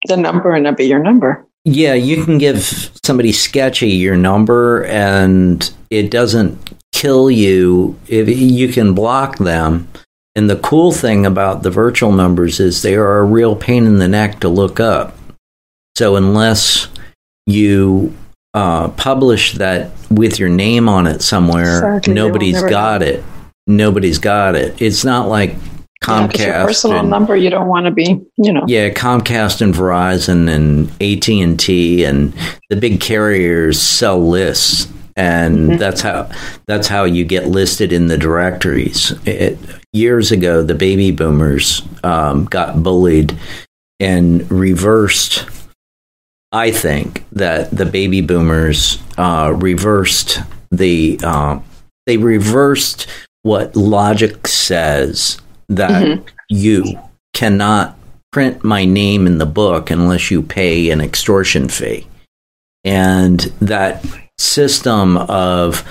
The 0.07 0.17
number 0.17 0.53
and 0.53 0.65
it'll 0.65 0.75
be 0.75 0.85
your 0.85 0.99
number. 0.99 1.45
Yeah, 1.63 1.93
you 1.95 2.23
can 2.23 2.37
give 2.37 2.61
somebody 3.03 3.31
sketchy 3.31 3.89
your 3.89 4.15
number 4.15 4.85
and 4.85 5.71
it 5.89 6.11
doesn't 6.11 6.73
kill 6.91 7.31
you. 7.31 7.99
If 8.07 8.29
you 8.29 8.69
can 8.69 8.93
block 8.93 9.37
them. 9.37 9.87
And 10.37 10.49
the 10.49 10.57
cool 10.57 10.91
thing 10.91 11.25
about 11.25 11.63
the 11.63 11.71
virtual 11.71 12.11
numbers 12.11 12.59
is 12.59 12.81
they 12.81 12.95
are 12.95 13.19
a 13.19 13.25
real 13.25 13.55
pain 13.55 13.85
in 13.85 13.99
the 13.99 14.07
neck 14.07 14.41
to 14.41 14.49
look 14.49 14.79
up. 14.79 15.17
So 15.97 16.17
unless 16.17 16.89
you 17.45 18.13
uh, 18.53 18.89
publish 18.89 19.53
that 19.53 19.91
with 20.11 20.39
your 20.39 20.49
name 20.49 20.89
on 20.89 21.07
it 21.07 21.21
somewhere, 21.21 22.01
will 22.05 22.13
nobody's 22.13 22.61
got 22.61 23.01
know. 23.01 23.07
it. 23.07 23.23
Nobody's 23.65 24.19
got 24.19 24.55
it. 24.55 24.81
It's 24.81 25.05
not 25.05 25.29
like 25.29 25.55
Yeah, 26.01 26.27
Comcast. 26.27 26.45
your 26.45 26.65
personal 26.67 26.99
and- 26.99 27.09
number, 27.09 27.35
you 27.35 27.49
don't 27.49 27.67
want 27.67 27.85
to 27.85 27.91
be, 27.91 28.19
you 28.37 28.53
know. 28.53 28.63
yeah, 28.67 28.89
Comcast 28.89 29.61
and 29.61 29.73
Verizon 29.73 30.47
and 30.49 30.89
AT 31.01 31.41
and 31.41 31.59
T 31.59 32.03
and 32.03 32.33
the 32.69 32.75
big 32.75 32.99
carriers 32.99 33.81
sell 33.81 34.19
lists, 34.27 34.87
and 35.15 35.71
Mhm. 35.71 35.79
that's 35.79 36.01
how 36.01 36.29
that's 36.67 36.87
how 36.87 37.05
you 37.05 37.23
get 37.25 37.47
listed 37.47 37.91
in 37.91 38.07
the 38.07 38.17
directories. 38.17 39.13
It, 39.25 39.57
years 39.93 40.31
ago, 40.31 40.61
the 40.61 40.75
baby 40.75 41.11
boomers 41.11 41.81
um, 42.03 42.45
got 42.45 42.83
bullied 42.83 43.35
and 43.99 44.49
reversed. 44.51 45.45
I 46.51 46.69
think 46.71 47.23
that 47.31 47.71
the 47.71 47.85
baby 47.85 48.21
boomers 48.21 48.99
uh, 49.17 49.53
reversed 49.55 50.39
the 50.71 51.19
uh, 51.23 51.59
they 52.05 52.17
reversed 52.17 53.07
what 53.43 53.75
logic 53.75 54.47
says 54.47 55.37
that 55.69 56.03
Mhm. 56.03 56.23
you 56.49 56.99
cannot 57.33 57.97
print 58.31 58.63
my 58.63 58.85
name 58.85 59.27
in 59.27 59.37
the 59.37 59.45
book 59.45 59.89
unless 59.89 60.29
you 60.29 60.41
pay 60.41 60.89
an 60.89 61.01
extortion 61.01 61.67
fee. 61.69 62.07
And 62.83 63.51
that 63.61 64.05
system 64.37 65.17
of 65.17 65.83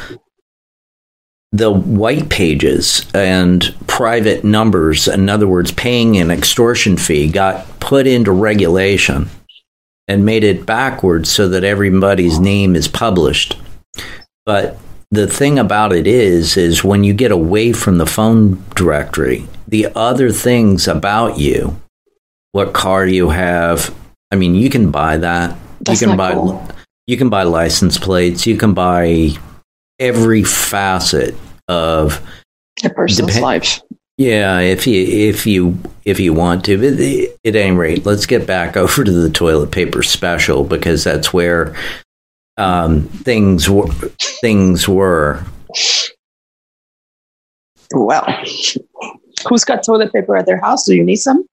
the 1.52 1.70
white 1.70 2.28
pages 2.28 3.06
and 3.14 3.74
private 3.86 4.44
numbers, 4.44 5.06
in 5.08 5.28
other 5.28 5.46
words, 5.46 5.70
paying 5.70 6.16
an 6.16 6.30
extortion 6.30 6.96
fee, 6.96 7.28
got 7.28 7.80
put 7.80 8.06
into 8.06 8.32
regulation 8.32 9.30
and 10.08 10.24
made 10.26 10.44
it 10.44 10.66
backwards 10.66 11.30
so 11.30 11.48
that 11.48 11.64
everybody's 11.64 12.38
name 12.38 12.74
is 12.76 12.88
published. 12.88 13.56
But 14.44 14.76
the 15.10 15.26
thing 15.26 15.58
about 15.58 15.92
it 15.92 16.06
is, 16.06 16.56
is 16.56 16.84
when 16.84 17.04
you 17.04 17.14
get 17.14 17.30
away 17.30 17.72
from 17.72 17.98
the 17.98 18.06
phone 18.06 18.62
directory, 18.74 19.46
the 19.74 19.88
other 19.96 20.30
things 20.30 20.86
about 20.86 21.36
you, 21.36 21.76
what 22.52 22.72
car 22.72 23.04
you 23.04 23.30
have, 23.30 23.92
I 24.30 24.36
mean, 24.36 24.54
you 24.54 24.70
can 24.70 24.92
buy 24.92 25.16
that. 25.16 25.58
That's 25.80 26.00
you 26.00 26.06
can 26.06 26.16
buy 26.16 26.34
cool. 26.34 26.64
you 27.08 27.16
can 27.16 27.28
buy 27.28 27.42
license 27.42 27.98
plates. 27.98 28.46
You 28.46 28.56
can 28.56 28.72
buy 28.72 29.30
every 29.98 30.44
facet 30.44 31.34
of 31.66 32.24
A 32.84 32.90
person's 32.90 33.26
Depend- 33.26 33.42
life. 33.42 33.80
yeah, 34.16 34.60
if 34.60 34.86
you 34.86 35.02
if 35.04 35.44
you 35.44 35.76
if 36.04 36.20
you 36.20 36.32
want 36.32 36.64
to. 36.66 36.78
But 36.78 37.44
at 37.44 37.56
any 37.56 37.76
rate, 37.76 38.06
let's 38.06 38.26
get 38.26 38.46
back 38.46 38.76
over 38.82 39.02
to 39.02 39.10
the 39.10 39.28
toilet 39.28 39.72
paper 39.72 40.04
special 40.04 40.62
because 40.62 41.02
that's 41.02 41.32
where 41.32 41.74
um, 42.56 43.02
things 43.08 43.68
were. 43.68 43.88
Things 44.40 44.88
were. 44.88 45.42
Well, 47.92 48.24
who's 49.48 49.64
got 49.64 49.82
toilet 49.84 50.12
paper 50.12 50.36
at 50.36 50.46
their 50.46 50.58
house? 50.60 50.84
Do 50.86 50.94
you 50.94 51.04
need 51.04 51.16
some? 51.16 51.46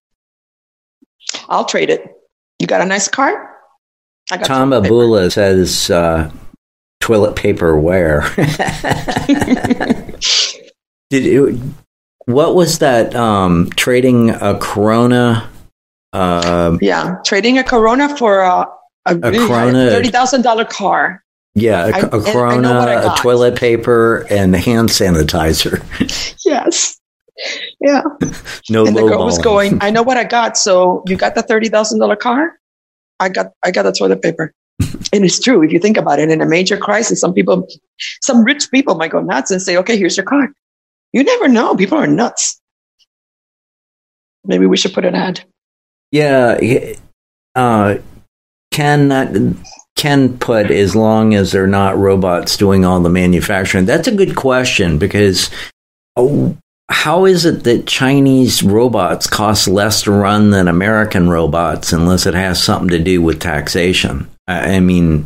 I'll 1.49 1.65
trade 1.65 1.89
it. 1.89 2.05
You 2.59 2.67
got 2.67 2.81
a 2.81 2.85
nice 2.85 3.07
car? 3.07 3.49
I 4.31 4.37
got 4.37 4.45
Tom 4.45 4.69
toilet 4.71 4.83
paper. 4.83 4.93
Abula 4.95 5.31
says 5.31 5.89
uh, 5.89 6.31
toilet 6.99 7.35
paper 7.35 7.77
where. 7.79 8.21
Did 11.09 11.25
it, 11.25 11.59
what 12.25 12.55
was 12.55 12.79
that? 12.79 13.13
Um, 13.15 13.69
trading 13.71 14.29
a 14.29 14.57
Corona. 14.59 15.49
Uh, 16.13 16.77
Yeah, 16.81 17.15
trading 17.25 17.57
a 17.57 17.63
Corona 17.63 18.15
for 18.17 18.39
a, 18.39 18.67
a, 19.07 19.15
really 19.15 19.37
high- 19.39 19.47
Corona- 19.71 19.89
$30,000 19.89 20.69
car. 20.69 21.23
yeah, 21.55 21.87
a, 21.87 21.91
I- 21.91 21.99
a 21.99 22.03
and 22.03 22.13
I 22.13 22.17
know 22.17 22.23
Corona, 22.31 22.73
what 22.75 22.87
I 22.89 23.13
a 23.13 23.17
toilet 23.17 23.57
paper, 23.57 24.25
and 24.29 24.55
hand 24.55 24.89
sanitizer. 24.89 25.81
Yes. 26.45 26.97
Yeah. 27.79 28.03
No 28.69 28.85
and 28.85 28.95
the 28.95 29.01
girl 29.01 29.25
was 29.25 29.37
going, 29.37 29.79
I 29.81 29.89
know 29.89 30.03
what 30.03 30.17
I 30.17 30.23
got. 30.23 30.57
So 30.57 31.03
you 31.07 31.15
got 31.15 31.35
the 31.35 31.43
$30,000 31.43 32.19
car? 32.19 32.59
I 33.19 33.29
got, 33.29 33.51
I 33.63 33.71
got 33.71 33.83
the 33.83 33.91
toilet 33.91 34.21
paper. 34.21 34.53
and 35.13 35.25
it's 35.25 35.39
true. 35.39 35.63
If 35.63 35.71
you 35.71 35.79
think 35.79 35.97
about 35.97 36.19
it, 36.19 36.29
in 36.29 36.41
a 36.41 36.45
major 36.45 36.77
crisis, 36.77 37.19
some 37.19 37.33
people, 37.33 37.67
some 38.21 38.43
rich 38.43 38.69
people 38.71 38.95
might 38.95 39.11
go 39.11 39.21
nuts 39.21 39.51
and 39.51 39.61
say, 39.61 39.77
okay, 39.77 39.97
here's 39.97 40.17
your 40.17 40.25
card. 40.25 40.51
You 41.13 41.23
never 41.23 41.47
know. 41.47 41.75
People 41.75 41.97
are 41.97 42.07
nuts. 42.07 42.59
Maybe 44.45 44.65
we 44.65 44.77
should 44.77 44.93
put 44.93 45.05
an 45.05 45.15
ad. 45.15 45.43
Yeah, 46.11 46.59
uh, 47.55 47.97
can 48.71 49.09
that 49.09 49.55
can 49.95 50.37
put 50.39 50.71
as 50.71 50.95
long 50.95 51.35
as 51.35 51.51
they're 51.51 51.67
not 51.67 51.97
robots 51.97 52.57
doing 52.57 52.83
all 52.83 52.99
the 52.99 53.09
manufacturing. 53.09 53.85
That's 53.85 54.07
a 54.07 54.15
good 54.15 54.35
question 54.35 54.97
because 54.97 55.49
oh, 56.15 56.57
how 56.91 57.25
is 57.25 57.45
it 57.45 57.63
that 57.63 57.87
Chinese 57.87 58.61
robots 58.61 59.25
cost 59.25 59.67
less 59.67 60.03
to 60.03 60.11
run 60.11 60.51
than 60.51 60.67
American 60.67 61.29
robots 61.29 61.93
unless 61.93 62.25
it 62.25 62.33
has 62.33 62.61
something 62.61 62.89
to 62.89 62.99
do 62.99 63.21
with 63.21 63.39
taxation? 63.39 64.29
I 64.47 64.81
mean, 64.81 65.25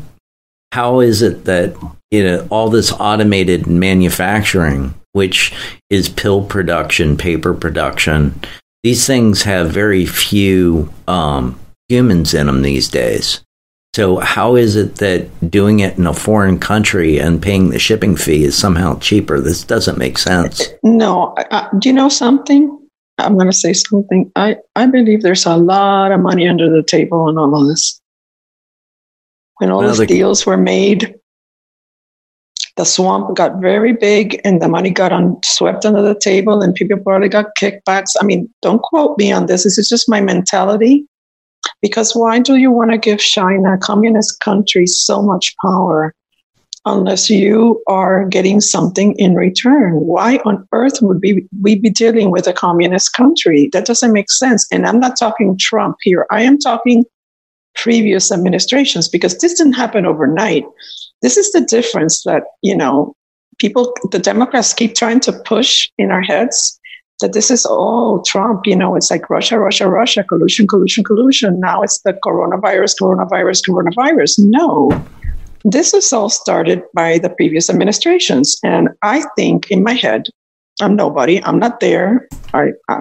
how 0.72 1.00
is 1.00 1.22
it 1.22 1.46
that 1.46 1.76
you 2.12 2.24
know 2.24 2.48
all 2.52 2.70
this 2.70 2.92
automated 2.92 3.66
manufacturing, 3.66 4.94
which 5.14 5.54
is 5.90 6.08
pill 6.08 6.46
production, 6.46 7.18
paper 7.18 7.54
production, 7.54 8.40
these 8.84 9.08
things 9.08 9.42
have 9.44 9.72
very 9.72 10.06
few 10.06 10.94
um, 11.08 11.60
humans 11.90 12.34
in 12.34 12.48
them 12.48 12.62
these 12.62 12.88
days. 12.88 13.42
So 13.96 14.18
how 14.18 14.58
is 14.58 14.76
it 14.76 14.96
that 14.96 15.50
doing 15.50 15.80
it 15.80 15.98
in 15.98 16.06
a 16.06 16.14
foreign 16.14 16.60
country 16.60 17.18
and 17.18 17.42
paying 17.42 17.70
the 17.70 17.80
shipping 17.80 18.18
fee 18.18 18.44
is 18.44 18.54
somehow 18.58 19.00
cheaper? 19.00 19.40
This 19.40 19.64
doesn't 19.64 19.98
make 19.98 20.18
sense. 20.18 20.68
No, 20.84 21.34
do 21.80 21.88
you 21.88 21.94
know 21.94 22.10
something? 22.10 22.78
I'm 23.20 23.36
going 23.36 23.50
to 23.50 23.56
say 23.56 23.72
something. 23.72 24.30
I, 24.36 24.58
I 24.76 24.88
believe 24.88 25.22
there's 25.22 25.46
a 25.46 25.56
lot 25.56 26.12
of 26.12 26.20
money 26.20 26.46
under 26.46 26.70
the 26.70 26.84
table 26.84 27.30
in 27.30 27.38
all 27.38 27.56
of 27.58 27.70
this. 27.70 28.02
When 29.60 29.72
all 29.72 29.80
Well, 29.80 29.88
these 29.88 30.00
the- 30.00 30.08
deals 30.08 30.46
were 30.46 30.58
made, 30.58 31.16
the 32.76 32.84
swamp 32.84 33.34
got 33.38 33.62
very 33.62 33.94
big 33.94 34.42
and 34.44 34.62
the 34.62 34.68
money 34.68 34.90
got 34.90 35.14
on, 35.14 35.40
swept 35.46 35.86
under 35.86 36.02
the 36.02 36.20
table 36.20 36.62
and 36.62 36.76
people 36.76 36.98
probably 36.98 37.30
got 37.30 37.56
kickbacks. 37.58 38.12
I 38.20 38.26
mean, 38.26 38.54
don't 38.62 38.82
quote 38.82 39.18
me 39.18 39.32
on 39.32 39.46
this. 39.46 39.64
This 39.64 39.78
is 39.78 39.88
just 39.88 40.10
my 40.10 40.20
mentality. 40.20 41.08
Because 41.82 42.14
why 42.14 42.40
do 42.40 42.56
you 42.56 42.72
want 42.72 42.92
to 42.92 42.98
give 42.98 43.20
China, 43.20 43.78
communist 43.78 44.40
country, 44.40 44.88
so 44.88 45.22
much 45.22 45.56
power 45.62 46.14
unless 46.86 47.30
you 47.30 47.82
are 47.88 48.26
getting 48.26 48.62
something 48.62 49.14
in 49.18 49.36
return? 49.36 49.94
Why 49.94 50.38
on 50.46 50.68
earth 50.72 51.02
would 51.02 51.20
we, 51.22 51.48
we 51.62 51.76
be 51.76 51.90
dealing 51.90 52.32
with 52.32 52.48
a 52.48 52.54
communist 52.54 53.14
country? 53.14 53.70
That 53.74 53.86
doesn't 53.86 54.14
make 54.14 54.32
sense. 54.32 54.68
And 54.72 54.86
I'm 54.86 55.00
not 55.00 55.18
talking 55.18 55.58
Trump 55.60 55.98
here. 56.02 56.26
I 56.32 56.44
am 56.44 56.58
talking 56.58 57.06
previous 57.76 58.32
administrations 58.32 59.10
because 59.10 59.38
this 59.38 59.56
didn't 59.56 59.74
happen 59.74 60.06
overnight. 60.06 60.66
This 61.22 61.38
is 61.38 61.52
the 61.52 61.62
difference 61.62 62.24
that, 62.24 62.44
you 62.62 62.76
know, 62.76 63.16
people, 63.60 63.94
the 64.12 64.20
Democrats 64.20 64.74
keep 64.74 64.96
trying 64.96 65.20
to 65.22 65.34
push 65.34 65.90
in 65.98 66.12
our 66.12 66.22
heads 66.22 66.80
that 67.26 67.34
this 67.34 67.50
is 67.50 67.66
all 67.66 68.22
Trump, 68.22 68.68
you 68.68 68.76
know, 68.76 68.96
it's 68.96 69.10
like 69.10 69.28
Russia, 69.32 69.58
Russia, 69.58 69.90
Russia, 69.90 70.24
collusion, 70.24 70.68
collusion, 70.68 71.04
collusion. 71.04 71.60
Now 71.60 71.82
it's 71.82 72.00
the 72.04 72.14
coronavirus, 72.14 72.94
coronavirus, 73.02 73.68
coronavirus. 73.68 74.36
No, 74.38 74.92
this 75.64 75.96
is 75.96 76.14
all 76.14 76.30
started 76.30 76.84
by 76.94 77.18
the 77.18 77.32
previous 77.32 77.68
administrations. 77.68 78.56
And 78.64 78.90
I 79.02 79.24
think 79.36 79.72
in 79.72 79.82
my 79.82 79.94
head, 79.94 80.28
I'm 80.80 80.96
nobody, 80.96 81.44
I'm 81.44 81.58
not 81.58 81.80
there. 81.80 82.28
I, 82.54 82.74
I, 82.90 83.00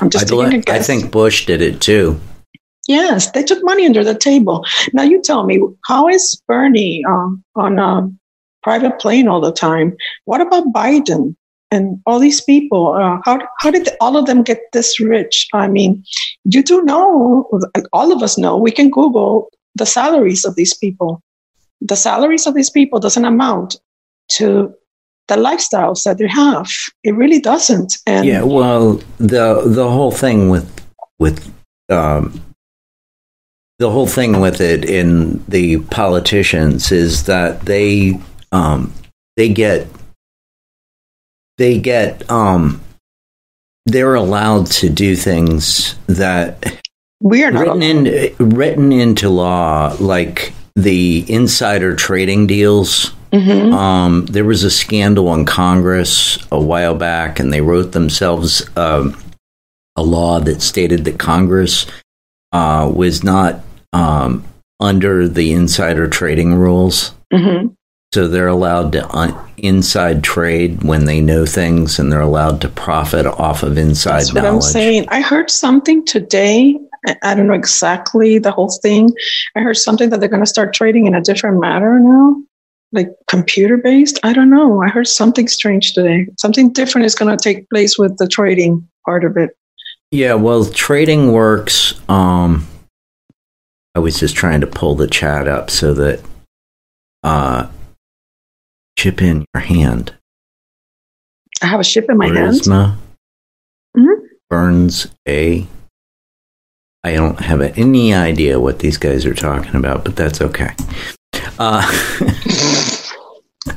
I'm 0.00 0.10
just 0.10 0.24
I, 0.24 0.36
taking 0.36 0.62
a 0.62 0.62
bel- 0.64 0.74
I 0.74 0.78
think 0.80 1.12
Bush 1.12 1.46
did 1.46 1.62
it 1.62 1.80
too. 1.80 2.18
Yes, 2.88 3.30
they 3.30 3.44
took 3.44 3.62
money 3.62 3.86
under 3.86 4.02
the 4.02 4.16
table. 4.16 4.66
Now 4.94 5.04
you 5.04 5.22
tell 5.22 5.46
me, 5.46 5.62
how 5.86 6.08
is 6.08 6.42
Bernie 6.48 7.04
um, 7.08 7.44
on 7.54 7.78
a 7.78 8.10
private 8.64 8.98
plane 8.98 9.28
all 9.28 9.40
the 9.40 9.52
time? 9.52 9.96
What 10.24 10.40
about 10.40 10.72
Biden 10.72 11.36
and 11.70 12.00
all 12.06 12.18
these 12.18 12.40
people? 12.40 12.94
Uh, 12.94 13.18
how 13.24 13.38
how 13.60 13.70
did 13.70 13.88
all 14.00 14.16
of 14.16 14.26
them 14.26 14.42
get 14.42 14.60
this 14.72 15.00
rich? 15.00 15.46
I 15.52 15.68
mean, 15.68 16.04
you 16.44 16.62
do 16.62 16.82
know, 16.82 17.48
all 17.92 18.12
of 18.12 18.22
us 18.22 18.38
know. 18.38 18.56
We 18.56 18.70
can 18.70 18.90
Google 18.90 19.50
the 19.74 19.86
salaries 19.86 20.44
of 20.44 20.56
these 20.56 20.76
people. 20.76 21.22
The 21.80 21.96
salaries 21.96 22.46
of 22.46 22.54
these 22.54 22.70
people 22.70 23.00
doesn't 23.00 23.24
amount 23.24 23.76
to 24.32 24.74
the 25.28 25.36
lifestyles 25.36 26.02
that 26.02 26.18
they 26.18 26.28
have. 26.28 26.68
It 27.04 27.14
really 27.14 27.40
doesn't. 27.40 27.94
And 28.06 28.26
Yeah, 28.26 28.42
well, 28.42 29.00
the 29.18 29.62
the 29.64 29.88
whole 29.88 30.10
thing 30.10 30.50
with 30.50 30.68
with 31.18 31.52
um, 31.88 32.40
the 33.78 33.90
whole 33.90 34.06
thing 34.06 34.40
with 34.40 34.60
it 34.60 34.84
in 34.84 35.42
the 35.46 35.78
politicians 35.84 36.92
is 36.92 37.24
that 37.24 37.62
they 37.62 38.20
um, 38.52 38.92
they 39.36 39.48
get 39.48 39.86
they 41.60 41.78
get 41.78 42.28
um, 42.30 42.80
they're 43.84 44.14
allowed 44.14 44.66
to 44.66 44.88
do 44.88 45.14
things 45.14 45.94
that 46.06 46.80
we 47.20 47.44
are 47.44 47.50
not 47.50 47.76
written 47.76 47.82
in 47.82 48.34
written 48.38 48.92
into 48.92 49.28
law, 49.28 49.94
like 50.00 50.54
the 50.74 51.24
insider 51.30 51.94
trading 51.94 52.46
deals. 52.46 53.12
Mhm. 53.32 53.72
Um, 53.74 54.26
there 54.26 54.46
was 54.46 54.64
a 54.64 54.70
scandal 54.70 55.32
in 55.34 55.44
Congress 55.44 56.38
a 56.50 56.58
while 56.58 56.94
back, 56.94 57.38
and 57.38 57.52
they 57.52 57.60
wrote 57.60 57.92
themselves 57.92 58.66
um, 58.76 59.14
a 59.96 60.02
law 60.02 60.40
that 60.40 60.62
stated 60.62 61.04
that 61.04 61.18
Congress 61.18 61.84
uh, 62.52 62.90
was 62.92 63.22
not 63.22 63.60
um, 63.92 64.42
under 64.80 65.28
the 65.28 65.52
insider 65.52 66.08
trading 66.08 66.54
rules. 66.54 67.12
Mhm. 67.32 67.74
So 68.12 68.26
they're 68.26 68.48
allowed 68.48 68.92
to 68.92 69.44
inside 69.58 70.24
trade 70.24 70.82
when 70.82 71.04
they 71.04 71.20
know 71.20 71.46
things, 71.46 71.98
and 72.00 72.10
they're 72.10 72.20
allowed 72.20 72.60
to 72.62 72.68
profit 72.68 73.24
off 73.24 73.62
of 73.62 73.78
inside 73.78 74.20
That's 74.20 74.34
what 74.34 74.42
knowledge. 74.42 74.64
I'm 74.64 74.70
saying. 74.72 75.04
I 75.08 75.20
heard 75.20 75.48
something 75.48 76.04
today. 76.04 76.76
I- 77.06 77.16
I 77.22 77.34
don't 77.34 77.46
know 77.46 77.54
exactly 77.54 78.38
the 78.38 78.50
whole 78.50 78.68
thing. 78.82 79.10
I 79.56 79.60
heard 79.60 79.76
something 79.76 80.10
that 80.10 80.18
they're 80.18 80.28
going 80.28 80.42
to 80.42 80.46
start 80.46 80.74
trading 80.74 81.06
in 81.06 81.14
a 81.14 81.20
different 81.20 81.60
manner 81.60 82.00
now, 82.00 82.36
like 82.92 83.10
computer 83.28 83.76
based. 83.76 84.18
I 84.24 84.32
don't 84.32 84.50
know. 84.50 84.82
I 84.82 84.88
heard 84.88 85.06
something 85.06 85.46
strange 85.46 85.92
today. 85.92 86.26
Something 86.38 86.72
different 86.72 87.06
is 87.06 87.14
going 87.14 87.34
to 87.34 87.42
take 87.42 87.70
place 87.70 87.96
with 87.96 88.18
the 88.18 88.26
trading 88.26 88.86
part 89.06 89.24
of 89.24 89.36
it. 89.36 89.50
Yeah, 90.10 90.34
well, 90.34 90.64
trading 90.64 91.30
works. 91.30 91.94
Um, 92.08 92.66
I 93.94 94.00
was 94.00 94.18
just 94.18 94.34
trying 94.34 94.62
to 94.62 94.66
pull 94.66 94.96
the 94.96 95.06
chat 95.06 95.46
up 95.46 95.70
so 95.70 95.94
that 95.94 96.20
uh, 97.22 97.68
chip 98.96 99.22
in 99.22 99.44
your 99.54 99.62
hand. 99.62 100.14
I 101.62 101.66
have 101.66 101.80
a 101.80 101.84
chip 101.84 102.06
in 102.08 102.16
my 102.18 102.26
hand. 102.26 102.38
Charisma 102.60 102.96
Mhm. 103.96 104.16
Burns 104.48 105.06
A. 105.28 105.66
I 107.02 107.12
don't 107.14 107.40
have 107.40 107.60
any 107.60 108.12
idea 108.14 108.60
what 108.60 108.78
these 108.80 108.98
guys 108.98 109.24
are 109.26 109.34
talking 109.34 109.74
about, 109.74 110.04
but 110.04 110.16
that's 110.16 110.40
okay. 110.40 110.74
Uh, 111.58 111.82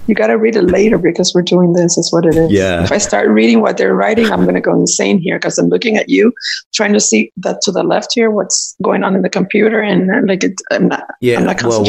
You 0.07 0.15
got 0.15 0.27
to 0.27 0.37
read 0.37 0.55
it 0.55 0.63
later 0.63 0.97
because 0.97 1.33
we're 1.35 1.41
doing 1.43 1.73
this. 1.73 1.97
Is 1.97 2.11
what 2.11 2.25
it 2.25 2.35
is. 2.35 2.51
Yeah. 2.51 2.83
If 2.83 2.91
I 2.91 2.97
start 2.97 3.27
reading 3.29 3.61
what 3.61 3.77
they're 3.77 3.93
writing, 3.93 4.25
I'm 4.31 4.43
going 4.43 4.55
to 4.55 4.61
go 4.61 4.73
insane 4.73 5.17
here 5.19 5.37
because 5.37 5.57
I'm 5.57 5.67
looking 5.67 5.97
at 5.97 6.09
you, 6.09 6.33
trying 6.73 6.93
to 6.93 6.99
see 6.99 7.31
that 7.37 7.61
to 7.63 7.71
the 7.71 7.83
left 7.83 8.11
here, 8.13 8.31
what's 8.31 8.75
going 8.81 9.03
on 9.03 9.13
in 9.15 9.21
the 9.21 9.29
computer, 9.29 9.81
and 9.81 10.09
uh, 10.09 10.21
like 10.25 10.43
it, 10.43 10.53
I'm 10.71 10.87
not. 10.87 11.05
yeah, 11.21 11.37
I'm 11.37 11.45
not 11.45 11.61
well. 11.63 11.85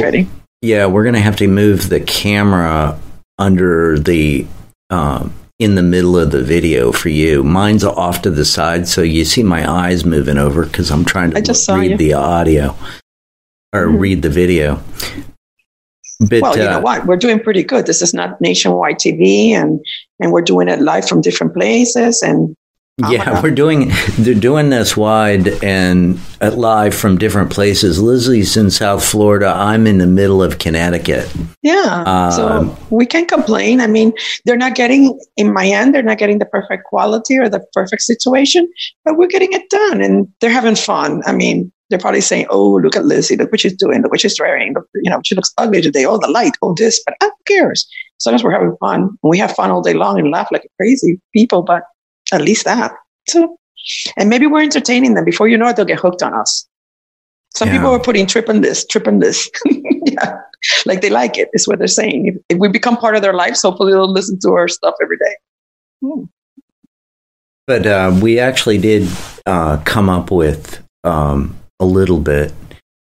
Yeah, 0.61 0.87
we're 0.87 1.05
gonna 1.05 1.21
have 1.21 1.37
to 1.37 1.47
move 1.49 1.89
the 1.89 2.01
camera 2.01 2.99
under 3.38 3.99
the 3.99 4.47
um, 4.90 5.33
in 5.59 5.75
the 5.77 5.83
middle 5.83 6.18
of 6.18 6.31
the 6.31 6.42
video 6.42 6.92
for 6.92 7.09
you. 7.09 7.42
Mine's 7.44 7.85
off 7.85 8.23
to 8.23 8.31
the 8.31 8.44
side, 8.44 8.88
so 8.88 9.03
you 9.03 9.25
see 9.25 9.42
my 9.42 9.68
eyes 9.70 10.05
moving 10.05 10.38
over 10.38 10.66
because 10.66 10.90
I'm 10.90 11.05
trying 11.05 11.31
to 11.33 11.55
saw 11.55 11.77
read 11.77 11.92
you. 11.92 11.97
the 11.97 12.12
audio 12.14 12.77
or 13.73 13.87
Mhm. 13.87 13.99
read 14.01 14.23
the 14.23 14.31
video. 14.31 14.83
But 16.20 16.42
well, 16.42 16.57
you 16.57 16.62
uh, 16.62 16.70
know 16.70 16.81
what? 16.81 17.07
We're 17.07 17.16
doing 17.16 17.40
pretty 17.40 17.64
good. 17.64 17.87
This 17.87 18.01
is 18.01 18.14
not 18.14 18.40
nationwide 18.40 18.99
TV, 18.99 19.51
and 19.53 19.81
and 20.20 20.33
we're 20.33 20.42
doing 20.42 20.68
it 20.68 20.81
live 20.81 21.09
from 21.09 21.20
different 21.20 21.55
places. 21.55 22.23
And 22.23 22.55
Oh 23.02 23.11
yeah, 23.11 23.42
we're 23.42 23.50
doing 23.50 23.90
they're 24.18 24.35
doing 24.35 24.70
this 24.70 24.96
wide 24.96 25.48
and 25.64 26.16
uh, 26.40 26.52
live 26.52 26.94
from 26.94 27.18
different 27.18 27.50
places. 27.50 28.00
Lizzie's 28.00 28.57
in 28.57 28.70
South 28.70 29.04
Florida. 29.04 29.48
I'm 29.48 29.88
in 29.88 29.98
the 29.98 30.07
middle 30.07 30.40
of 30.40 30.61
Connecticut. 30.61 31.28
yeah, 31.62 32.04
Um, 32.07 32.30
so 32.30 32.78
we 32.90 33.04
can't 33.04 33.26
complain. 33.26 33.80
I 33.80 33.88
mean, 33.88 34.12
they're 34.44 34.57
not 34.57 34.76
getting 34.76 35.18
in 35.37 35.52
my 35.52 35.66
end. 35.66 35.92
They're 35.92 36.04
not 36.04 36.18
getting 36.18 36.38
the 36.38 36.46
perfect 36.46 36.85
quality 36.85 37.37
or 37.37 37.48
the 37.48 37.66
perfect 37.72 38.02
situation, 38.02 38.70
but 39.04 39.16
we're 39.16 39.26
getting 39.26 39.52
it 39.52 39.68
done, 39.70 40.00
and 40.00 40.28
they're 40.40 40.50
having 40.50 40.76
fun. 40.76 41.22
I 41.26 41.33
mean. 41.33 41.72
They're 41.90 41.98
probably 41.98 42.22
saying, 42.22 42.46
"Oh, 42.48 42.76
look 42.76 42.96
at 42.96 43.04
Lizzie! 43.04 43.37
Look 43.37 43.52
what 43.52 43.61
she's 43.61 43.76
doing! 43.76 44.00
Look 44.00 44.11
what 44.11 44.20
she's 44.20 44.40
wearing! 44.40 44.72
Look, 44.72 44.88
you 44.94 45.11
know, 45.11 45.20
she 45.22 45.35
looks 45.35 45.52
ugly 45.59 45.83
today. 45.83 46.07
Oh, 46.07 46.16
the 46.16 46.30
light! 46.30 46.52
Oh, 46.62 46.74
this!" 46.74 47.00
But 47.04 47.14
who 47.20 47.30
cares? 47.46 47.87
As 48.18 48.26
long 48.26 48.35
as 48.35 48.42
we're 48.42 48.52
having 48.52 48.74
fun, 48.80 49.00
and 49.02 49.30
we 49.30 49.37
have 49.38 49.52
fun 49.52 49.70
all 49.70 49.83
day 49.83 49.92
long 49.92 50.18
and 50.18 50.30
laugh 50.30 50.48
like 50.50 50.66
crazy 50.80 51.20
people. 51.35 51.62
But 51.62 51.83
at 52.35 52.42
least 52.42 52.64
that. 52.64 52.92
So, 53.29 53.57
and 54.16 54.29
maybe 54.29 54.47
we're 54.47 54.62
entertaining 54.62 55.14
them. 55.14 55.25
Before 55.25 55.49
you 55.49 55.57
know 55.57 55.68
it, 55.68 55.77
they'll 55.77 55.85
get 55.85 56.01
hooked 56.01 56.23
on 56.23 56.35
us. 56.35 56.66
Some 57.55 57.68
Yeah. 57.68 57.79
people 57.79 57.90
are 57.90 58.01
putting 58.01 58.27
trip 58.27 58.49
on 58.49 58.61
this, 58.61 58.85
trip 58.87 59.07
on 59.07 59.20
this. 59.20 59.49
yeah, 59.66 60.40
like 60.87 61.01
they 61.01 61.11
like 61.11 61.38
it. 61.38 61.49
Is 61.53 61.68
what 61.68 61.79
they're 61.79 61.87
saying. 61.88 62.27
If, 62.27 62.35
if 62.51 62.59
we 62.59 62.68
become 62.68 62.97
part 62.97 63.14
of 63.16 63.23
their 63.23 63.33
lives, 63.33 63.62
hopefully 63.62 63.92
they'll 63.92 64.11
listen 64.12 64.38
to 64.40 64.51
our 64.53 64.68
stuff 64.68 64.94
every 65.03 65.16
day. 65.18 65.37
Hmm. 66.03 66.25
But 67.66 67.87
uh, 67.87 68.18
we 68.20 68.38
actually 68.38 68.79
did 68.79 69.09
uh, 69.47 69.79
come 69.85 70.11
up 70.11 70.31
with 70.31 70.83
um, 71.05 71.57
a 71.81 71.87
little 71.87 72.20
bit, 72.20 72.53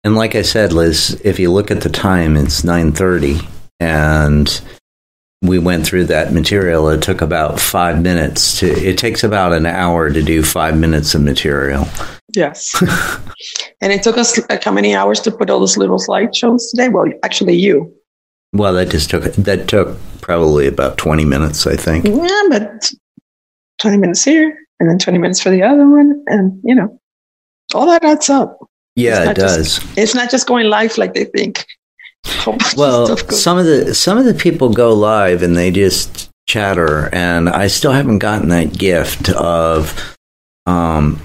and 0.03 0.15
like 0.15 0.35
I 0.35 0.41
said, 0.41 0.73
Liz, 0.73 1.19
if 1.23 1.39
you 1.39 1.51
look 1.51 1.71
at 1.71 1.81
the 1.81 1.89
time, 1.89 2.35
it's 2.35 2.63
nine 2.63 2.91
thirty, 2.91 3.39
and 3.79 4.61
we 5.41 5.59
went 5.59 5.85
through 5.85 6.05
that 6.05 6.33
material. 6.33 6.89
It 6.89 7.01
took 7.01 7.21
about 7.21 7.59
five 7.59 8.01
minutes 8.01 8.59
to. 8.59 8.67
It 8.67 8.97
takes 8.97 9.23
about 9.23 9.53
an 9.53 9.65
hour 9.65 10.09
to 10.09 10.21
do 10.21 10.43
five 10.43 10.77
minutes 10.77 11.15
of 11.15 11.21
material. 11.21 11.87
Yes. 12.35 12.71
and 13.81 13.93
it 13.93 14.03
took 14.03 14.17
us 14.17 14.37
like 14.49 14.63
how 14.63 14.71
many 14.71 14.93
hours 14.95 15.19
to 15.21 15.31
put 15.31 15.49
all 15.49 15.59
those 15.59 15.77
little 15.77 15.97
slideshows 15.97 16.69
today? 16.71 16.89
Well, 16.89 17.11
actually, 17.23 17.55
you. 17.55 17.93
Well, 18.53 18.73
that 18.73 18.89
just 18.89 19.09
took 19.09 19.23
that 19.23 19.67
took 19.67 19.97
probably 20.21 20.67
about 20.67 20.97
twenty 20.97 21.25
minutes, 21.25 21.65
I 21.65 21.75
think. 21.75 22.05
Yeah, 22.05 22.43
but 22.49 22.91
20 23.79 23.97
minutes 23.97 24.23
here 24.23 24.57
and 24.79 24.89
then 24.89 24.99
20 24.99 25.17
minutes 25.17 25.41
for 25.41 25.49
the 25.49 25.63
other 25.63 25.87
one. 25.89 26.23
And, 26.27 26.59
you 26.63 26.75
know, 26.75 26.99
all 27.73 27.85
that 27.87 28.03
adds 28.03 28.29
up. 28.29 28.59
Yeah, 28.95 29.23
it 29.23 29.25
not 29.25 29.35
just- 29.35 29.81
does. 29.81 29.97
It's 29.97 30.15
not 30.15 30.29
just 30.29 30.47
going 30.47 30.67
live 30.67 30.97
like 30.97 31.13
they 31.13 31.25
think. 31.25 31.65
Whole 32.25 32.53
bunch 32.53 32.73
of 32.73 32.77
Well, 32.77 33.17
some 33.17 33.57
of 33.57 33.65
the 33.65 33.93
some 33.95 34.17
of 34.17 34.25
the 34.25 34.33
people 34.33 34.69
go 34.69 34.93
live 34.93 35.43
and 35.43 35.55
they 35.55 35.71
just 35.71 36.29
chatter, 36.47 37.13
and 37.13 37.47
I 37.47 37.67
still 37.67 37.91
haven't 37.91 38.19
gotten 38.19 38.49
that 38.49 38.77
gift 38.77 39.29
of 39.29 40.15
um 40.65 41.21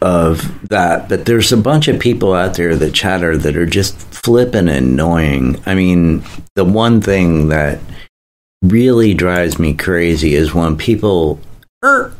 of 0.00 0.68
that. 0.68 1.08
But 1.08 1.26
there's 1.26 1.52
a 1.52 1.56
bunch 1.56 1.88
of 1.88 2.00
people 2.00 2.32
out 2.32 2.54
there 2.54 2.74
that 2.76 2.94
chatter 2.94 3.36
that 3.36 3.56
are 3.56 3.66
just 3.66 3.96
flippin' 3.98 4.68
annoying. 4.68 5.62
I 5.66 5.74
mean, 5.74 6.24
the 6.54 6.64
one 6.64 7.00
thing 7.00 7.48
that 7.48 7.78
really 8.62 9.12
drives 9.12 9.58
me 9.58 9.74
crazy 9.74 10.34
is 10.34 10.54
when 10.54 10.76
people 10.76 11.40
"Er," 11.84 12.12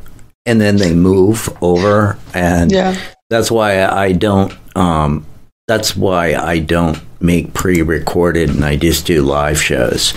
and 0.45 0.59
then 0.59 0.77
they 0.77 0.93
move 0.93 1.49
over 1.61 2.17
and 2.33 2.71
yeah. 2.71 2.95
that's 3.29 3.49
why 3.49 3.85
I 3.85 4.11
don't. 4.11 4.53
Um, 4.75 5.25
that's 5.67 5.95
why 5.95 6.33
I 6.35 6.59
don't 6.59 6.99
make 7.21 7.53
pre-recorded 7.53 8.49
and 8.49 8.65
I 8.65 8.75
just 8.75 9.05
do 9.05 9.21
live 9.21 9.61
shows. 9.61 10.13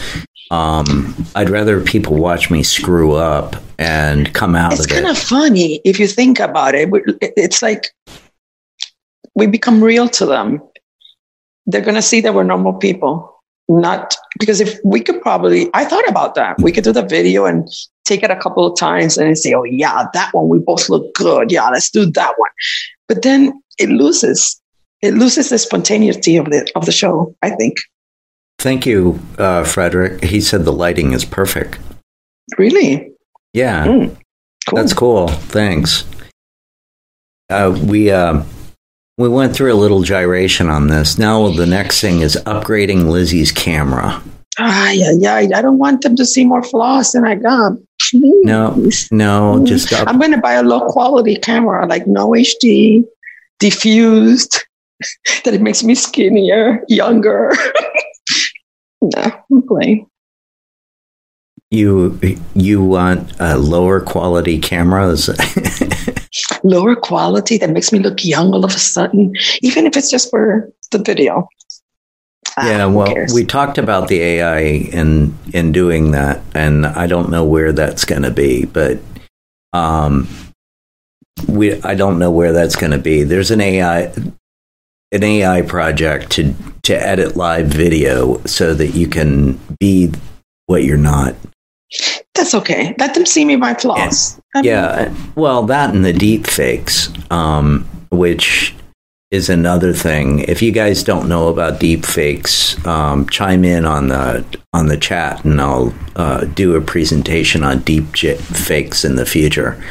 Um, 0.50 1.14
I'd 1.34 1.50
rather 1.50 1.80
people 1.80 2.16
watch 2.16 2.50
me 2.50 2.62
screw 2.62 3.12
up 3.12 3.56
and 3.78 4.32
come 4.32 4.54
out 4.54 4.72
It's 4.72 4.86
kind 4.86 5.06
it. 5.06 5.10
of 5.10 5.18
funny 5.18 5.80
if 5.84 5.98
you 5.98 6.06
think 6.06 6.38
about 6.40 6.74
it. 6.74 6.88
It's 7.20 7.62
like 7.62 7.88
we 9.34 9.46
become 9.46 9.82
real 9.82 10.08
to 10.10 10.26
them. 10.26 10.60
They're 11.66 11.80
going 11.80 11.96
to 11.96 12.02
see 12.02 12.20
that 12.20 12.34
we're 12.34 12.44
normal 12.44 12.74
people. 12.74 13.32
Not 13.68 14.16
because 14.38 14.60
if 14.60 14.78
we 14.84 15.00
could 15.00 15.20
probably, 15.20 15.68
I 15.74 15.84
thought 15.84 16.08
about 16.08 16.36
that. 16.36 16.56
We 16.60 16.70
could 16.70 16.84
do 16.84 16.92
the 16.92 17.02
video 17.04 17.44
and 17.46 17.68
take 18.04 18.22
it 18.22 18.30
a 18.30 18.36
couple 18.36 18.64
of 18.64 18.78
times 18.78 19.18
and 19.18 19.36
say, 19.36 19.52
oh, 19.54 19.64
yeah, 19.64 20.06
that 20.14 20.32
one, 20.32 20.48
we 20.48 20.60
both 20.60 20.88
look 20.88 21.12
good. 21.14 21.50
Yeah, 21.50 21.68
let's 21.70 21.90
do 21.90 22.06
that 22.12 22.34
one. 22.36 22.50
But 23.08 23.22
then 23.22 23.60
it 23.78 23.88
loses. 23.88 24.60
It 25.06 25.14
loses 25.14 25.50
the 25.50 25.58
spontaneity 25.58 26.36
of 26.36 26.46
the 26.46 26.68
of 26.74 26.84
the 26.86 26.92
show. 26.92 27.34
I 27.42 27.50
think. 27.50 27.74
Thank 28.58 28.86
you, 28.86 29.18
uh, 29.38 29.64
Frederick. 29.64 30.24
He 30.24 30.40
said 30.40 30.64
the 30.64 30.72
lighting 30.72 31.12
is 31.12 31.24
perfect. 31.24 31.78
Really, 32.58 33.12
Yeah, 33.52 33.86
Mm, 33.86 34.16
cool. 34.68 34.76
that's 34.76 34.92
cool. 34.94 35.28
Thanks. 35.28 36.04
Uh, 37.50 37.78
we 37.86 38.10
uh, 38.10 38.42
we 39.18 39.28
went 39.28 39.54
through 39.54 39.72
a 39.72 39.78
little 39.78 40.02
gyration 40.02 40.68
on 40.68 40.88
this. 40.88 41.18
Now 41.18 41.48
the 41.50 41.66
next 41.66 42.00
thing 42.00 42.20
is 42.20 42.36
upgrading 42.46 43.08
Lizzie's 43.10 43.52
camera. 43.52 44.22
Ah, 44.58 44.90
yeah, 44.90 45.12
yeah. 45.18 45.34
I 45.34 45.60
don't 45.62 45.78
want 45.78 46.00
them 46.02 46.16
to 46.16 46.24
see 46.24 46.44
more 46.44 46.62
flaws 46.62 47.12
than 47.12 47.26
I 47.26 47.34
got. 47.34 47.72
Please. 48.10 48.44
No, 48.44 48.74
no, 49.12 49.64
just 49.66 49.92
up, 49.92 50.08
I'm 50.08 50.18
going 50.18 50.32
to 50.32 50.38
buy 50.40 50.54
a 50.54 50.62
low 50.62 50.88
quality 50.88 51.36
camera, 51.36 51.86
like 51.86 52.06
no 52.06 52.30
HD, 52.30 53.04
diffused, 53.58 54.64
that 55.44 55.54
it 55.54 55.60
makes 55.60 55.82
me 55.82 55.94
skinnier, 55.94 56.84
younger. 56.88 57.52
no, 59.02 59.22
I'm 59.50 59.62
playing. 59.66 60.08
You 61.70 62.18
you 62.54 62.82
want 62.82 63.32
a 63.40 63.58
lower 63.58 64.00
quality 64.00 64.60
cameras? 64.60 65.28
Lower 66.62 66.94
quality 66.94 67.58
that 67.58 67.70
makes 67.70 67.92
me 67.92 67.98
look 67.98 68.24
young 68.24 68.52
all 68.52 68.64
of 68.64 68.72
a 68.72 68.78
sudden, 68.78 69.32
even 69.62 69.86
if 69.86 69.96
it's 69.96 70.10
just 70.10 70.30
for 70.30 70.70
the 70.90 70.98
video. 70.98 71.48
Ah, 72.56 72.68
yeah, 72.68 72.86
well, 72.86 73.14
we 73.34 73.44
talked 73.44 73.78
about 73.78 74.08
the 74.08 74.20
AI 74.20 74.60
in 74.60 75.36
in 75.52 75.72
doing 75.72 76.12
that, 76.12 76.40
and 76.54 76.86
I 76.86 77.06
don't 77.06 77.30
know 77.30 77.44
where 77.44 77.72
that's 77.72 78.04
going 78.04 78.22
to 78.22 78.30
be, 78.30 78.64
but 78.64 78.98
um, 79.72 80.28
we 81.48 81.80
I 81.82 81.94
don't 81.94 82.18
know 82.18 82.30
where 82.30 82.52
that's 82.52 82.76
going 82.76 82.92
to 82.92 82.98
be. 82.98 83.24
There's 83.24 83.50
an 83.50 83.60
AI 83.60 84.12
an 85.16 85.24
AI 85.24 85.62
project 85.62 86.30
to 86.32 86.54
to 86.82 86.94
edit 86.94 87.36
live 87.36 87.66
video 87.66 88.40
so 88.44 88.72
that 88.74 88.88
you 88.88 89.08
can 89.08 89.58
be 89.80 90.12
what 90.66 90.84
you're 90.84 90.96
not. 90.96 91.34
That's 92.34 92.54
okay. 92.54 92.94
Let 92.98 93.14
them 93.14 93.26
see 93.26 93.44
me 93.44 93.56
my 93.56 93.74
flaws. 93.74 94.40
Mean, 94.54 94.64
Yeah, 94.64 95.14
well, 95.34 95.64
that 95.64 95.94
and 95.94 96.04
the 96.04 96.12
deep 96.12 96.46
fakes, 96.46 97.10
um, 97.30 97.84
which 98.10 98.74
is 99.30 99.48
another 99.48 99.92
thing. 99.92 100.40
If 100.40 100.62
you 100.62 100.70
guys 100.70 101.02
don't 101.02 101.28
know 101.28 101.48
about 101.48 101.80
deep 101.80 102.04
fakes, 102.04 102.84
um, 102.86 103.28
chime 103.28 103.64
in 103.64 103.84
on 103.84 104.08
the 104.08 104.44
on 104.72 104.86
the 104.86 104.96
chat, 104.96 105.44
and 105.44 105.60
I'll 105.60 105.94
uh, 106.14 106.44
do 106.44 106.76
a 106.76 106.80
presentation 106.80 107.64
on 107.64 107.80
deep 107.80 108.12
j- 108.12 108.36
fakes 108.36 109.04
in 109.04 109.16
the 109.16 109.26
future. 109.26 109.82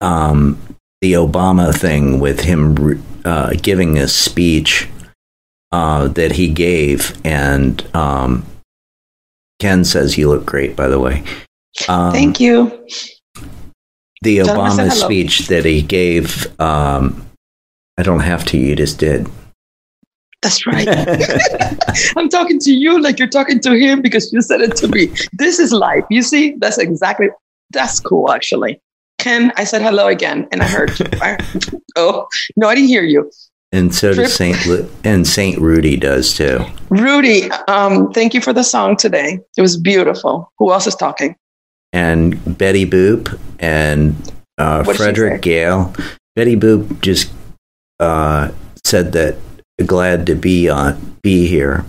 Um, 0.00 0.58
the 1.00 1.14
Obama 1.14 1.74
thing 1.74 2.20
with 2.20 2.40
him 2.40 3.02
uh, 3.24 3.54
giving 3.62 3.98
a 3.98 4.06
speech 4.08 4.88
uh, 5.72 6.08
that 6.08 6.32
he 6.32 6.48
gave, 6.48 7.18
and 7.24 7.86
um, 7.94 8.44
Ken 9.60 9.84
says 9.84 10.18
you 10.18 10.28
look 10.28 10.44
great, 10.44 10.76
by 10.76 10.88
the 10.88 10.98
way. 10.98 11.22
Um, 11.88 12.12
Thank 12.12 12.40
you. 12.40 12.86
the 14.22 14.38
Tell 14.38 14.56
Obama 14.56 14.90
speech 14.90 15.48
that 15.48 15.64
he 15.64 15.82
gave. 15.82 16.46
Um, 16.60 17.26
I 17.98 18.02
don't 18.02 18.20
have 18.20 18.44
to. 18.46 18.58
You 18.58 18.74
just 18.76 18.98
did. 18.98 19.28
That's 20.42 20.66
right. 20.66 20.88
I'm 22.16 22.28
talking 22.30 22.58
to 22.60 22.72
you 22.72 23.00
like 23.00 23.18
you're 23.18 23.28
talking 23.28 23.60
to 23.60 23.78
him 23.78 24.00
because 24.00 24.32
you 24.32 24.40
said 24.40 24.62
it 24.62 24.74
to 24.76 24.88
me. 24.88 25.12
This 25.34 25.58
is 25.58 25.70
life. 25.70 26.04
You 26.08 26.22
see, 26.22 26.54
that's 26.58 26.78
exactly 26.78 27.28
that's 27.70 28.00
cool 28.00 28.32
actually. 28.32 28.80
Ken, 29.20 29.52
I 29.56 29.64
said 29.64 29.82
hello 29.82 30.06
again, 30.08 30.48
and 30.52 30.62
I 30.62 30.66
heard. 30.66 30.90
I, 31.22 31.36
oh 31.96 32.26
no, 32.56 32.68
I 32.68 32.74
didn't 32.74 32.88
hear 32.88 33.02
you. 33.02 33.30
and 33.72 33.94
so 33.94 34.12
Trip. 34.12 34.26
does 34.26 34.34
Saint 34.34 34.66
Lu- 34.66 34.90
and 35.04 35.26
Saint 35.26 35.58
Rudy 35.60 35.96
does 35.96 36.34
too. 36.34 36.64
Rudy, 36.88 37.50
um, 37.68 38.12
thank 38.12 38.34
you 38.34 38.40
for 38.40 38.52
the 38.52 38.64
song 38.64 38.96
today. 38.96 39.38
It 39.56 39.60
was 39.62 39.76
beautiful. 39.76 40.50
Who 40.58 40.72
else 40.72 40.86
is 40.86 40.96
talking? 40.96 41.36
And 41.92 42.56
Betty 42.58 42.86
Boop 42.86 43.38
and 43.58 44.14
uh, 44.58 44.82
What 44.84 44.92
did 44.94 44.96
she 44.98 45.02
Frederick? 45.04 45.42
Gale. 45.42 45.92
Betty 46.36 46.56
Boop 46.56 47.00
just 47.00 47.30
uh, 48.00 48.50
said 48.84 49.12
that 49.12 49.36
glad 49.86 50.26
to 50.26 50.34
be 50.34 50.68
on 50.68 51.16
be 51.22 51.46
here. 51.46 51.84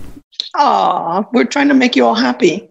Aw, 0.55 1.23
we're 1.33 1.45
trying 1.45 1.67
to 1.69 1.73
make 1.73 1.95
you 1.95 2.05
all 2.05 2.15
happy. 2.15 2.67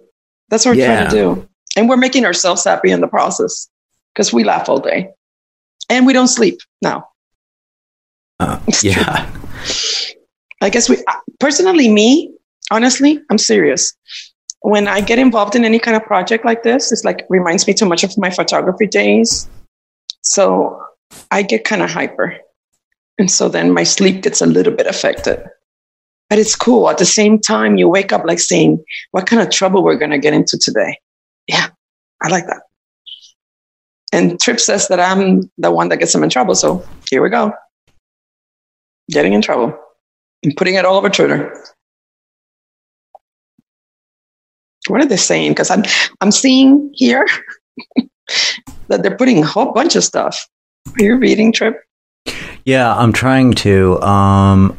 That's 0.51 0.65
what 0.67 0.77
we're 0.77 0.83
Yeah. 0.83 1.09
trying 1.09 1.11
to 1.11 1.17
do, 1.17 1.49
and 1.77 1.89
we're 1.89 1.97
making 1.97 2.25
ourselves 2.27 2.65
happy 2.65 2.91
in 2.91 3.01
the 3.01 3.07
process 3.09 3.69
because 4.21 4.35
we 4.35 4.45
laugh 4.45 4.69
all 4.69 4.79
day, 4.79 5.09
and 5.89 6.05
we 6.05 6.13
don't 6.13 6.29
sleep 6.29 6.59
now. 6.83 7.09
Uh, 8.39 8.61
yeah, 8.83 9.27
I 10.61 10.69
guess 10.69 10.91
we 10.91 10.99
uh, 10.99 11.21
personally, 11.39 11.89
me, 11.89 12.31
honestly, 12.71 13.19
I'm 13.31 13.39
serious. 13.39 13.95
When 14.61 14.89
I 14.89 15.01
get 15.01 15.19
involved 15.19 15.57
in 15.57 15.65
any 15.65 15.79
kind 15.79 15.97
of 15.97 16.03
project 16.03 16.45
like 16.45 16.65
this, 16.65 16.93
it's 16.93 17.03
like 17.03 17.25
reminds 17.31 17.67
me 17.67 17.73
too 17.73 17.87
much 17.87 18.05
of 18.05 18.13
my 18.19 18.29
photography 18.29 18.87
days. 18.87 19.49
So 20.21 20.79
I 21.31 21.41
get 21.41 21.65
kind 21.65 21.81
of 21.81 21.89
hyper. 21.89 22.37
And 23.17 23.31
so 23.31 23.49
then 23.49 23.73
my 23.73 23.85
sleep 23.85 24.21
gets 24.21 24.43
a 24.43 24.47
little 24.47 24.75
bit 24.75 24.87
affected. 24.87 25.43
But 26.29 26.39
it's 26.39 26.55
cool. 26.55 26.91
At 26.91 26.99
the 26.99 27.07
same 27.07 27.39
time, 27.39 27.79
you 27.79 27.89
wake 27.89 28.13
up 28.13 28.27
like 28.27 28.39
saying, 28.39 28.85
what 29.13 29.27
kind 29.27 29.41
of 29.41 29.49
trouble 29.49 29.83
we're 29.83 29.97
going 29.97 30.11
to 30.11 30.19
get 30.19 30.35
into 30.35 30.59
today? 30.59 30.99
Yeah, 31.47 31.69
I 32.23 32.29
like 32.29 32.47
that. 32.49 32.61
And 34.13 34.41
Trip 34.41 34.59
says 34.59 34.89
that 34.89 34.99
I'm 34.99 35.51
the 35.59 35.71
one 35.71 35.89
that 35.91 35.99
gets 35.99 36.15
him 36.15 36.23
in 36.23 36.31
trouble. 36.31 36.55
So 36.55 36.85
here 37.09 37.23
we 37.23 37.31
go. 37.31 37.53
Getting 39.11 39.33
in 39.33 39.43
trouble 39.43 39.79
and 40.43 40.57
putting 40.57 40.75
it 40.75 40.85
all 40.85 40.97
over 40.97 41.09
Twitter. 41.09 41.57
What 44.89 45.01
are 45.01 45.07
they 45.07 45.17
saying? 45.17 45.53
Because 45.53 45.71
I'm 45.71 45.85
I'm 46.21 46.33
seeing 46.33 46.91
here 46.95 47.27
that 48.89 49.03
they're 49.03 49.17
putting 49.17 49.43
a 49.43 49.47
whole 49.47 49.73
bunch 49.73 49.95
of 49.95 50.03
stuff. 50.03 50.49
Are 50.99 51.05
you 51.05 51.17
reading 51.17 51.53
Trip? 51.53 51.81
yeah. 52.65 52.95
I'm 52.95 53.13
trying 53.13 53.53
to. 53.55 54.01
Um, 54.03 54.77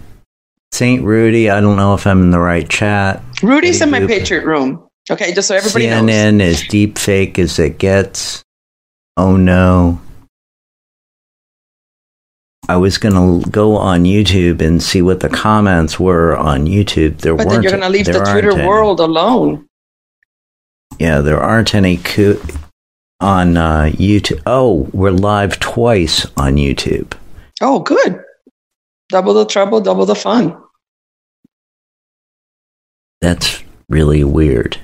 Saint 0.71 1.03
Rudy. 1.03 1.49
I 1.49 1.61
don't 1.61 1.75
know 1.77 1.93
if 1.93 2.07
I'm 2.07 2.21
in 2.21 2.31
the 2.31 2.39
right 2.39 2.67
chat. 2.67 3.21
Rudy's 3.43 3.81
in 3.81 3.91
my 3.91 4.05
Patriot 4.07 4.45
room. 4.45 4.87
Okay, 5.09 5.33
just 5.33 5.47
so 5.47 5.55
everybody 5.55 5.87
knows. 5.87 6.09
CNN 6.09 6.41
is 6.41 6.63
deep 6.67 6.97
fake 6.97 7.37
as 7.37 7.59
it 7.59 7.77
gets. 7.77 8.43
Oh 9.21 9.37
no. 9.37 10.01
I 12.67 12.75
was 12.77 12.97
going 12.97 13.13
to 13.13 13.47
go 13.51 13.75
on 13.77 14.05
YouTube 14.05 14.61
and 14.61 14.81
see 14.81 15.03
what 15.03 15.19
the 15.19 15.29
comments 15.29 15.99
were 15.99 16.35
on 16.35 16.65
YouTube. 16.65 17.19
There 17.19 17.35
But 17.35 17.47
then 17.47 17.61
you're 17.61 17.69
going 17.71 17.83
to 17.83 17.89
leave 17.89 18.07
the 18.07 18.13
Twitter 18.13 18.57
any. 18.57 18.67
world 18.67 18.99
alone. 18.99 19.67
Yeah, 20.97 21.21
there 21.21 21.39
aren't 21.39 21.75
any 21.75 21.97
co- 21.97 22.41
on 23.19 23.57
uh, 23.57 23.91
YouTube. 23.93 24.41
Oh, 24.47 24.89
we're 24.91 25.11
live 25.11 25.59
twice 25.59 26.25
on 26.35 26.55
YouTube. 26.55 27.13
Oh, 27.61 27.77
good. 27.77 28.23
Double 29.09 29.35
the 29.35 29.45
trouble, 29.45 29.81
double 29.81 30.07
the 30.07 30.15
fun. 30.15 30.57
That's 33.21 33.63
really 33.87 34.23
weird. 34.23 34.79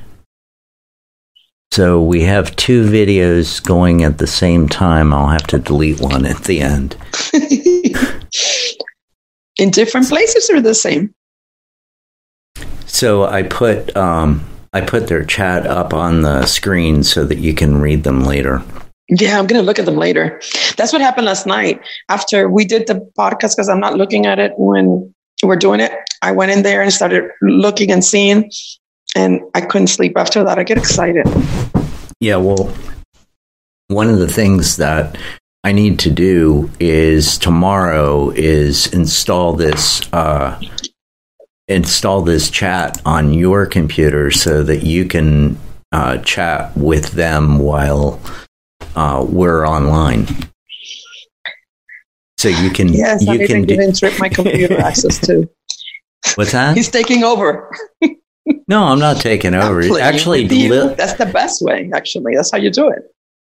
So 1.77 2.01
we 2.01 2.23
have 2.23 2.55
two 2.55 2.89
videos 2.89 3.63
going 3.63 4.03
at 4.03 4.17
the 4.17 4.25
same 4.25 4.67
time. 4.67 5.13
I'll 5.13 5.27
have 5.27 5.45
to 5.45 5.59
delete 5.59 6.01
one 6.01 6.25
at 6.25 6.45
the 6.45 6.59
end. 6.59 6.97
In 9.59 9.69
different 9.69 10.09
places 10.09 10.49
or 10.49 10.59
the 10.59 10.73
same? 10.73 11.13
So 12.87 13.25
I 13.25 13.43
put 13.43 13.95
um, 13.95 14.43
I 14.73 14.81
put 14.81 15.05
their 15.05 15.23
chat 15.23 15.67
up 15.67 15.93
on 15.93 16.23
the 16.23 16.47
screen 16.47 17.03
so 17.03 17.25
that 17.25 17.37
you 17.37 17.53
can 17.53 17.79
read 17.79 18.03
them 18.03 18.23
later. 18.23 18.63
Yeah, 19.09 19.37
I'm 19.37 19.45
going 19.45 19.61
to 19.61 19.65
look 19.65 19.77
at 19.77 19.85
them 19.85 19.97
later. 19.97 20.41
That's 20.77 20.91
what 20.91 21.03
happened 21.03 21.27
last 21.27 21.45
night 21.45 21.79
after 22.09 22.49
we 22.49 22.65
did 22.65 22.87
the 22.87 23.07
podcast 23.15 23.55
because 23.55 23.69
I'm 23.69 23.79
not 23.79 23.93
looking 23.93 24.25
at 24.25 24.39
it 24.39 24.53
when 24.57 25.13
we're 25.43 25.57
doing 25.57 25.81
it. 25.81 25.91
I 26.23 26.31
went 26.31 26.51
in 26.51 26.63
there 26.63 26.81
and 26.81 26.91
started 26.91 27.29
looking 27.43 27.91
and 27.91 28.03
seeing, 28.03 28.49
and 29.15 29.41
I 29.53 29.61
couldn't 29.61 29.87
sleep 29.87 30.17
after 30.17 30.43
that. 30.43 30.59
I 30.59 30.63
get 30.63 30.77
excited. 30.77 31.25
Yeah, 32.19 32.37
well, 32.37 32.73
one 33.87 34.09
of 34.09 34.19
the 34.19 34.27
things 34.27 34.77
that 34.77 35.17
I 35.63 35.71
need 35.71 35.99
to 35.99 36.09
do 36.09 36.69
is 36.79 37.37
tomorrow 37.37 38.31
is 38.31 38.91
install 38.93 39.53
this 39.53 40.01
uh, 40.13 40.59
install 41.67 42.21
this 42.21 42.49
chat 42.49 43.01
on 43.05 43.33
your 43.33 43.65
computer 43.65 44.31
so 44.31 44.63
that 44.63 44.83
you 44.83 45.05
can 45.05 45.57
uh, 45.91 46.17
chat 46.19 46.75
with 46.75 47.11
them 47.11 47.59
while 47.59 48.19
uh, 48.95 49.25
we're 49.27 49.67
online. 49.67 50.27
So 52.37 52.49
you 52.49 52.69
can 52.69 52.93
Yes, 52.93 53.27
I'm 53.27 53.35
you 53.37 53.43
even 53.43 53.65
can 53.65 53.91
do, 53.91 53.91
Trip 53.93 54.19
my 54.19 54.29
computer 54.29 54.77
access 54.79 55.19
to. 55.27 55.49
what's 56.35 56.51
that? 56.51 56.77
He's 56.77 56.89
taking 56.89 57.23
over. 57.23 57.71
No, 58.67 58.83
I'm 58.83 58.99
not 58.99 59.21
taking 59.21 59.53
over. 59.53 59.81
Actually, 59.99 60.47
li- 60.47 60.93
that's 60.95 61.13
the 61.13 61.25
best 61.25 61.61
way. 61.61 61.89
Actually, 61.93 62.35
that's 62.35 62.51
how 62.51 62.57
you 62.57 62.69
do 62.69 62.89
it. 62.89 63.03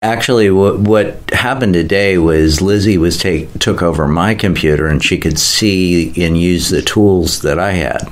Actually, 0.01 0.49
what 0.49 0.79
what 0.79 1.29
happened 1.31 1.73
today 1.73 2.17
was 2.17 2.61
Lizzie 2.61 2.97
was 2.97 3.17
take 3.17 3.51
took 3.59 3.81
over 3.81 4.07
my 4.07 4.35
computer 4.35 4.87
and 4.87 5.03
she 5.03 5.17
could 5.17 5.39
see 5.39 6.11
and 6.21 6.37
use 6.37 6.69
the 6.69 6.81
tools 6.81 7.41
that 7.43 7.57
I 7.59 7.71
had. 7.71 8.09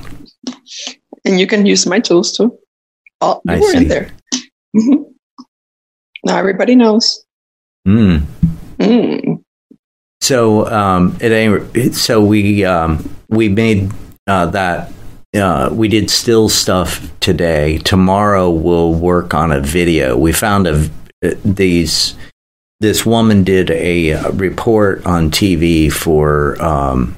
And 1.24 1.38
you 1.38 1.46
can 1.46 1.66
use 1.66 1.86
my 1.86 2.00
tools 2.00 2.36
too. 2.36 2.56
Oh, 3.20 3.42
you 3.44 3.52
I 3.52 3.58
were 3.60 3.70
see. 3.72 3.76
in 3.78 3.88
there. 3.88 4.10
Mhm. 4.74 5.04
Now 6.24 6.38
everybody 6.38 6.76
knows. 6.76 7.24
Mm. 7.86 8.22
Mm. 8.78 9.42
So 10.22 10.66
um, 10.70 11.18
it 11.20 11.32
ain't. 11.32 11.94
So 11.94 12.24
we 12.24 12.64
um, 12.64 13.12
we 13.28 13.48
made 13.48 13.90
uh, 14.26 14.46
that. 14.46 14.90
Uh, 15.34 15.70
we 15.72 15.88
did 15.88 16.10
still 16.10 16.48
stuff 16.48 17.10
today. 17.20 17.78
Tomorrow 17.78 18.50
we'll 18.50 18.94
work 18.94 19.34
on 19.34 19.50
a 19.50 19.60
video. 19.60 20.16
We 20.16 20.32
found 20.32 20.66
a 20.66 20.88
these. 21.44 22.14
This 22.80 23.06
woman 23.06 23.44
did 23.44 23.70
a 23.70 24.12
uh, 24.14 24.30
report 24.32 25.06
on 25.06 25.30
TV 25.30 25.90
for 25.90 26.60
um, 26.60 27.16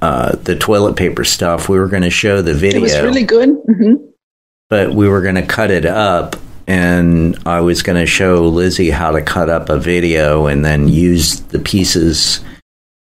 uh, 0.00 0.36
the 0.36 0.54
toilet 0.56 0.96
paper 0.96 1.24
stuff. 1.24 1.68
We 1.68 1.78
were 1.78 1.88
going 1.88 2.04
to 2.04 2.10
show 2.10 2.40
the 2.40 2.54
video. 2.54 2.78
It 2.78 2.82
was 2.82 3.00
really 3.00 3.24
good. 3.24 3.50
hmm 3.66 3.94
but 4.68 4.94
we 4.94 5.08
were 5.08 5.22
going 5.22 5.36
to 5.36 5.46
cut 5.46 5.70
it 5.70 5.84
up 5.84 6.36
and 6.66 7.38
I 7.46 7.60
was 7.60 7.82
going 7.82 7.98
to 7.98 8.06
show 8.06 8.46
Lizzie 8.48 8.90
how 8.90 9.12
to 9.12 9.22
cut 9.22 9.48
up 9.48 9.68
a 9.68 9.78
video 9.78 10.46
and 10.46 10.64
then 10.64 10.88
use 10.88 11.40
the 11.40 11.60
pieces 11.60 12.40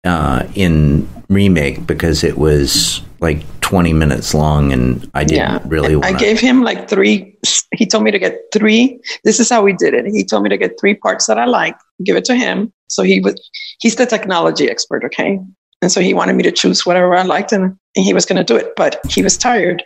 uh, 0.04 0.46
in 0.54 1.08
remake 1.28 1.86
because 1.86 2.24
it 2.24 2.38
was 2.38 3.02
like 3.20 3.59
20 3.70 3.92
minutes 3.92 4.34
long 4.34 4.72
and 4.72 5.08
I 5.14 5.22
didn't 5.22 5.36
Yeah. 5.38 5.58
really 5.66 5.92
I 5.94 5.96
want 5.98 6.18
to. 6.18 6.24
gave 6.24 6.40
him 6.40 6.62
like 6.62 6.88
three. 6.90 7.38
He 7.72 7.86
told 7.86 8.02
me 8.02 8.10
to 8.10 8.18
get 8.18 8.34
three. 8.52 8.98
This 9.22 9.38
is 9.38 9.48
how 9.48 9.62
we 9.62 9.72
did 9.72 9.94
it. 9.94 10.06
He 10.06 10.24
told 10.24 10.42
me 10.42 10.48
to 10.50 10.58
get 10.58 10.72
three 10.80 10.94
parts 10.96 11.26
that 11.26 11.38
I 11.38 11.44
like, 11.44 11.76
give 12.04 12.16
it 12.16 12.24
to 12.24 12.34
him. 12.34 12.72
So 12.88 13.04
he 13.04 13.20
was, 13.20 13.34
he's 13.78 13.94
the 13.94 14.06
technology 14.06 14.68
expert, 14.68 15.04
okay? 15.04 15.38
And 15.82 15.92
so 15.92 16.00
he 16.00 16.12
wanted 16.12 16.34
me 16.34 16.42
to 16.42 16.50
choose 16.50 16.84
whatever 16.84 17.14
I 17.14 17.22
liked, 17.22 17.52
and, 17.52 17.76
he 17.94 18.12
was 18.14 18.24
going 18.26 18.36
to 18.36 18.44
do 18.44 18.54
it. 18.54 18.68
But 18.76 19.00
he 19.08 19.20
was 19.22 19.36
tired, 19.36 19.82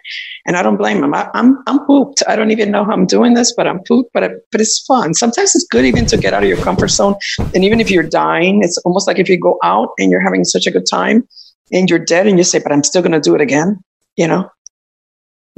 and 0.47 0.57
I 0.59 0.63
don't 0.63 0.77
blame 0.77 1.03
him. 1.05 1.15
I, 1.15 1.31
I'm 1.33 1.57
I'm 1.67 1.87
pooped. 1.87 2.23
I 2.29 2.37
don't 2.37 2.51
even 2.51 2.71
know 2.71 2.85
how 2.85 2.93
I'm 2.93 3.07
doing 3.07 3.33
this, 3.35 3.55
but 3.57 3.67
I'm 3.67 3.81
pooped. 3.89 4.11
But 4.13 4.23
it, 4.25 4.33
but 4.53 4.61
it's 4.61 4.85
fun. 4.85 5.15
Sometimes 5.15 5.55
it's 5.55 5.67
good 5.71 5.85
even 5.87 6.05
to 6.07 6.17
get 6.19 6.35
out 6.35 6.43
of 6.43 6.49
your 6.49 6.59
comfort 6.59 6.89
zone. 6.89 7.15
And 7.55 7.65
even 7.65 7.81
if 7.81 7.91
you're 7.91 8.03
dying, 8.25 8.63
it's 8.63 8.77
almost 8.85 9.07
like 9.07 9.19
if 9.19 9.29
you 9.31 9.39
go 9.41 9.59
out 9.63 9.91
and 9.99 10.11
you're 10.11 10.21
having 10.21 10.45
such 10.45 10.67
a 10.67 10.71
good 10.71 10.85
time, 10.91 11.27
and 11.73 11.89
you're 11.89 11.99
dead, 11.99 12.27
and 12.27 12.39
you 12.39 12.45
say, 12.45 12.59
"But 12.59 12.73
I'm 12.73 12.85
still 12.85 13.03
going 13.03 13.13
to 13.13 13.21
do 13.21 13.35
it 13.35 13.41
again." 13.41 13.81
You 14.17 14.29
know, 14.29 14.51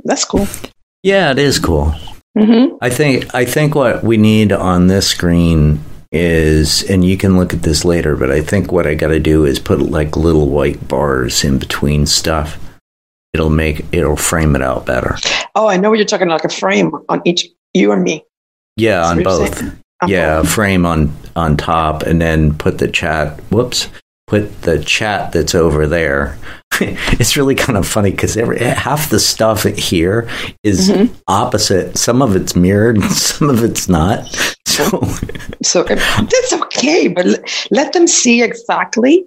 that's 0.05 0.25
cool. 0.25 0.47
Yeah, 1.03 1.31
it 1.31 1.39
is 1.39 1.59
cool. 1.59 1.95
hmm 2.37 2.77
I 2.81 2.91
think 2.91 3.35
I 3.35 3.45
think 3.45 3.75
what 3.75 4.03
we 4.03 4.17
need 4.17 4.53
on 4.53 4.87
this 4.87 5.09
screen 5.09 5.81
is, 6.13 6.83
and 6.89 7.05
you 7.05 7.17
can 7.17 7.37
look 7.37 7.53
at 7.53 7.63
this 7.63 7.85
later, 7.85 8.17
but 8.17 8.31
I 8.31 8.41
think 8.41 8.73
what 8.73 8.87
I 8.87 8.95
got 8.95 9.09
to 9.09 9.21
do 9.21 9.45
is 9.45 9.59
put 9.59 9.81
like 9.81 10.17
little 10.17 10.49
white 10.49 10.89
bars 10.89 11.45
in 11.45 11.59
between 11.59 12.07
stuff. 12.07 12.59
It'll 13.33 13.51
make 13.51 13.85
it'll 13.93 14.17
frame 14.17 14.57
it 14.57 14.63
out 14.63 14.87
better. 14.87 15.17
Oh, 15.55 15.67
I 15.69 15.77
know 15.77 15.91
what 15.91 15.99
you're 15.99 16.07
talking 16.07 16.29
like 16.29 16.45
a 16.45 16.49
frame 16.49 16.93
on 17.09 17.21
each 17.25 17.49
you 17.75 17.93
and 17.93 18.03
me. 18.03 18.25
Yeah, 18.77 19.01
That's 19.01 19.11
on 19.11 19.23
both. 19.23 19.63
On 20.03 20.09
yeah, 20.09 20.43
frame 20.43 20.85
on 20.87 21.15
on 21.35 21.57
top, 21.57 22.03
and 22.03 22.21
then 22.21 22.57
put 22.57 22.79
the 22.79 22.89
chat. 22.89 23.39
Whoops, 23.51 23.89
put 24.27 24.63
the 24.63 24.83
chat 24.83 25.33
that's 25.33 25.55
over 25.55 25.87
there. 25.87 26.39
it's 26.81 27.37
really 27.37 27.55
kind 27.55 27.79
of 27.79 27.87
funny 27.87 28.11
because 28.11 28.35
half 28.35 29.09
the 29.11 29.21
stuff 29.21 29.63
here 29.63 30.29
is 30.63 30.91
Mhm. 30.91 31.11
opposite. 31.29 31.97
Some 31.97 32.21
of 32.23 32.35
it's 32.37 32.57
mirrored, 32.57 33.03
some 33.11 33.51
of 33.51 33.63
it's 33.65 33.89
not. 33.89 34.21
So 34.67 34.85
So 35.63 35.85
that's 35.85 36.53
okay, 36.53 37.09
but 37.09 37.25
l- 37.27 37.37
let 37.71 37.95
them 37.95 38.07
see 38.07 38.43
exactly 38.43 39.25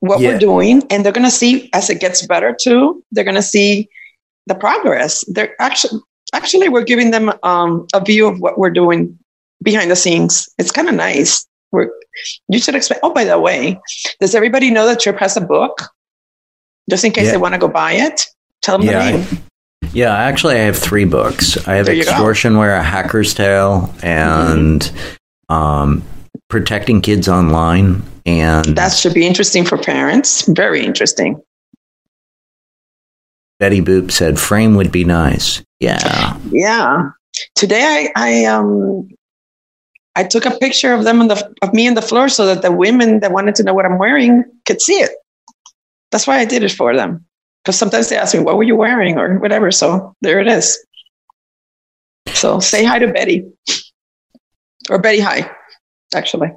what 0.00 0.18
Yeah. 0.18 0.30
we're 0.32 0.38
doing, 0.40 0.82
and 0.90 1.04
they're 1.04 1.12
going 1.12 1.30
to 1.30 1.30
see 1.30 1.70
as 1.74 1.88
it 1.90 2.00
gets 2.00 2.26
better 2.26 2.56
too. 2.60 3.00
They're 3.12 3.22
going 3.22 3.36
to 3.36 3.42
see 3.42 3.88
the 4.48 4.56
progress. 4.56 5.22
They're 5.28 5.54
actually 5.60 6.00
actually 6.34 6.68
we're 6.68 6.82
giving 6.82 7.12
them 7.12 7.30
um, 7.44 7.86
a 7.94 8.02
view 8.02 8.26
of 8.26 8.40
what 8.40 8.58
we're 8.58 8.70
doing 8.82 9.16
behind 9.62 9.92
the 9.92 9.96
scenes. 9.96 10.48
It's 10.58 10.72
kind 10.72 10.88
of 10.88 10.96
nice. 10.96 11.46
We're 11.72 11.90
you 12.48 12.58
should 12.58 12.74
expect. 12.74 13.00
Oh, 13.02 13.12
by 13.12 13.24
the 13.24 13.38
way, 13.38 13.78
does 14.20 14.34
everybody 14.34 14.70
know 14.70 14.86
that 14.86 15.00
Trip 15.00 15.18
has 15.18 15.36
a 15.36 15.40
book? 15.40 15.82
Just 16.90 17.04
in 17.04 17.12
case 17.12 17.26
Yeah. 17.26 17.32
they 17.32 17.36
want 17.38 17.54
to 17.54 17.58
go 17.58 17.68
buy 17.68 17.92
it, 17.92 18.26
tell 18.62 18.78
them 18.78 18.86
Yeah, 18.88 19.12
the 19.12 19.18
name. 19.18 19.26
yeah, 19.92 20.16
actually, 20.16 20.54
I 20.56 20.60
have 20.60 20.76
three 20.78 21.04
books. 21.04 21.56
I 21.68 21.74
have. 21.74 21.86
Mm-hmm. 21.86 22.08
Extortionware, 22.08 22.78
A 22.78 22.82
Hacker's 22.82 23.34
Tale, 23.34 23.92
and 24.02 24.90
um, 25.50 26.02
Protecting 26.48 27.00
Kids 27.02 27.28
Online. 27.28 28.02
And 28.24 28.64
That 28.76 28.92
should 28.92 29.14
be 29.14 29.26
interesting 29.26 29.64
for 29.64 29.76
parents. 29.78 30.46
Very 30.48 30.84
interesting. 30.84 31.40
Betty 33.58 33.80
Boop 33.80 34.10
said, 34.10 34.38
"Frame 34.38 34.74
would 34.76 34.92
be 34.92 35.04
nice." 35.04 35.62
Yeah, 35.80 36.36
Yeah. 36.50 37.10
Today 37.54 37.82
I, 37.82 38.12
I 38.16 38.44
um 38.46 39.08
I 40.18 40.24
took 40.24 40.46
a 40.46 40.58
picture 40.58 40.92
of 40.92 41.04
them 41.04 41.20
on 41.20 41.28
the 41.28 41.54
of 41.62 41.72
me 41.72 41.86
on 41.86 41.94
the 41.94 42.02
floor 42.02 42.28
so 42.28 42.44
that 42.46 42.60
the 42.60 42.72
women 42.72 43.20
that 43.20 43.30
wanted 43.30 43.54
to 43.54 43.62
know 43.62 43.72
what 43.72 43.86
I'm 43.86 43.98
wearing 43.98 44.42
could 44.66 44.82
see 44.82 44.94
it. 44.94 45.12
That's 46.10 46.26
why 46.26 46.40
I 46.40 46.44
did 46.44 46.64
it 46.64 46.72
for 46.72 46.96
them. 46.96 47.24
Because 47.62 47.78
sometimes 47.78 48.08
they 48.08 48.16
ask 48.16 48.34
me, 48.34 48.40
what 48.40 48.56
were 48.56 48.64
you 48.64 48.74
wearing 48.74 49.16
or 49.16 49.38
whatever. 49.38 49.70
So 49.70 50.16
there 50.20 50.40
it 50.40 50.48
is. 50.48 50.76
So 52.32 52.58
say 52.58 52.82
hi 52.82 52.98
to 52.98 53.12
Betty. 53.12 53.48
Or 54.90 54.98
Betty 54.98 55.20
hi, 55.20 55.48
actually. 56.12 56.50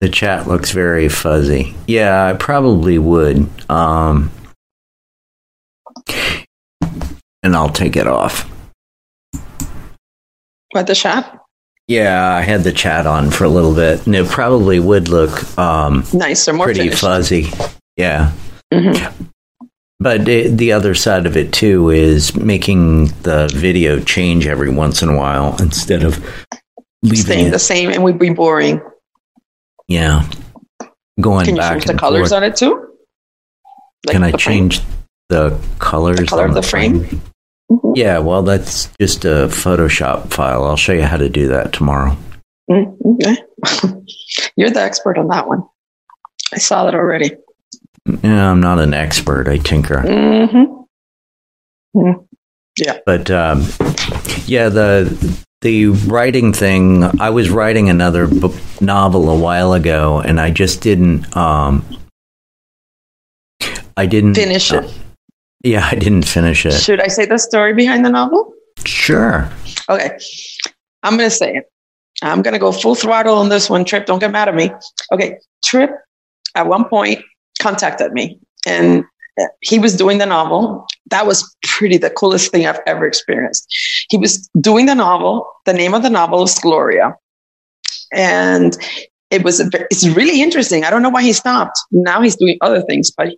the 0.00 0.08
chat 0.08 0.48
looks 0.48 0.70
very 0.70 1.10
fuzzy. 1.10 1.74
Yeah, 1.86 2.24
I 2.24 2.32
probably 2.32 2.98
would. 2.98 3.50
Um, 3.70 4.30
and 7.42 7.54
I'll 7.54 7.68
take 7.68 7.96
it 7.96 8.06
off. 8.06 8.50
What 10.72 10.86
the 10.86 10.94
shop? 10.94 11.45
Yeah, 11.88 12.34
I 12.34 12.42
had 12.42 12.64
the 12.64 12.72
chat 12.72 13.06
on 13.06 13.30
for 13.30 13.44
a 13.44 13.48
little 13.48 13.74
bit, 13.74 14.06
and 14.06 14.14
it 14.16 14.26
probably 14.28 14.80
would 14.80 15.08
look 15.08 15.56
um, 15.58 16.04
Nicer, 16.12 16.52
more 16.52 16.66
pretty 16.66 16.80
finished. 16.80 17.00
fuzzy. 17.00 17.46
Yeah. 17.96 18.32
Mhm. 18.72 19.12
But 20.00 20.28
it, 20.28 20.58
the 20.58 20.72
other 20.72 20.94
side 20.94 21.26
of 21.26 21.36
it 21.36 21.52
too 21.52 21.90
is 21.90 22.34
making 22.36 23.06
the 23.22 23.48
video 23.54 24.00
change 24.00 24.46
every 24.46 24.68
once 24.70 25.00
in 25.02 25.08
a 25.08 25.16
while 25.16 25.56
instead 25.60 26.02
of 26.02 26.18
leaving 27.02 27.16
Staying 27.24 27.46
it. 27.46 27.50
the 27.50 27.58
same 27.58 27.90
and 27.90 28.02
we'd 28.04 28.18
be 28.18 28.30
boring. 28.30 28.80
Yeah. 29.88 30.28
going 31.20 31.46
Can 31.46 31.54
you 31.54 31.60
back 31.62 31.72
change 31.74 31.84
the 31.86 31.94
colors 31.94 32.28
forth. 32.30 32.32
on 32.32 32.44
it 32.44 32.56
too? 32.56 32.88
Like 34.06 34.12
Can 34.14 34.22
I 34.24 34.30
frame? 34.32 34.38
change 34.38 34.80
the 35.30 35.58
colors? 35.78 36.18
The 36.18 36.26
color 36.26 36.42
on 36.44 36.48
of 36.50 36.54
the 36.56 36.62
frame? 36.62 37.22
Mhm. 37.70 37.96
Yeah, 37.96 38.18
well, 38.18 38.42
that's 38.42 38.88
just 39.00 39.24
a 39.24 39.48
Photoshop 39.48 40.32
file. 40.32 40.64
I'll 40.64 40.76
show 40.76 40.92
you 40.92 41.02
how 41.02 41.16
to 41.16 41.28
do 41.28 41.48
that 41.48 41.72
tomorrow. 41.72 42.16
Mm, 42.70 42.96
okay. 43.14 43.36
You're 44.56 44.70
the 44.70 44.80
expert 44.82 45.18
on 45.18 45.28
that 45.28 45.48
one. 45.48 45.62
I 46.52 46.58
saw 46.58 46.84
that 46.84 46.94
already. 46.94 47.32
Yeah, 48.22 48.50
I'm 48.50 48.60
not 48.60 48.78
an 48.78 48.94
expert. 48.94 49.48
I 49.48 49.58
tinker. 49.58 50.00
hmm 50.00 50.72
but 53.06 53.30
um, 53.30 53.62
yeah, 54.44 54.68
the 54.68 55.40
the 55.62 55.86
writing 56.06 56.52
thing. 56.52 57.04
I 57.20 57.30
was 57.30 57.48
writing 57.50 57.88
another 57.88 58.26
book, 58.26 58.52
novel 58.80 59.30
a 59.30 59.38
while 59.38 59.72
ago, 59.72 60.20
and 60.20 60.38
I 60.40 60.50
just 60.50 60.82
didn't. 60.82 61.34
Um, 61.36 61.84
I 63.96 64.06
didn't 64.06 64.34
Finish 64.34 64.72
it. 64.72 64.84
uh, 64.84 64.88
yeah, 65.66 65.88
I 65.90 65.96
didn't 65.96 66.26
finish 66.26 66.64
it. 66.64 66.72
Should 66.72 67.00
I 67.00 67.08
say 67.08 67.26
the 67.26 67.38
story 67.38 67.74
behind 67.74 68.04
the 68.04 68.10
novel? 68.10 68.52
Sure. 68.84 69.50
Okay. 69.88 70.16
I'm 71.02 71.16
going 71.16 71.28
to 71.28 71.34
say 71.34 71.56
it. 71.56 71.64
I'm 72.22 72.40
going 72.40 72.54
to 72.54 72.60
go 72.60 72.72
full 72.72 72.94
throttle 72.94 73.36
on 73.36 73.48
this 73.48 73.68
one, 73.68 73.84
Trip. 73.84 74.06
Don't 74.06 74.20
get 74.20 74.30
mad 74.30 74.48
at 74.48 74.54
me. 74.54 74.70
Okay. 75.12 75.38
Trip, 75.64 75.90
at 76.54 76.66
one 76.66 76.88
point, 76.88 77.22
contacted 77.60 78.12
me 78.12 78.38
and 78.66 79.04
uh, 79.40 79.46
he 79.60 79.78
was 79.78 79.96
doing 79.96 80.18
the 80.18 80.26
novel. 80.26 80.86
That 81.10 81.26
was 81.26 81.54
pretty 81.62 81.98
the 81.98 82.10
coolest 82.10 82.50
thing 82.52 82.66
I've 82.66 82.80
ever 82.86 83.06
experienced. 83.06 83.66
He 84.08 84.16
was 84.16 84.48
doing 84.60 84.86
the 84.86 84.94
novel. 84.94 85.50
The 85.64 85.72
name 85.72 85.94
of 85.94 86.02
the 86.02 86.10
novel 86.10 86.44
is 86.44 86.58
Gloria. 86.58 87.14
And 88.12 88.76
it 89.30 89.42
was, 89.42 89.60
a, 89.60 89.68
it's 89.90 90.06
really 90.08 90.40
interesting. 90.40 90.84
I 90.84 90.90
don't 90.90 91.02
know 91.02 91.10
why 91.10 91.22
he 91.22 91.32
stopped. 91.32 91.78
Now 91.90 92.22
he's 92.22 92.36
doing 92.36 92.56
other 92.60 92.82
things, 92.82 93.10
but 93.10 93.34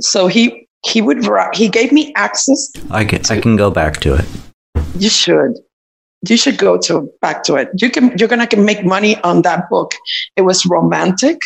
so 0.00 0.28
he, 0.28 0.68
he 0.86 1.02
would, 1.02 1.26
he 1.54 1.68
gave 1.68 1.92
me 1.92 2.12
access 2.14 2.70
I 2.90 3.04
can 3.04 3.20
I 3.30 3.40
can 3.40 3.56
go 3.56 3.70
back 3.70 4.00
to 4.00 4.14
it. 4.14 4.24
you 4.98 5.08
should. 5.08 5.58
You 6.28 6.36
should 6.36 6.58
go 6.58 6.78
to 6.78 7.10
back 7.20 7.44
to 7.44 7.56
it. 7.56 7.68
You 7.80 7.90
can. 7.90 8.16
You're 8.18 8.28
gonna 8.28 8.46
can 8.46 8.64
make 8.64 8.84
money 8.84 9.16
on 9.22 9.42
that 9.42 9.68
book. 9.68 9.94
It 10.36 10.42
was 10.42 10.66
romantic. 10.66 11.38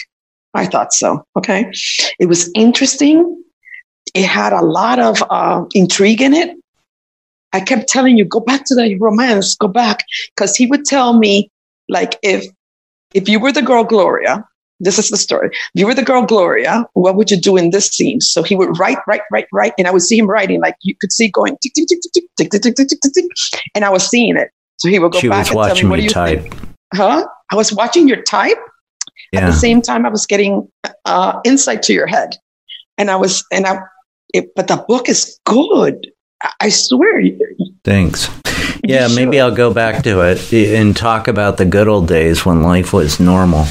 I 0.55 0.67
thought 0.67 0.93
so. 0.93 1.25
Okay. 1.37 1.71
It 2.19 2.27
was 2.27 2.51
interesting. 2.55 3.43
It 4.15 4.25
had 4.25 4.53
a 4.53 4.65
lot 4.65 4.99
of 4.99 5.23
uh, 5.31 5.65
intrigue 5.75 6.23
in 6.23 6.35
it. 6.35 6.57
I 7.53 7.61
kept 7.61 7.89
telling 7.89 8.17
you, 8.17 8.25
go 8.25 8.41
back 8.41 8.65
to 8.67 8.75
the 8.75 8.97
romance, 8.99 9.57
go 9.57 9.69
back, 9.69 10.05
because 10.35 10.57
he 10.57 10.67
would 10.67 10.85
tell 10.85 11.19
me, 11.19 11.51
like, 11.89 12.19
if 12.23 12.47
if 13.13 13.29
you 13.29 13.41
were 13.41 13.53
the 13.53 13.63
girl 13.63 13.85
Gloria, 13.85 14.45
this 14.81 14.99
is 14.99 15.11
the 15.11 15.17
story. 15.17 15.49
If 15.53 15.71
you 15.75 15.87
were 15.87 15.95
the 15.95 16.03
girl 16.03 16.23
Gloria, 16.25 16.87
what 16.95 17.15
would 17.17 17.31
you 17.31 17.37
do 17.37 17.57
in 17.57 17.71
this 17.71 17.89
scene? 17.89 18.21
So 18.21 18.43
he 18.43 18.57
would 18.57 18.79
write, 18.79 18.99
write, 19.07 19.23
write, 19.31 19.47
write, 19.53 19.75
and 19.79 19.87
I 19.87 19.91
would 19.93 20.03
see 20.03 20.19
him 20.19 20.27
writing, 20.27 20.61
like 20.61 20.77
you 20.83 20.95
could 21.01 21.13
see 21.13 21.31
going 21.31 21.57
tick, 21.63 21.75
tick, 21.75 21.87
tick, 21.89 22.01
tick, 22.03 22.25
tick, 22.37 22.51
tick, 22.51 22.63
tick, 22.63 22.77
tick, 22.77 22.89
tick, 22.89 23.13
tick, 23.15 23.61
and 23.75 23.85
I 23.85 23.91
was 23.91 24.09
seeing 24.09 24.37
it. 24.37 24.51
So 24.79 24.89
he 24.89 24.99
would 24.99 25.13
go 25.13 25.21
She 25.21 25.29
back 25.29 25.41
was 25.41 25.49
and 25.51 25.55
tell 25.55 25.65
me, 25.65 25.69
watching 25.69 25.89
what 25.91 25.97
do 25.97 26.03
you 26.03 26.09
type. 26.09 26.43
think? 26.43 26.57
Huh? 26.95 27.27
I 27.53 27.55
was 27.55 27.73
watching 27.73 28.09
your 28.09 28.23
type. 28.23 28.59
At 29.33 29.47
the 29.47 29.53
same 29.53 29.81
time, 29.81 30.05
I 30.05 30.09
was 30.09 30.27
getting 30.27 30.69
uh, 31.05 31.39
insight 31.45 31.85
to 31.85 31.93
your 31.93 32.09
head, 32.09 32.37
and 32.99 33.13
I 33.13 33.17
was, 33.17 33.45
and 33.53 33.65
I, 33.65 33.79
it, 34.35 34.53
but 34.57 34.67
the 34.67 34.85
book 34.89 35.09
is 35.09 35.39
good. 35.47 36.11
I, 36.43 36.51
I 36.63 36.69
swear. 36.71 37.23
Thanks. 37.85 38.29
Yeah, 38.83 39.07
maybe. 39.07 39.39
I'll 39.41 39.55
go 39.55 39.73
back 39.73 40.03
to 40.03 40.23
it 40.23 40.53
and 40.53 40.97
talk 40.97 41.29
about 41.29 41.59
the 41.59 41.65
good 41.65 41.87
old 41.87 42.09
days 42.09 42.45
when 42.45 42.65
life 42.65 42.93
was 42.93 43.21
normal. 43.21 43.67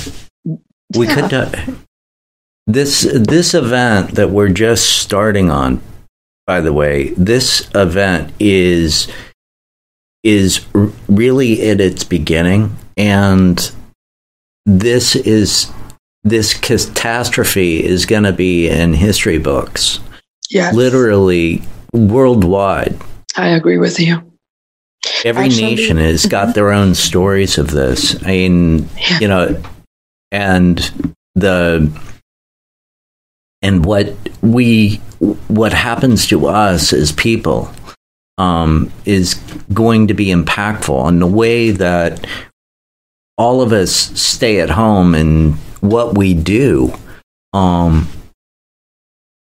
We 0.96 1.08
Yeah. 1.08 1.16
could 1.16 1.34
uh, 1.34 1.52
this 2.68 3.02
this 3.14 3.54
event 3.54 4.16
that 4.16 4.32
we're 4.32 4.50
just 4.50 4.86
starting 5.00 5.50
on. 5.50 5.82
By 6.48 6.62
the 6.62 6.74
way, 6.74 7.10
this 7.16 7.70
event 7.76 8.32
is 8.40 9.08
is 10.24 10.66
r- 10.76 10.90
really 11.08 11.70
at 11.70 11.80
its 11.80 12.04
beginning, 12.04 12.76
and 12.98 13.72
this 14.66 15.16
is 15.16 15.68
this 16.24 16.54
catastrophe 16.54 17.84
is 17.84 18.06
going 18.06 18.24
to 18.24 18.34
be 18.34 18.68
in 18.68 18.94
history 18.94 19.38
books, 19.38 20.00
Yes, 20.50 20.74
literally 20.76 21.62
worldwide. 21.94 23.00
I 23.38 23.50
agree 23.50 23.78
with 23.78 24.00
you. 24.00 24.22
Every 25.24 25.46
Actually- 25.46 25.76
nation 25.76 25.98
has 25.98 26.26
got 26.26 26.56
their 26.56 26.72
own 26.72 26.94
stories 26.96 27.58
of 27.58 27.72
this. 27.72 28.22
I 28.24 28.28
mean, 28.28 28.90
Yeah. 29.00 29.20
you 29.22 29.28
know, 29.30 29.62
and 30.32 31.16
the 31.36 31.92
and 33.62 33.86
what 33.86 34.16
we 34.42 34.96
what 35.48 35.74
happens 35.74 36.28
to 36.28 36.48
us 36.48 36.94
as 36.94 37.12
people 37.12 37.72
um, 38.38 38.92
is 39.06 39.34
going 39.74 40.08
to 40.08 40.14
be 40.14 40.28
impactful 40.28 41.10
in 41.10 41.20
the 41.20 41.28
way 41.28 41.72
that 41.72 42.26
all 43.38 43.62
of 43.62 43.74
us 43.74 43.92
stay 43.92 44.60
at 44.60 44.70
home 44.70 45.14
and 45.14 45.56
what 45.82 46.18
we 46.18 46.34
do 46.34 46.94
um, 47.54 48.08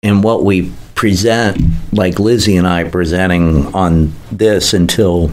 and 0.03 0.25
what 0.25 0.45
we 0.45 0.73
present 0.95 1.57
like 1.93 2.19
lizzie 2.19 2.57
and 2.57 2.67
i 2.67 2.85
presenting 2.85 3.73
on 3.75 4.13
this 4.31 4.75
until 4.75 5.31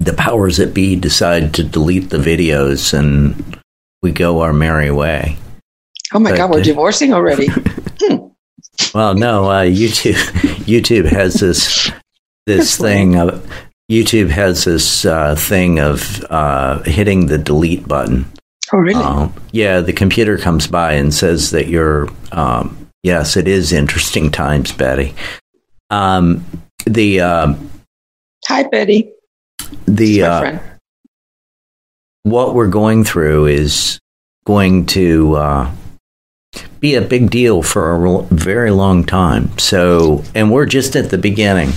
the 0.00 0.12
powers 0.12 0.56
that 0.56 0.74
be 0.74 0.96
decide 0.96 1.54
to 1.54 1.62
delete 1.62 2.10
the 2.10 2.18
videos 2.18 2.92
and 2.92 3.61
we 4.02 4.10
go 4.12 4.40
our 4.40 4.52
merry 4.52 4.90
way 4.90 5.36
Oh 6.14 6.18
my 6.18 6.30
But, 6.30 6.36
God, 6.36 6.50
we're 6.50 6.60
uh, 6.60 6.64
divorcing 6.64 7.12
already. 7.14 7.48
Well, 8.94 9.14
no, 9.14 9.50
uh, 9.50 9.64
YouTube 9.64 10.14
YouTube 10.64 11.06
has 11.10 11.34
this 11.34 11.90
this 12.46 12.76
thing 12.76 13.16
of 13.16 13.46
YouTube 13.90 14.28
has 14.30 14.64
this 14.64 15.04
uh, 15.04 15.34
thing 15.36 15.78
of 15.78 16.22
uh, 16.30 16.82
hitting 16.82 17.26
the 17.26 17.38
delete 17.38 17.86
button. 17.86 18.30
oh, 18.72 18.78
really? 18.78 19.02
Um, 19.02 19.32
yeah, 19.52 19.80
the 19.80 19.92
computer 19.92 20.36
comes 20.38 20.66
by 20.66 20.94
and 20.94 21.12
says 21.12 21.50
that 21.50 21.68
you're. 21.68 22.08
Um, 22.32 22.88
yes, 23.02 23.36
it 23.36 23.48
is 23.48 23.72
interesting 23.72 24.30
times, 24.30 24.72
Betty. 24.72 25.14
Um, 25.90 26.44
the 26.86 27.20
um, 27.20 27.70
Hi, 28.48 28.64
Betty. 28.64 29.12
the 29.86 30.22
my 30.22 30.26
uh, 30.26 30.40
friend. 30.40 30.60
What 32.22 32.54
we're 32.54 32.68
going 32.68 33.04
through 33.04 33.46
is 33.46 33.98
going 34.44 34.86
to 34.86 35.34
uh, 35.34 35.70
be 36.80 36.94
a 36.94 37.02
big 37.02 37.30
deal 37.30 37.62
for 37.62 37.94
a 37.94 38.22
very 38.24 38.70
long 38.70 39.04
time. 39.04 39.56
So, 39.58 40.24
and 40.34 40.50
we're 40.50 40.66
just 40.66 40.96
at 40.96 41.10
the 41.10 41.18
beginning. 41.18 41.70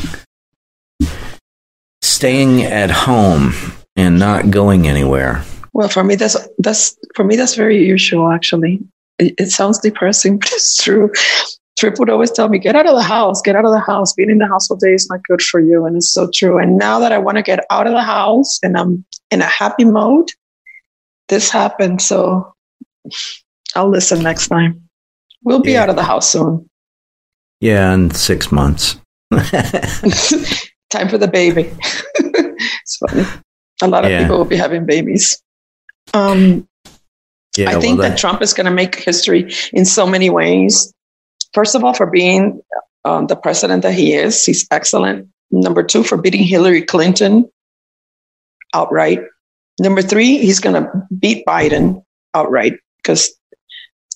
Staying 2.01 2.63
at 2.63 2.91
home 2.91 3.53
and 3.95 4.19
not 4.19 4.51
going 4.51 4.87
anywhere. 4.87 5.43
Well, 5.73 5.89
for 5.89 6.03
me, 6.03 6.15
that's 6.15 6.37
that's 6.59 6.97
for 7.15 7.25
me 7.25 7.35
that's 7.35 7.55
very 7.55 7.85
usual. 7.85 8.29
Actually, 8.29 8.79
it, 9.19 9.33
it 9.37 9.49
sounds 9.49 9.79
depressing, 9.79 10.37
but 10.39 10.51
it's 10.51 10.81
true. 10.81 11.11
Trip 11.77 11.99
would 11.99 12.09
always 12.09 12.31
tell 12.31 12.47
me, 12.47 12.57
"Get 12.57 12.75
out 12.75 12.87
of 12.87 12.95
the 12.95 13.03
house. 13.03 13.41
Get 13.41 13.55
out 13.55 13.65
of 13.65 13.71
the 13.71 13.79
house. 13.79 14.13
Being 14.13 14.29
in 14.29 14.37
the 14.37 14.47
house 14.47 14.69
all 14.71 14.77
day 14.77 14.93
is 14.93 15.09
not 15.09 15.19
good 15.27 15.41
for 15.41 15.59
you." 15.59 15.85
And 15.85 15.97
it's 15.97 16.09
so 16.09 16.29
true. 16.33 16.57
And 16.57 16.77
now 16.77 16.99
that 16.99 17.11
I 17.11 17.17
want 17.17 17.37
to 17.37 17.43
get 17.43 17.65
out 17.69 17.85
of 17.87 17.93
the 17.93 18.01
house 18.01 18.59
and 18.63 18.77
I'm 18.77 19.03
in 19.31 19.41
a 19.41 19.45
happy 19.45 19.83
mode, 19.83 20.29
this 21.27 21.49
happened. 21.49 22.01
So 22.01 22.53
I'll 23.75 23.89
listen 23.89 24.23
next 24.23 24.47
time. 24.47 24.81
We'll 25.43 25.59
be 25.61 25.73
Yeah. 25.73 25.83
out 25.83 25.89
of 25.89 25.95
the 25.97 26.03
house 26.03 26.29
soon. 26.29 26.69
Yeah, 27.59 27.93
in 27.93 28.11
six 28.11 28.51
months. 28.51 28.95
Time 30.91 31.09
for 31.09 31.17
the 31.17 31.27
baby. 31.31 31.71
it's 32.15 32.97
funny. 32.97 33.25
A 33.81 33.87
lot 33.87 34.05
of 34.05 34.11
Yeah. 34.11 34.21
people 34.21 34.37
will 34.37 34.45
be 34.45 34.55
having 34.55 34.85
babies. 34.85 35.41
Um, 36.13 36.67
yeah, 37.57 37.69
I 37.69 37.79
think 37.79 37.99
well, 37.99 38.09
that 38.09 38.17
Trump 38.17 38.41
is 38.41 38.53
going 38.53 38.65
to 38.65 38.71
make 38.71 38.95
history 38.95 39.51
in 39.73 39.83
so 39.85 40.05
many 40.07 40.29
ways. 40.29 40.93
First 41.55 41.73
of 41.73 41.85
all, 41.85 41.93
for 41.93 42.05
being 42.05 42.61
um, 43.05 43.27
the 43.27 43.35
president 43.37 43.81
that 43.83 43.93
he 43.93 44.13
is, 44.13 44.43
he's 44.43 44.67
excellent. 44.71 45.29
Number 45.51 45.83
two, 45.83 46.03
for 46.03 46.17
beating 46.17 46.43
Hillary 46.43 46.81
Clinton 46.81 47.49
outright. 48.73 49.21
Number 49.79 50.01
three, 50.01 50.37
he's 50.37 50.59
going 50.59 50.75
to 50.75 50.91
beat 51.17 51.45
Biden 51.45 52.03
outright 52.33 52.73
because 52.97 53.33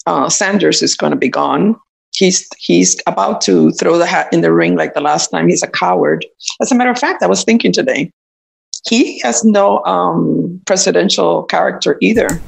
uh, 0.06 0.28
Sanders 0.28 0.82
is 0.82 0.96
going 0.96 1.12
to 1.12 1.18
be 1.18 1.30
gone. 1.30 1.78
He's 2.12 2.46
he's 2.58 3.00
about 3.08 3.40
to 3.42 3.72
throw 3.72 3.98
the 3.98 4.06
hat 4.06 4.28
in 4.34 4.42
the 4.42 4.52
ring 4.52 4.76
like 4.76 4.94
the 4.94 5.00
last 5.00 5.30
time. 5.30 5.48
He's 5.48 5.64
a 5.64 5.68
coward. 5.68 6.26
As 6.62 6.74
a 6.74 6.76
matter 6.76 6.92
of 6.92 7.00
fact, 7.00 7.24
I 7.24 7.28
was 7.28 7.46
thinking 7.46 7.72
today, 7.72 8.12
he 8.90 9.20
has 9.20 9.46
no 9.46 9.82
um, 9.86 10.62
presidential 10.66 11.44
character 11.44 11.98
either 12.02 12.42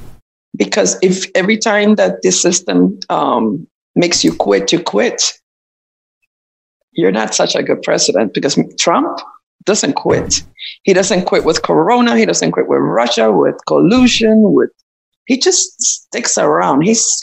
because 0.58 0.98
if 1.02 1.32
every 1.34 1.58
time 1.58 1.96
that 1.96 2.22
this 2.24 2.42
system 2.42 3.00
um, 3.10 3.68
makes 3.96 4.24
you 4.24 4.34
quit, 4.36 4.72
you 4.72 4.82
quit, 4.82 5.22
you're 6.94 7.12
not 7.12 7.34
such 7.34 7.56
a 7.56 7.64
good 7.64 7.82
president 7.84 8.34
because 8.34 8.58
Trump 8.80 9.20
doesn't 9.66 9.94
quit. 9.94 10.44
He 10.84 10.94
doesn't 10.94 11.26
quit 11.26 11.46
with 11.46 11.62
Corona. 11.62 12.18
He 12.18 12.26
doesn't 12.26 12.52
quit 12.52 12.68
with 12.68 12.80
Russia, 12.80 13.32
with 13.32 13.56
collusion, 13.68 14.42
with 14.54 14.70
he 15.26 15.38
just 15.38 15.80
sticks 15.82 16.38
around. 16.38 16.82
He's 16.82 17.20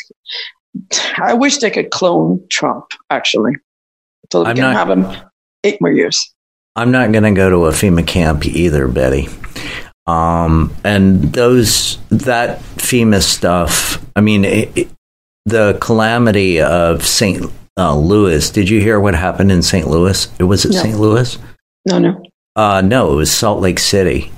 I 1.16 1.34
wish 1.34 1.58
they 1.58 1.70
could 1.70 1.90
clone 1.90 2.40
Trump, 2.50 2.84
actually, 3.10 3.56
so 4.32 4.42
we 4.42 4.50
I'm 4.50 4.56
can 4.56 4.72
not- 4.72 4.74
have 4.76 4.90
him 4.90 5.28
eight 5.64 5.80
more 5.80 5.90
years. 5.92 6.32
I'm 6.76 6.92
not 6.92 7.10
going 7.10 7.24
to 7.24 7.32
go 7.32 7.50
to 7.50 7.66
a 7.66 7.72
FEMA 7.72 8.06
camp 8.06 8.46
either, 8.46 8.86
Betty. 8.86 9.28
Um, 10.06 10.72
and 10.84 11.24
those 11.32 11.98
that 12.10 12.60
FEMA 12.76 13.20
stuff. 13.20 14.00
I 14.14 14.20
mean, 14.20 14.44
it, 14.44 14.70
it- 14.78 14.88
the 15.48 15.78
calamity 15.80 16.60
of 16.60 17.04
St. 17.04 17.44
Uh, 17.76 17.96
Louis. 17.96 18.50
Did 18.50 18.68
you 18.68 18.80
hear 18.80 18.98
what 19.00 19.14
happened 19.14 19.52
in 19.52 19.62
St. 19.62 19.86
Louis? 19.88 20.28
It 20.38 20.44
was 20.44 20.64
it 20.64 20.72
No. 20.72 20.82
St. 20.82 20.98
Louis? 20.98 21.38
No, 21.86 21.98
no. 21.98 22.22
Uh, 22.56 22.80
no, 22.80 23.12
it 23.12 23.16
was 23.16 23.30
Salt 23.30 23.60
Lake 23.60 23.78
City. 23.78 24.32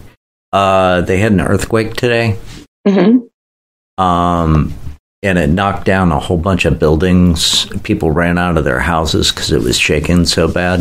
Uh, 0.52 1.00
they 1.02 1.18
had 1.18 1.32
an 1.32 1.40
earthquake 1.40 1.94
today, 1.94 2.36
hmm 2.86 3.18
um, 3.98 4.72
and 5.22 5.38
it 5.38 5.48
knocked 5.50 5.84
down 5.84 6.10
a 6.12 6.18
whole 6.18 6.38
bunch 6.38 6.64
of 6.64 6.78
buildings. 6.78 7.66
People 7.82 8.10
ran 8.10 8.36
out 8.38 8.56
of 8.58 8.64
their 8.64 8.80
houses 8.80 9.30
because 9.30 9.52
it 9.52 9.60
was 9.62 9.78
shaking 9.78 10.24
so 10.26 10.48
bad. 10.48 10.80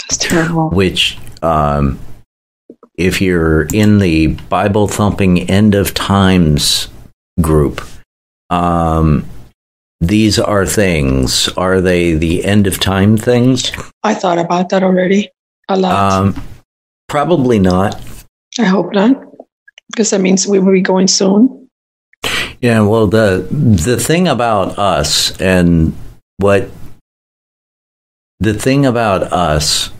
That's 0.00 0.18
terrible. 0.18 0.70
which 0.70 1.18
um, 1.42 1.98
if 2.96 3.20
you're 3.20 3.62
in 3.72 3.98
the 3.98 4.28
bible 4.48 4.86
thumping 4.88 5.48
end 5.50 5.74
of 5.74 5.94
times 5.94 6.88
group 7.40 7.80
um, 8.50 9.24
these 10.00 10.38
are 10.38 10.66
things 10.66 11.48
are 11.56 11.80
they 11.80 12.14
the 12.14 12.44
end 12.44 12.66
of 12.66 12.78
time 12.78 13.16
things 13.16 13.72
I 14.02 14.14
thought 14.14 14.38
about 14.38 14.68
that 14.70 14.82
already 14.82 15.30
a 15.68 15.76
lot. 15.76 16.12
um, 16.12 16.42
probably 17.08 17.58
not 17.58 18.00
I 18.58 18.64
hope 18.64 18.92
not, 18.94 19.16
because 19.90 20.10
that 20.10 20.20
means 20.20 20.46
we 20.46 20.58
will 20.58 20.72
be 20.72 20.80
going 20.80 21.08
soon. 21.08 21.68
yeah 22.60 22.80
well 22.82 23.06
the 23.06 23.46
the 23.50 23.96
thing 23.98 24.28
about 24.28 24.78
us 24.78 25.38
and 25.40 25.94
what 26.38 26.68
the 28.40 28.52
thing 28.54 28.84
about 28.86 29.32
us 29.32 29.90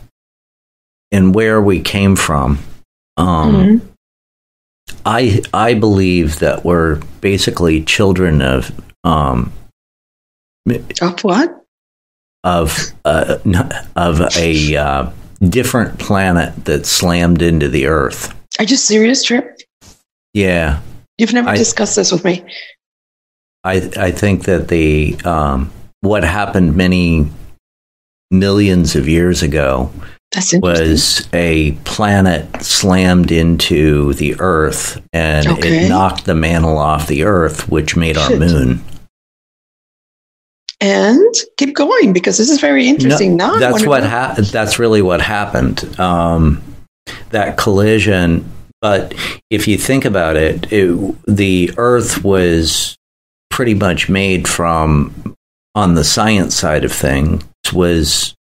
and 1.11 1.33
where 1.33 1.59
we 1.61 1.81
came 1.81 2.15
from 2.15 2.59
um, 3.17 3.55
Mhm. 3.55 3.81
I 5.07 5.41
I 5.53 5.73
believe 5.73 6.39
that 6.39 6.65
we're 6.65 6.97
basically 7.21 7.83
children 7.83 8.41
of 8.41 8.71
um 9.05 9.51
Of 11.01 11.23
what? 11.23 11.63
of 12.43 12.91
uh, 13.05 13.37
of 13.95 14.19
a 14.37 14.75
uh, 14.75 15.09
different 15.41 15.97
planet 15.97 16.65
that 16.65 16.85
slammed 16.85 17.41
into 17.41 17.69
the 17.69 17.87
Earth. 17.87 18.33
Are 18.59 18.65
you 18.65 18.75
serious, 18.75 19.23
Trip? 19.23 19.57
Yeah, 20.33 20.81
You've 21.17 21.33
never 21.33 21.49
I- 21.49 21.57
discussed 21.57 21.95
this 21.95 22.11
with 22.11 22.23
me. 22.25 22.43
I 23.63 23.89
I 23.97 24.11
think 24.11 24.43
that 24.43 24.67
the 24.67 25.15
um, 25.23 25.71
what 26.01 26.23
happened 26.23 26.75
many 26.75 27.29
millions 28.29 28.95
of 28.95 29.07
years 29.07 29.41
ago. 29.41 29.89
Was 30.61 31.27
a 31.33 31.71
planet 31.85 32.61
slammed 32.63 33.31
into 33.31 34.13
the 34.13 34.35
Earth 34.39 35.01
and 35.13 35.47
Okay. 35.47 35.85
it 35.85 35.89
knocked 35.89 36.25
the 36.25 36.35
mantle 36.35 36.77
off 36.77 37.07
the 37.07 37.23
Earth, 37.23 37.69
which 37.69 37.95
made 37.95 38.17
our 38.17 38.29
moon. 38.35 38.81
and 40.79 41.33
keep 41.57 41.75
going 41.75 42.13
because 42.13 42.37
this 42.37 42.49
is 42.51 42.59
very 42.61 42.87
interesting. 42.87 43.35
No, 43.35 43.53
now 43.53 43.59
that's 43.59 43.85
what 43.85 44.03
ha- 44.03 44.35
that's 44.37 44.77
really 44.77 45.01
what 45.01 45.21
happened. 45.21 45.99
Um, 45.99 46.61
that 47.31 47.57
collision. 47.57 48.45
But 48.79 49.15
if 49.49 49.67
you 49.67 49.75
think 49.77 50.05
about 50.05 50.35
it, 50.35 50.71
it, 50.71 51.15
the 51.25 51.71
Earth 51.77 52.23
was 52.23 52.95
pretty 53.49 53.73
much 53.73 54.07
made 54.07 54.47
from, 54.47 55.35
on 55.73 55.95
the 55.95 56.03
science 56.03 56.53
side 56.55 56.83
of 56.83 56.91
things, 56.91 57.43
was 57.73 58.35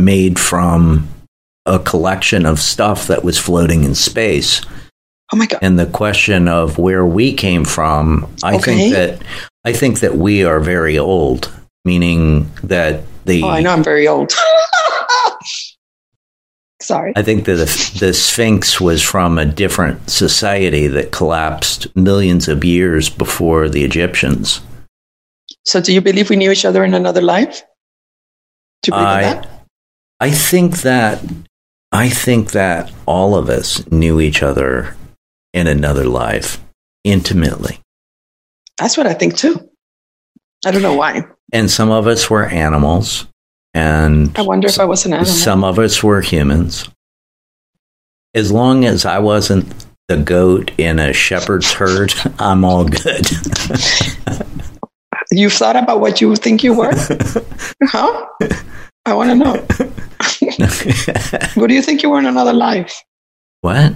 made 0.00 0.38
from 0.38 1.08
a 1.66 1.78
collection 1.78 2.46
of 2.46 2.58
stuff 2.58 3.06
that 3.06 3.22
was 3.22 3.38
floating 3.38 3.84
in 3.84 3.94
space. 3.94 4.60
Oh 5.32 5.36
my 5.36 5.46
god! 5.46 5.60
And 5.62 5.78
the 5.78 5.86
question 5.86 6.48
of 6.48 6.78
where 6.78 7.06
we 7.06 7.32
came 7.32 7.64
from, 7.64 8.28
I 8.42 8.56
Okay. 8.56 8.90
think 8.90 8.94
that 8.94 9.22
I 9.64 9.72
think 9.72 10.00
that 10.00 10.16
we 10.16 10.44
are 10.44 10.58
very 10.60 10.98
old, 10.98 11.52
meaning 11.84 12.50
that 12.64 13.02
the 13.26 13.42
Oh, 13.44 13.48
I 13.48 13.60
know 13.60 13.70
I'm 13.72 13.84
very 13.84 14.08
old. 14.08 14.32
Sorry. 16.82 17.12
I 17.14 17.22
think 17.22 17.44
that 17.44 17.56
the, 17.56 17.98
the 18.00 18.14
Sphinx 18.14 18.80
was 18.80 19.02
from 19.02 19.38
a 19.38 19.44
different 19.44 20.08
society 20.08 20.86
that 20.86 21.12
collapsed 21.12 21.94
millions 21.94 22.48
of 22.48 22.64
years 22.64 23.10
before 23.10 23.68
the 23.68 23.84
Egyptians. 23.84 24.62
So, 25.66 25.80
do 25.82 25.92
you 25.92 26.00
believe 26.00 26.30
we 26.30 26.36
knew 26.36 26.50
each 26.50 26.64
other 26.64 26.82
in 26.82 26.94
another 26.94 27.20
life? 27.20 27.62
Do 28.82 28.88
you 28.88 28.92
believe 28.94 29.06
I, 29.08 29.22
that? 29.22 29.59
I 30.20 30.30
think 30.30 30.82
that 30.82 31.22
I 31.92 32.08
think 32.08 32.52
that 32.52 32.92
all 33.06 33.34
of 33.34 33.48
us 33.48 33.90
knew 33.90 34.20
each 34.20 34.42
other 34.42 34.94
in 35.52 35.66
another 35.66 36.04
life 36.04 36.60
intimately, 37.04 37.80
That's 38.78 38.96
what 38.96 39.06
I 39.06 39.14
think 39.14 39.36
too. 39.36 39.68
I 40.64 40.70
don't 40.70 40.82
know 40.82 40.94
why. 40.94 41.24
and 41.52 41.70
some 41.70 41.90
of 41.90 42.06
us 42.06 42.28
were 42.30 42.44
animals, 42.46 43.26
and 43.74 44.36
I 44.38 44.42
wonder 44.42 44.68
if 44.68 44.78
I 44.78 44.84
was 44.84 45.06
an 45.06 45.14
animal. 45.14 45.26
some 45.32 45.64
of 45.64 45.78
us 45.78 46.02
were 46.02 46.20
humans. 46.20 46.88
As 48.34 48.52
long 48.52 48.84
as 48.84 49.04
I 49.06 49.18
wasn't 49.18 49.66
the 50.06 50.18
goat 50.18 50.70
in 50.78 50.98
a 51.00 51.12
shepherd's 51.12 51.72
herd, 51.72 52.12
I'm 52.38 52.64
all 52.64 52.84
good. 52.84 53.26
You've 55.32 55.52
thought 55.52 55.76
about 55.76 56.00
what 56.00 56.20
you 56.20 56.34
think 56.36 56.62
you 56.62 56.74
were? 56.74 56.92
huh? 57.84 58.26
I 59.06 59.14
want 59.14 59.30
to 59.30 59.36
know. 59.36 59.66
What 61.54 61.68
do 61.68 61.74
you 61.74 61.82
think 61.82 62.02
you 62.02 62.10
were 62.10 62.18
in 62.18 62.26
another 62.26 62.52
life? 62.52 63.02
what? 63.62 63.94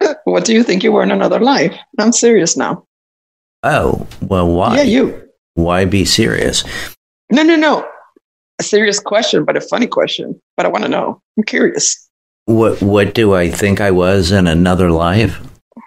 What 0.24 0.44
do 0.44 0.52
you 0.52 0.62
think 0.62 0.82
you 0.82 0.92
were 0.92 1.02
in 1.02 1.10
another 1.10 1.40
life? 1.40 1.74
I'm 1.98 2.12
serious 2.12 2.56
now. 2.56 2.84
Oh, 3.62 4.06
well, 4.20 4.48
why? 4.48 4.76
Yeah, 4.76 4.82
you. 4.82 5.28
Why 5.54 5.84
be 5.84 6.04
serious? 6.04 6.64
No, 7.30 7.42
no, 7.42 7.56
no. 7.56 7.86
A 8.60 8.62
serious 8.62 9.00
question, 9.00 9.44
but 9.44 9.56
a 9.56 9.60
funny 9.60 9.86
question. 9.86 10.40
But 10.56 10.66
I 10.66 10.68
want 10.68 10.84
to 10.84 10.90
know. 10.90 11.20
I'm 11.36 11.44
curious. 11.44 12.08
What 12.46 12.82
What 12.82 13.14
do 13.14 13.34
I 13.34 13.50
think 13.50 13.80
I 13.80 13.90
was 13.90 14.30
in 14.30 14.46
another 14.46 14.90
life? 14.90 15.40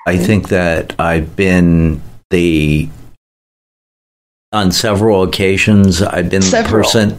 I 0.08 0.16
mm-hmm. 0.16 0.26
think 0.26 0.50
that 0.50 1.00
I've 1.00 1.36
been 1.36 2.02
the 2.30 2.90
on 4.52 4.72
several 4.72 5.24
occasions. 5.24 6.02
I've 6.02 6.30
been 6.30 6.42
the 6.42 6.66
person. 6.68 7.18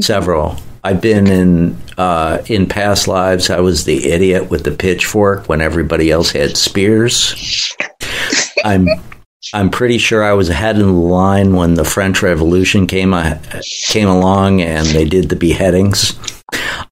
Several. 0.00 0.56
I've 0.88 1.02
been 1.02 1.26
in 1.26 1.76
uh, 1.98 2.42
in 2.46 2.66
past 2.66 3.08
lives. 3.08 3.50
I 3.50 3.60
was 3.60 3.84
the 3.84 4.06
idiot 4.10 4.48
with 4.48 4.64
the 4.64 4.70
pitchfork 4.70 5.46
when 5.46 5.60
everybody 5.60 6.10
else 6.10 6.30
had 6.30 6.56
spears. 6.56 7.76
I'm 8.64 8.88
I'm 9.52 9.68
pretty 9.68 9.98
sure 9.98 10.24
I 10.24 10.32
was 10.32 10.48
ahead 10.48 10.76
in 10.76 10.86
the 10.86 10.92
line 10.92 11.54
when 11.56 11.74
the 11.74 11.84
French 11.84 12.22
Revolution 12.22 12.86
came 12.86 13.12
uh, 13.12 13.38
came 13.88 14.08
along 14.08 14.62
and 14.62 14.86
they 14.86 15.04
did 15.04 15.28
the 15.28 15.36
beheadings. 15.36 16.18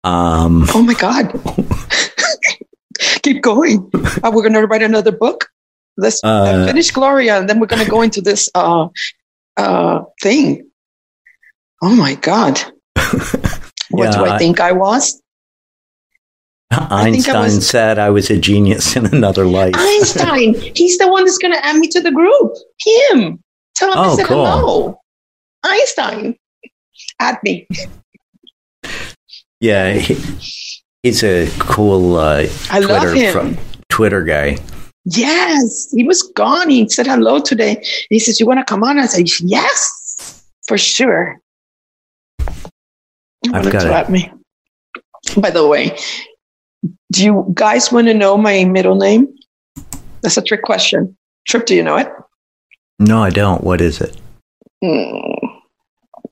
Um, 0.04 0.66
Oh 0.74 0.82
my 0.82 0.92
God. 0.92 1.32
Keep 3.22 3.40
going. 3.40 3.90
Uh, 3.94 4.30
we're 4.30 4.42
going 4.42 4.52
to 4.52 4.66
write 4.66 4.82
another 4.82 5.12
book. 5.12 5.48
Let's 5.96 6.22
uh, 6.22 6.28
Uh, 6.28 6.66
finish 6.66 6.90
Gloria, 6.90 7.38
and 7.38 7.48
then 7.48 7.60
we're 7.60 7.66
going 7.66 7.82
to 7.82 7.90
go 7.90 8.02
into 8.02 8.20
this 8.20 8.50
uh, 8.54 8.88
uh, 9.56 10.00
thing. 10.20 10.68
Oh 11.82 11.96
my 11.96 12.14
God. 12.16 12.60
what 13.96 14.12
do 14.12 14.20
Yeah, 14.20 14.30
I 14.32 14.34
I- 14.34 14.38
think 14.38 14.60
I 14.60 14.72
was? 14.72 15.20
think 16.70 16.90
I 16.90 17.04
Einstein 17.06 17.42
was- 17.42 17.68
said 17.68 17.98
I 17.98 18.10
was 18.10 18.28
a 18.30 18.36
genius 18.38 18.96
in 18.96 19.06
another 19.06 19.46
life. 19.46 19.74
Einstein. 19.76 20.54
He's 20.74 20.98
the 20.98 21.08
one 21.08 21.24
that's 21.24 21.38
going 21.38 21.54
to 21.54 21.64
add 21.64 21.76
me 21.76 21.88
to 21.88 22.00
the 22.00 22.10
group. 22.10 22.52
Him. 22.84 23.42
Tell 23.76 23.92
him 23.92 23.98
I 23.98 24.06
Oh, 24.08 24.16
said 24.16 24.26
cool. 24.26 24.46
hello. 24.46 25.00
Einstein. 25.64 26.36
Add 27.20 27.38
me. 27.44 27.66
yeah, 29.60 29.92
he, 29.94 30.14
he's 31.02 31.22
a 31.24 31.48
cool 31.58 32.16
uh, 32.16 32.46
I 32.70 32.78
love 32.80 33.02
Twitter 33.02 33.14
him. 33.14 33.32
fro- 33.32 33.62
Twitter 33.88 34.22
guy. 34.24 34.58
Yes, 35.04 35.90
he 35.92 36.04
was 36.04 36.22
gone. 36.34 36.68
He 36.68 36.88
said 36.88 37.06
hello 37.06 37.38
today. 37.40 37.82
He 38.10 38.18
says, 38.18 38.40
"You 38.40 38.46
want 38.46 38.58
to 38.58 38.64
come 38.64 38.82
on?" 38.82 38.98
I 38.98 39.06
said, 39.06 39.28
"Yes, 39.40 40.42
for 40.66 40.76
sure." 40.76 41.38
I've 43.52 43.70
got 43.70 43.84
it. 43.86 43.92
at 43.92 44.10
me. 44.10 44.30
By 45.38 45.50
the 45.50 45.66
way, 45.66 45.96
do 47.12 47.24
you 47.24 47.50
guys 47.54 47.90
want 47.92 48.06
to 48.08 48.14
know 48.14 48.36
my 48.36 48.64
middle 48.64 48.94
name? 48.96 49.28
That's 50.22 50.36
a 50.36 50.42
trick 50.42 50.62
question. 50.62 51.16
Trip, 51.46 51.66
do 51.66 51.74
you 51.74 51.82
know 51.82 51.96
it? 51.96 52.08
No, 52.98 53.22
I 53.22 53.30
don't. 53.30 53.62
What 53.62 53.80
is 53.80 54.00
it? 54.00 54.16
Hmm. 54.84 55.46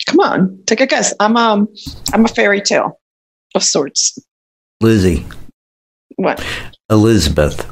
Come 0.06 0.20
on, 0.20 0.58
take 0.66 0.80
a 0.80 0.86
guess. 0.86 1.14
I'm 1.20 1.36
um, 1.36 1.68
I'm 2.12 2.24
a 2.24 2.28
fairy 2.28 2.60
tale 2.60 3.00
of 3.54 3.62
sorts. 3.62 4.18
Lizzie, 4.80 5.24
What? 6.16 6.44
Elizabeth. 6.90 7.64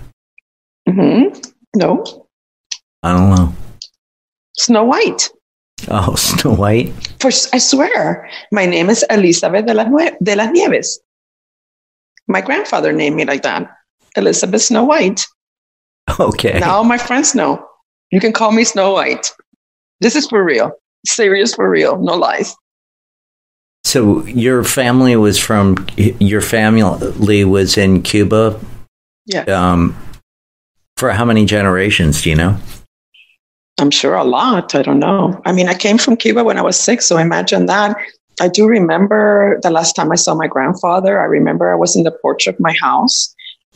hmm 0.88 1.24
No, 1.76 2.04
I 3.02 3.12
don't 3.12 3.30
know. 3.30 3.52
Snow 4.56 4.84
White. 4.84 5.30
Oh, 5.90 6.14
Snow 6.14 6.54
White. 6.54 6.92
For, 7.20 7.28
I 7.52 7.58
swear, 7.58 8.28
my 8.52 8.66
name 8.66 8.88
is 8.88 9.04
Elizabeth 9.10 9.66
de 9.66 9.74
las, 9.74 9.88
de 10.22 10.36
las 10.36 10.50
Nieves. 10.52 11.00
My 12.28 12.40
grandfather 12.40 12.92
named 12.92 13.16
me 13.16 13.24
like 13.24 13.42
that, 13.42 13.68
Elizabeth 14.16 14.62
Snow 14.62 14.84
White. 14.84 15.24
Okay. 16.18 16.58
Now 16.58 16.82
my 16.82 16.98
friends 16.98 17.32
know. 17.34 17.64
You 18.10 18.20
can 18.20 18.32
call 18.32 18.50
me 18.50 18.64
Snow 18.64 18.92
White. 18.92 19.32
This 20.00 20.16
is 20.16 20.26
for 20.26 20.44
real. 20.44 20.72
Serious 21.06 21.54
for 21.54 21.70
real. 21.70 21.96
No 21.96 22.14
lies. 22.14 22.54
So 23.84 24.24
your 24.26 24.64
family 24.64 25.14
was 25.16 25.38
from 25.38 25.86
your 25.96 26.40
family 26.40 27.44
was 27.44 27.78
in 27.78 28.02
Cuba. 28.02 28.58
Yeah. 29.26 29.42
Um, 29.42 29.96
for 30.96 31.12
how 31.12 31.24
many 31.24 31.46
generations? 31.46 32.22
Do 32.22 32.30
you 32.30 32.36
know? 32.36 32.58
I'm 33.78 33.90
sure 33.90 34.14
a 34.14 34.24
lot. 34.24 34.74
I 34.74 34.82
don't 34.82 34.98
know. 34.98 35.40
I 35.44 35.52
mean, 35.52 35.68
I 35.68 35.74
came 35.74 35.98
from 35.98 36.16
Cuba 36.16 36.44
when 36.44 36.58
I 36.58 36.62
was 36.62 36.78
six, 36.78 37.06
so 37.06 37.18
imagine 37.18 37.66
that. 37.66 37.96
I 38.40 38.48
do 38.48 38.66
remember 38.66 39.58
the 39.62 39.70
last 39.70 39.94
time 39.94 40.10
I 40.12 40.16
saw 40.16 40.34
my 40.34 40.46
grandfather. 40.46 41.20
I 41.20 41.24
remember 41.24 41.72
I 41.72 41.76
was 41.76 41.96
in 41.96 42.02
the 42.02 42.16
porch 42.22 42.46
of 42.46 42.58
my 42.58 42.74
house, 42.80 43.34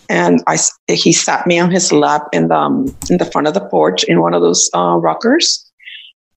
and 0.09 0.43
I 0.47 0.59
he 0.89 1.13
sat 1.13 1.47
me 1.47 1.59
on 1.59 1.71
his 1.71 1.93
lap 1.93 2.29
in 2.33 2.49
the 2.49 2.57
um, 2.57 2.95
in 3.11 3.19
the 3.19 3.25
front 3.27 3.49
of 3.49 3.55
the 3.55 3.67
porch 3.69 4.05
in 4.05 4.21
one 4.21 4.35
of 4.35 4.43
those 4.43 4.71
uh, 4.75 4.97
rockers, 4.97 5.65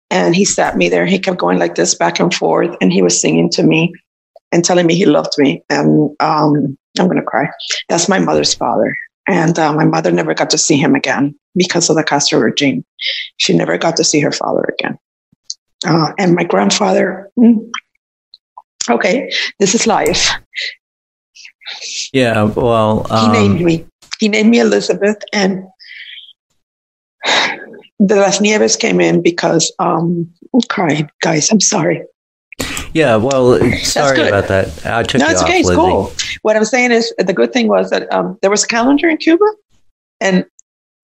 and 0.10 0.36
he 0.36 0.46
sat 0.46 0.78
me 0.78 0.90
there. 0.90 1.06
He 1.06 1.20
kept 1.20 1.38
going 1.38 1.60
like 1.60 1.76
this 1.76 1.96
back 1.96 2.20
and 2.20 2.34
forth, 2.34 2.76
and 2.82 2.92
he 2.92 3.02
was 3.02 3.20
singing 3.20 3.50
to 3.52 3.64
me 3.64 3.94
and 4.52 4.64
telling 4.64 4.88
me 4.88 4.96
he 4.96 5.06
loved 5.06 5.34
me. 5.38 5.64
And 5.70 6.10
um, 6.20 6.78
I'm 6.98 7.08
gonna 7.08 7.24
cry. 7.24 7.50
That's 7.88 8.10
my 8.10 8.20
mother's 8.20 8.54
father, 8.54 8.96
and 9.28 9.58
uh, 9.60 9.74
my 9.74 9.86
mother 9.86 10.12
never 10.12 10.34
got 10.34 10.50
to 10.52 10.58
see 10.58 10.78
him 10.78 10.96
again 10.96 11.36
because 11.60 11.90
of 11.92 11.96
the 11.96 12.04
Castro 12.04 12.40
regime 12.40 12.84
she 13.38 13.54
never 13.56 13.78
got 13.78 13.96
to 13.98 14.04
see 14.04 14.20
her 14.20 14.32
father 14.32 14.66
again. 14.80 14.98
Uh, 15.86 16.12
and 16.18 16.36
my 16.36 16.44
grandfather, 16.44 17.30
mm, 17.38 17.58
okay, 18.90 19.30
this 19.60 19.76
is 19.76 19.88
life. 19.88 20.30
Yeah. 22.12 22.44
Well, 22.44 23.04
He 23.10 23.14
um, 23.16 23.32
named 23.32 23.62
me. 23.62 23.86
He 24.20 24.28
named 24.28 24.50
me 24.50 24.60
Elizabeth, 24.60 25.18
and 25.32 25.64
the 28.00 28.16
Las 28.16 28.42
Nieves 28.42 28.76
came 28.76 29.00
in 29.00 29.22
because 29.22 29.72
um, 29.80 30.30
I'm 30.54 30.62
crying, 30.70 31.10
guys. 31.22 31.50
I'm 31.52 31.62
sorry. 31.62 32.04
yeah. 32.94 33.16
Well, 33.16 33.60
sorry 33.78 34.28
about 34.28 34.48
that. 34.50 34.86
I 34.86 35.04
took 35.04 35.20
No, 35.22 35.28
you 35.28 35.32
it's 35.32 35.42
off, 35.42 35.48
okay. 35.48 35.60
It's 35.60 35.70
Lizzie. 35.70 35.80
cool. 35.80 36.12
What 36.42 36.58
I'm 36.58 36.66
saying 36.66 36.92
is, 36.92 37.14
the 37.20 37.34
good 37.34 37.54
thing 37.54 37.68
was 37.70 37.90
that 37.92 38.12
um, 38.12 38.38
there 38.42 38.52
was 38.52 38.64
a 38.64 38.68
calendar 38.68 39.08
in 39.08 39.18
Cuba, 39.18 39.46
and 40.20 40.46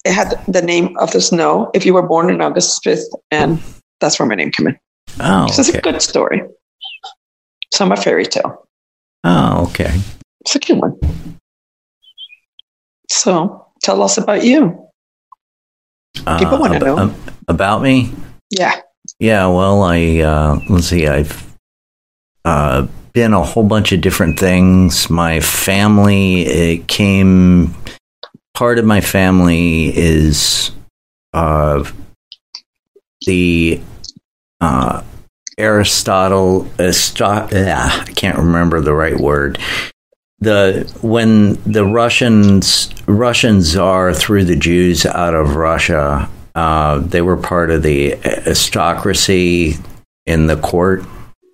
it 0.05 0.13
had 0.13 0.39
the 0.47 0.61
name 0.61 0.95
of 0.99 1.11
the 1.11 1.19
snow 1.21 1.69
if 1.73 1.85
you 1.85 1.93
were 1.93 2.07
born 2.07 2.29
on 2.31 2.39
August 2.41 2.83
5th, 2.83 3.03
and 3.31 3.59
that's 3.99 4.19
where 4.19 4.27
my 4.27 4.35
name 4.35 4.51
came 4.51 4.67
in. 4.67 4.77
Oh, 5.19 5.47
So 5.47 5.61
it's 5.61 5.69
okay. 5.69 5.79
a 5.79 5.81
good 5.81 6.01
story. 6.01 6.41
Some 7.73 7.91
a 7.91 7.95
fairy 7.97 8.25
tale. 8.25 8.67
Oh, 9.23 9.65
okay. 9.69 9.91
It's 10.41 10.55
a 10.55 10.59
good 10.59 10.77
one. 10.79 10.99
So 13.09 13.67
tell 13.81 14.01
us 14.01 14.17
about 14.17 14.43
you. 14.43 14.81
People 16.15 16.59
wanna 16.59 16.75
ab- 16.75 16.81
know. 16.83 16.97
ab- 16.99 17.15
about 17.47 17.81
me. 17.81 18.11
Yeah. 18.49 18.79
Yeah, 19.19 19.47
well, 19.47 19.83
I 19.83 20.19
uh, 20.19 20.59
let's 20.69 20.87
see, 20.87 21.07
I've 21.07 21.45
uh, 22.43 22.87
been 23.13 23.33
a 23.33 23.43
whole 23.43 23.63
bunch 23.63 23.91
of 23.91 24.01
different 24.01 24.39
things. 24.39 25.09
My 25.09 25.39
family 25.39 26.41
it 26.45 26.87
came. 26.87 27.73
Part 28.55 28.79
of 28.79 28.85
my 28.85 29.01
family 29.01 29.95
is 29.95 30.71
uh, 31.33 31.83
the 33.25 33.81
uh, 34.61 35.03
Aristotle. 35.57 36.65
Aristo- 36.79 37.49
ah, 37.51 38.01
I 38.07 38.11
can't 38.13 38.37
remember 38.37 38.79
the 38.79 38.93
right 38.93 39.19
word. 39.19 39.59
The 40.39 40.89
when 41.01 41.55
the 41.63 41.85
Russians 41.85 42.89
Russian 43.07 43.61
czar 43.61 44.13
threw 44.13 44.45
the 44.45 44.55
Jews 44.55 45.05
out 45.05 45.33
of 45.33 45.57
Russia, 45.57 46.29
uh, 46.55 46.99
they 46.99 47.21
were 47.21 47.37
part 47.37 47.71
of 47.71 47.83
the 47.83 48.13
aristocracy 48.25 49.75
in 50.25 50.47
the 50.47 50.57
court. 50.57 51.03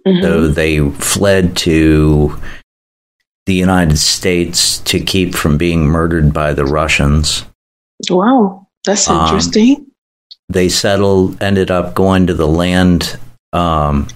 Mhm. 0.07 0.21
So 0.21 0.47
they 0.47 0.87
fled 0.99 1.55
to 1.57 2.37
the 3.51 3.57
United 3.57 3.97
States 3.97 4.77
to 4.79 4.97
keep 4.97 5.35
from 5.35 5.57
being 5.57 5.85
murdered 5.85 6.31
by 6.31 6.53
the 6.53 6.63
Russians. 6.63 7.43
Wow. 8.09 8.67
That's 8.85 9.09
Um, 9.09 9.25
interesting. 9.25 9.87
They 10.47 10.69
settled, 10.69 11.43
ended 11.43 11.69
up 11.69 11.93
going 11.93 12.27
to 12.27 12.33
the 12.33 12.47
land, 12.47 13.17
um, 13.51 14.07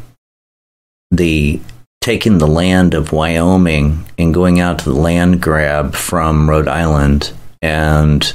the 1.12 1.60
taking 2.00 2.38
the 2.38 2.48
land 2.48 2.94
of 2.94 3.12
Wyoming 3.12 4.06
and 4.18 4.34
going 4.34 4.62
out 4.62 4.80
to 4.80 4.86
the 4.90 4.96
land 5.10 5.42
grab 5.42 5.96
from 5.96 6.50
Rhode 6.50 6.70
Island. 6.70 7.34
And 7.62 8.32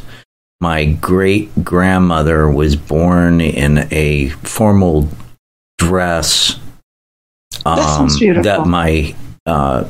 my 0.60 0.84
great 0.84 1.64
grandmother 1.64 2.50
was 2.50 2.76
born 2.76 3.40
in 3.40 3.88
a 3.90 4.28
formal 4.44 5.08
dress 5.78 6.56
um, 7.64 7.76
That 7.76 7.96
sounds 7.96 8.18
beautiful. 8.18 8.42
that 8.44 8.66
my 8.66 9.14
uh, 9.46 9.84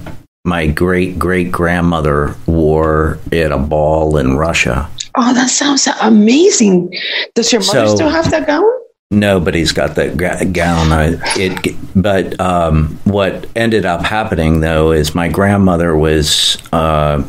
my 0.44 0.66
great 0.66 1.18
great 1.18 1.52
grandmother 1.52 2.34
wore 2.46 3.18
it 3.30 3.46
at 3.46 3.52
a 3.52 3.58
ball 3.58 4.16
in 4.16 4.36
Russia. 4.36 4.88
oh, 5.16 5.34
that 5.34 5.50
sounds 5.50 5.86
amazing. 6.00 6.94
Does 7.34 7.52
your 7.52 7.60
mother 7.62 7.88
So- 7.88 7.96
still 7.96 8.08
have 8.10 8.30
that 8.30 8.46
gown? 8.46 8.64
Nobody's 9.12 9.72
got 9.72 9.96
that 9.96 10.16
ga- 10.16 10.44
gown. 10.44 10.92
I, 10.92 11.16
it, 11.36 11.74
but 11.96 12.38
um, 12.40 12.96
what 13.02 13.44
ended 13.56 13.84
up 13.84 14.02
happening 14.04 14.60
though 14.60 14.92
is 14.92 15.16
my 15.16 15.26
grandmother 15.28 15.96
was 15.96 16.56
uh, 16.72 17.20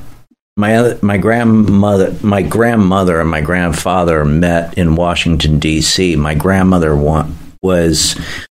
my 0.57 0.95
my 1.01 1.18
grandmother 1.18 2.16
my 2.22 2.43
grandmother 2.43 3.20
and 3.20 3.32
my 3.32 3.41
grandfather 3.41 4.24
met 4.24 4.78
in 4.78 4.93
Washington 4.95 5.57
D.C. 5.57 6.16
My 6.18 6.36
grandmother 6.36 6.95
wa- 6.95 7.28
was 7.64 8.16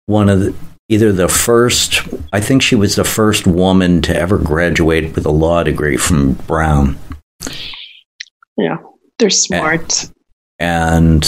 one 0.06 0.28
of 0.28 0.40
the, 0.40 0.54
either 0.88 1.12
the 1.12 1.28
first. 1.28 2.00
I 2.32 2.40
think 2.40 2.62
she 2.62 2.74
was 2.76 2.96
the 2.96 3.04
first 3.04 3.46
woman 3.46 4.02
to 4.02 4.16
ever 4.16 4.38
graduate 4.38 5.14
with 5.14 5.24
a 5.26 5.30
law 5.30 5.62
degree 5.62 5.96
from 5.96 6.32
Brown. 6.32 6.98
Yeah. 8.56 8.78
They're 9.18 9.30
smart. 9.30 10.10
and 10.58 11.24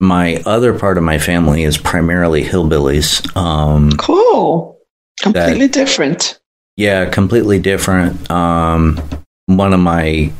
my 0.00 0.42
other 0.44 0.76
part 0.78 0.98
of 0.98 1.04
my 1.04 1.18
family 1.18 1.62
is 1.62 1.78
primarily 1.78 2.42
hillbillies. 2.44 3.34
Um, 3.36 3.92
Cool. 3.92 4.78
Completely 5.22 5.68
different. 5.68 6.38
yeah, 6.76 7.08
completely 7.08 7.60
different. 7.60 8.28
Um, 8.30 9.00
one 9.46 9.72
of 9.72 9.78
my 9.80 10.32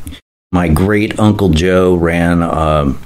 my 0.50 0.68
great 0.68 1.18
uncle 1.20 1.48
Joe 1.50 1.94
ran 1.94 2.42
um, 2.42 2.98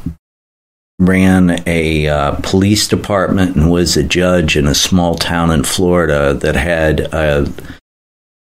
ran 0.98 1.62
a 1.66 2.08
uh, 2.08 2.32
police 2.42 2.88
department 2.88 3.56
and 3.56 3.70
was 3.70 3.96
a 3.96 4.02
judge 4.02 4.56
in 4.56 4.66
a 4.66 4.74
small 4.74 5.14
town 5.14 5.50
in 5.50 5.64
Florida 5.64 6.34
that 6.34 6.56
had. 6.56 7.00
a 7.12 7.52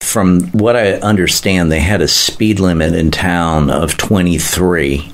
from 0.00 0.42
what 0.50 0.76
I 0.76 0.92
understand, 0.92 1.72
they 1.72 1.80
had 1.80 2.02
a 2.02 2.08
speed 2.08 2.60
limit 2.60 2.94
in 2.94 3.10
town 3.10 3.70
of 3.70 3.96
23. 3.96 5.10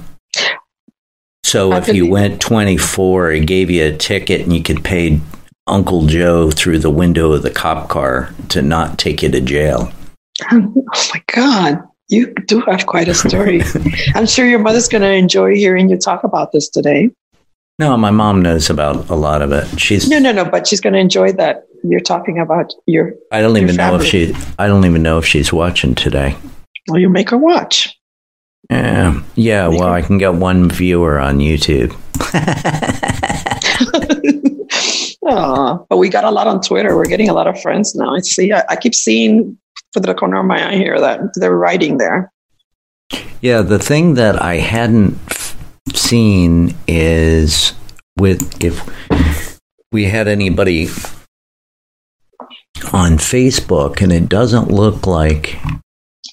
So 1.44 1.72
if 1.72 1.88
you 1.88 2.06
went 2.06 2.40
24, 2.40 3.32
it 3.32 3.46
gave 3.46 3.70
you 3.70 3.86
a 3.86 3.96
ticket 3.96 4.42
and 4.42 4.52
you 4.52 4.62
could 4.62 4.84
pay 4.84 5.20
Uncle 5.66 6.06
Joe 6.06 6.50
through 6.50 6.80
the 6.80 6.90
window 6.90 7.32
of 7.32 7.42
the 7.42 7.50
cop 7.50 7.88
car 7.88 8.34
to 8.50 8.62
not 8.62 8.98
take 8.98 9.22
you 9.22 9.30
to 9.30 9.40
jail. 9.40 9.92
Oh 10.52 11.10
my 11.14 11.22
God. 11.32 11.78
You 12.08 12.34
do 12.46 12.60
have 12.62 12.86
quite 12.86 13.08
a 13.08 13.14
story. 13.14 13.62
I'm 14.14 14.26
sure 14.26 14.46
your 14.46 14.58
mother's 14.58 14.88
going 14.88 15.02
to 15.02 15.12
enjoy 15.12 15.54
hearing 15.54 15.88
you 15.88 15.96
talk 15.96 16.24
about 16.24 16.50
this 16.50 16.68
today. 16.68 17.10
No, 17.80 17.96
my 17.96 18.10
mom 18.10 18.42
knows 18.42 18.68
about 18.68 19.08
a 19.08 19.14
lot 19.14 19.40
of 19.40 19.52
it. 19.52 19.80
She's 19.80 20.06
No, 20.06 20.18
no, 20.18 20.32
no, 20.32 20.44
but 20.44 20.66
she's 20.66 20.82
going 20.82 20.92
to 20.92 20.98
enjoy 20.98 21.32
that 21.32 21.64
you're 21.82 21.98
talking 21.98 22.38
about 22.38 22.74
your, 22.84 23.14
I 23.32 23.40
don't 23.40 23.54
your 23.54 23.64
even 23.64 23.76
know 23.76 23.94
if 23.94 24.04
she 24.04 24.34
I 24.58 24.66
don't 24.66 24.84
even 24.84 25.02
know 25.02 25.16
if 25.16 25.24
she's 25.24 25.50
watching 25.50 25.94
today. 25.94 26.36
well, 26.88 27.00
you 27.00 27.08
make 27.08 27.30
her 27.30 27.38
watch. 27.38 27.98
Yeah. 28.68 29.22
Yeah, 29.34 29.68
well, 29.68 29.88
I 29.88 30.02
can 30.02 30.18
get 30.18 30.34
one 30.34 30.68
viewer 30.68 31.18
on 31.18 31.38
YouTube. 31.38 31.96
Aw, 35.22 35.78
but 35.88 35.96
we 35.96 36.10
got 36.10 36.24
a 36.24 36.30
lot 36.30 36.48
on 36.48 36.60
Twitter. 36.60 36.94
We're 36.94 37.06
getting 37.06 37.30
a 37.30 37.32
lot 37.32 37.46
of 37.46 37.58
friends 37.62 37.94
now. 37.94 38.14
I 38.14 38.20
see. 38.20 38.52
I, 38.52 38.62
I 38.68 38.76
keep 38.76 38.94
seeing 38.94 39.56
for 39.94 40.00
the 40.00 40.12
corner 40.12 40.38
of 40.38 40.44
my 40.44 40.70
eye 40.70 40.76
here 40.76 41.00
that 41.00 41.20
they're 41.36 41.56
writing 41.56 41.96
there. 41.96 42.30
Yeah, 43.40 43.62
the 43.62 43.78
thing 43.78 44.14
that 44.14 44.42
I 44.42 44.56
hadn't 44.56 45.18
seen 45.94 46.74
is 46.86 47.72
with 48.18 48.62
if 48.62 49.60
we 49.92 50.04
had 50.04 50.28
anybody 50.28 50.86
on 52.92 53.18
Facebook, 53.18 54.00
and 54.00 54.12
it 54.12 54.28
doesn't 54.28 54.70
look 54.70 55.06
like 55.06 55.58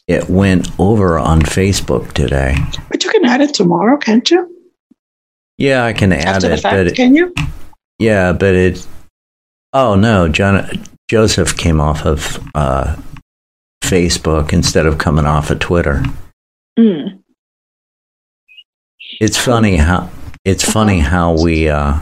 it 0.07 0.29
went 0.29 0.69
over 0.79 1.19
on 1.19 1.41
Facebook 1.41 2.13
today. 2.13 2.55
But 2.89 3.03
you 3.03 3.09
can 3.11 3.25
add 3.25 3.41
it 3.41 3.53
tomorrow, 3.53 3.97
can't 3.97 4.29
you? 4.29 4.53
Yeah, 5.57 5.85
I 5.85 5.93
can 5.93 6.13
add 6.13 6.27
After 6.27 6.49
the 6.49 6.53
it, 6.53 6.59
fact, 6.61 6.75
but 6.75 6.87
it, 6.87 6.95
can 6.95 7.15
you? 7.15 7.33
yeah, 7.99 8.31
but 8.31 8.53
it 8.55 8.87
Oh 9.73 9.95
no, 9.95 10.27
John 10.29 10.69
Joseph 11.09 11.57
came 11.57 11.79
off 11.79 12.05
of 12.05 12.39
uh, 12.55 12.95
Facebook 13.83 14.53
instead 14.53 14.85
of 14.85 14.97
coming 14.97 15.25
off 15.25 15.51
of 15.51 15.59
Twitter. 15.59 16.03
Mm. 16.79 17.19
It's 19.19 19.37
funny 19.37 19.77
how 19.77 20.09
it's 20.45 20.63
funny 20.63 20.99
how 20.99 21.41
we 21.41 21.69
uh, 21.69 21.99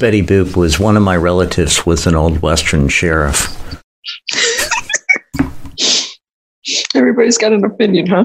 Betty 0.00 0.22
Boop 0.22 0.56
was 0.56 0.78
one 0.78 0.96
of 0.96 1.02
my 1.02 1.16
relatives 1.16 1.84
was 1.86 2.06
an 2.06 2.14
old 2.14 2.40
western 2.42 2.88
sheriff. 2.88 3.54
Everybody's 6.94 7.38
got 7.38 7.52
an 7.52 7.64
opinion, 7.64 8.06
huh? 8.06 8.24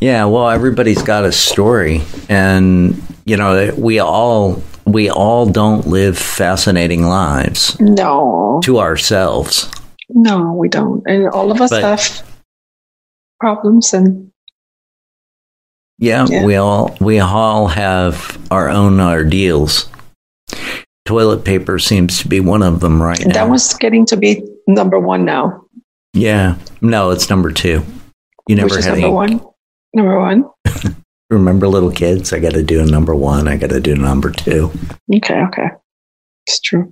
Yeah, 0.00 0.26
well, 0.26 0.48
everybody's 0.50 1.02
got 1.02 1.24
a 1.24 1.32
story, 1.32 2.02
and 2.28 3.00
you 3.24 3.36
know, 3.36 3.74
we 3.76 3.98
all 3.98 4.62
we 4.86 5.10
all 5.10 5.46
don't 5.46 5.86
live 5.86 6.16
fascinating 6.18 7.04
lives 7.04 7.78
No, 7.80 8.60
to 8.64 8.78
ourselves. 8.78 9.70
no, 10.10 10.52
we 10.54 10.68
don't. 10.68 11.02
And 11.06 11.28
all 11.30 11.50
of 11.50 11.60
us 11.60 11.70
But- 11.70 11.82
have 11.82 12.22
problems, 13.40 13.92
and 13.92 14.27
Yeah, 15.98 16.26
Yeah. 16.28 16.44
we 16.44 16.56
all 16.56 16.96
we 17.00 17.18
all 17.20 17.66
have 17.68 18.38
our 18.50 18.68
own 18.68 19.00
ordeals. 19.00 19.88
Toilet 21.04 21.44
paper 21.44 21.78
seems 21.78 22.18
to 22.20 22.28
be 22.28 22.38
one 22.40 22.62
of 22.62 22.80
them 22.80 23.02
right 23.02 23.18
and 23.18 23.28
now. 23.28 23.34
that 23.44 23.50
was 23.50 23.74
getting 23.74 24.04
to 24.06 24.16
be 24.16 24.42
number 24.66 24.98
one 25.00 25.24
now. 25.24 25.64
yeah, 26.12 26.56
no, 26.80 27.10
it's 27.10 27.30
number 27.30 27.50
two. 27.50 27.82
You 28.46 28.56
never 28.56 28.74
which 28.76 28.84
had 28.84 28.92
number 28.98 29.06
any. 29.06 29.14
one. 29.36 29.40
Number 29.94 30.18
one. 30.20 30.44
Remember, 31.30 31.68
little 31.68 31.90
kids? 31.92 32.32
I 32.32 32.38
got 32.38 32.52
to 32.52 32.62
do 32.62 32.80
a 32.80 32.86
number 32.86 33.14
one. 33.14 33.48
I 33.48 33.56
got 33.58 33.68
to 33.70 33.80
do 33.80 33.94
number 33.94 34.30
two. 34.30 34.70
Okay, 35.14 35.38
okay. 35.42 35.68
It's 36.46 36.58
true. 36.60 36.90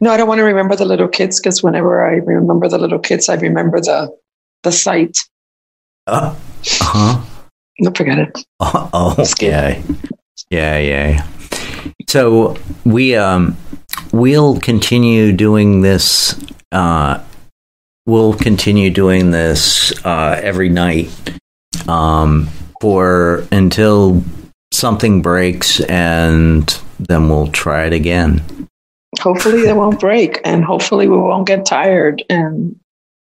No, 0.00 0.10
I 0.10 0.18
don't 0.18 0.28
want 0.28 0.38
to 0.40 0.44
remember 0.44 0.76
the 0.76 0.84
little 0.84 1.08
kids 1.08 1.40
because 1.40 1.62
whenever 1.62 2.06
I 2.06 2.16
remember 2.16 2.68
the 2.68 2.76
little 2.78 2.98
kids, 2.98 3.28
I 3.30 3.36
remember 3.36 3.80
the 3.80 4.14
the 4.62 4.72
sight. 4.72 5.16
Uh 6.06 6.34
huh. 6.64 7.22
No, 7.80 7.92
forget 7.96 8.18
it. 8.18 8.44
Oh, 8.60 8.90
oh 8.92 9.24
yeah, 9.40 9.80
yeah, 10.50 10.78
yeah. 10.78 11.26
So 12.08 12.56
we 12.84 13.14
um 13.14 13.56
we'll 14.12 14.58
continue 14.58 15.32
doing 15.32 15.80
this. 15.82 16.38
Uh, 16.72 17.22
we'll 18.06 18.34
continue 18.34 18.90
doing 18.90 19.30
this 19.30 19.92
uh, 20.04 20.40
every 20.42 20.68
night 20.68 21.10
um, 21.86 22.48
for 22.80 23.44
until 23.52 24.22
something 24.72 25.22
breaks, 25.22 25.80
and 25.80 26.80
then 26.98 27.28
we'll 27.28 27.48
try 27.48 27.86
it 27.86 27.92
again. 27.92 28.42
Hopefully, 29.20 29.66
it 29.66 29.76
won't 29.76 30.00
break, 30.00 30.40
and 30.44 30.64
hopefully, 30.64 31.08
we 31.08 31.16
won't 31.16 31.46
get 31.46 31.64
tired. 31.64 32.22
And 32.28 32.78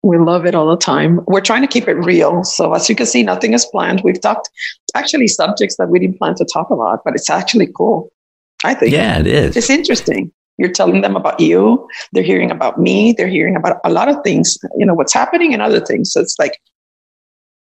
we 0.04 0.18
love 0.18 0.44
it 0.44 0.54
all 0.54 0.68
the 0.68 0.76
time. 0.76 1.20
We're 1.26 1.40
trying 1.40 1.62
to 1.62 1.66
keep 1.66 1.88
it 1.88 1.94
real. 1.94 2.44
So, 2.44 2.74
as 2.74 2.88
you 2.90 2.94
can 2.94 3.06
see, 3.06 3.22
nothing 3.22 3.54
is 3.54 3.64
planned. 3.64 4.02
We've 4.04 4.20
talked 4.20 4.50
actually 4.94 5.28
subjects 5.28 5.76
that 5.78 5.88
we 5.88 5.98
didn't 5.98 6.18
plan 6.18 6.34
to 6.36 6.44
talk 6.44 6.70
about, 6.70 7.00
but 7.04 7.14
it's 7.14 7.30
actually 7.30 7.68
cool. 7.74 8.12
I 8.64 8.74
think. 8.74 8.92
Yeah, 8.92 9.18
it 9.18 9.26
is. 9.26 9.56
it's 9.56 9.70
interesting. 9.70 10.30
You're 10.58 10.72
telling 10.72 11.00
them 11.00 11.16
about 11.16 11.40
you. 11.40 11.88
They're 12.12 12.22
hearing 12.22 12.50
about 12.50 12.78
me. 12.78 13.12
They're 13.12 13.28
hearing 13.28 13.56
about 13.56 13.78
a 13.84 13.90
lot 13.90 14.08
of 14.08 14.22
things. 14.22 14.58
You 14.76 14.86
know 14.86 14.94
what's 14.94 15.12
happening 15.12 15.52
and 15.54 15.62
other 15.62 15.80
things. 15.80 16.12
So 16.12 16.20
it's 16.20 16.36
like 16.38 16.60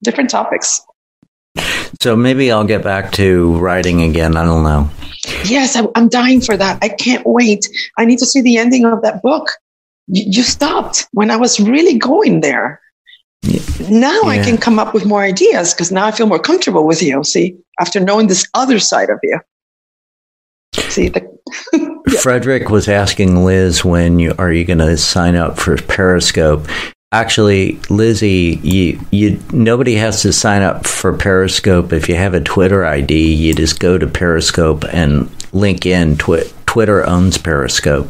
different 0.03 0.29
topics. 0.29 0.81
So 1.99 2.15
maybe 2.15 2.51
I'll 2.51 2.63
get 2.63 2.83
back 2.83 3.11
to 3.13 3.57
writing 3.57 4.03
again. 4.03 4.37
I 4.37 4.45
don't 4.45 4.63
know. 4.63 4.89
Yes, 5.45 5.75
I'm 5.95 6.07
dying 6.09 6.41
for 6.41 6.55
that. 6.55 6.77
I 6.81 6.89
can't 6.89 7.23
wait. 7.25 7.67
I 7.97 8.05
need 8.05 8.19
to 8.19 8.25
see 8.25 8.41
the 8.41 8.57
ending 8.57 8.85
of 8.85 9.01
that 9.01 9.21
book. 9.21 9.49
You, 10.09 10.23
you 10.27 10.43
stopped 10.43 11.07
when 11.11 11.31
I 11.31 11.37
was 11.37 11.59
really 11.59 11.97
going 11.97 12.41
there. 12.41 12.81
Yeah. 13.41 13.61
Now 13.89 14.23
I 14.23 14.39
can 14.43 14.57
come 14.57 14.79
up 14.79 14.93
with 14.93 15.05
more 15.05 15.21
ideas 15.21 15.73
because 15.73 15.91
now 15.91 16.05
I 16.05 16.11
feel 16.11 16.27
more 16.27 16.39
comfortable 16.39 16.85
with 16.85 17.01
you. 17.01 17.23
See, 17.23 17.55
after 17.79 17.99
knowing 17.99 18.27
this 18.27 18.45
other 18.53 18.79
side 18.79 19.09
of 19.09 19.19
you. 19.23 19.39
See, 20.73 21.09
the, 21.09 21.39
Frederick 22.21 22.69
was 22.69 22.87
asking 22.87 23.43
Liz 23.45 23.83
when 23.85 24.19
you 24.19 24.33
are 24.37 24.51
you 24.51 24.65
going 24.65 24.79
to 24.79 24.97
sign 24.97 25.35
up 25.35 25.57
for 25.57 25.77
Periscope. 25.77 26.67
Actually, 27.11 27.79
Lizzie, 27.89 28.59
you 28.61 28.99
you 29.11 29.39
nobody 29.51 29.95
has 29.95 30.21
to 30.21 30.33
sign 30.33 30.61
up 30.61 30.85
for 30.85 31.15
Periscope 31.15 31.91
if 31.91 32.07
you 32.07 32.15
have 32.15 32.33
a 32.33 32.41
Twitter 32.41 32.85
ID. 32.85 33.33
You 33.33 33.55
just 33.55 33.79
go 33.79 33.97
to 33.97 34.05
Periscope 34.05 34.83
and 34.93 35.29
link 35.53 35.85
in. 35.85 36.17
Twi- 36.17 36.51
Twitter 36.67 37.05
owns 37.07 37.37
Periscope. 37.37 38.07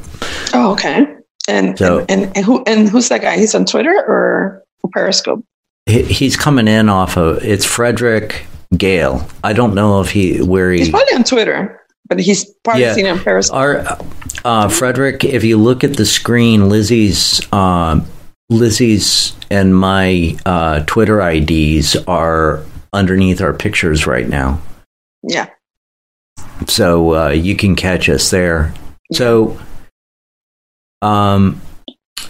oh, 0.54 0.74
okay. 0.74 1.06
And, 1.50 1.78
So- 1.78 2.00
and, 2.08 2.12
and, 2.26 2.38
and 2.38 2.46
who 2.46 2.64
and 2.66 2.88
who's 2.88 3.10
that 3.10 3.22
guy? 3.22 3.38
He's 3.38 3.56
on 3.56 3.66
Twitter 3.66 3.92
or 3.92 4.64
Periscope? 4.94 5.44
He, 5.86 6.04
he's 6.04 6.38
coming 6.38 6.68
in 6.68 6.88
off 6.90 7.18
of 7.18 7.44
it's 7.44 7.66
Frederick 7.66 8.46
Gale. 8.78 9.28
I 9.44 9.54
don't 9.54 9.74
know 9.76 10.00
if 10.02 10.12
he 10.12 10.42
where 10.42 10.72
He's 10.72 10.90
probably 10.90 11.16
on 11.16 11.24
Twitter, 11.24 11.82
but 12.08 12.20
he's 12.20 12.46
probably 12.64 12.84
Yeah. 12.84 12.94
seen 12.94 13.06
it 13.08 13.10
on 13.10 13.20
Periscope. 13.20 13.58
Our 13.58 13.98
uh, 14.46 14.70
Frederick, 14.70 15.24
if 15.24 15.44
you 15.44 15.58
look 15.58 15.84
at 15.84 15.98
the 15.98 16.06
screen, 16.06 16.70
Lizzie's 16.70 17.42
uh, 17.52 18.00
Lizzie's 18.50 19.34
and 19.52 19.76
my 19.76 20.38
uh, 20.46 20.82
Twitter 20.86 21.20
IDs 21.28 21.96
are 22.08 22.64
underneath 22.94 23.42
our 23.42 23.54
pictures 23.54 24.06
right 24.08 24.28
now, 24.30 24.60
Yeah. 25.24 25.48
so 26.68 27.16
uh, 27.16 27.30
you 27.30 27.56
can 27.56 27.76
catch 27.76 28.10
us 28.10 28.30
there. 28.32 28.74
So, 29.14 29.60
um, 31.02 31.62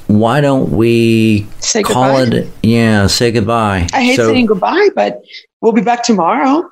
why 0.08 0.42
don't 0.42 0.72
we 0.72 1.48
Say 1.60 1.84
call 1.84 2.18
goodbye. 2.26 2.38
it? 2.38 2.48
Yeah, 2.64 3.08
say 3.08 3.32
goodbye. 3.32 3.88
I 3.94 4.04
hate 4.04 4.16
so, 4.16 4.32
saying 4.32 4.48
goodbye, 4.48 4.90
but 4.96 5.22
we'll 5.62 5.72
be 5.74 5.82
back 5.82 6.04
tomorrow. 6.04 6.70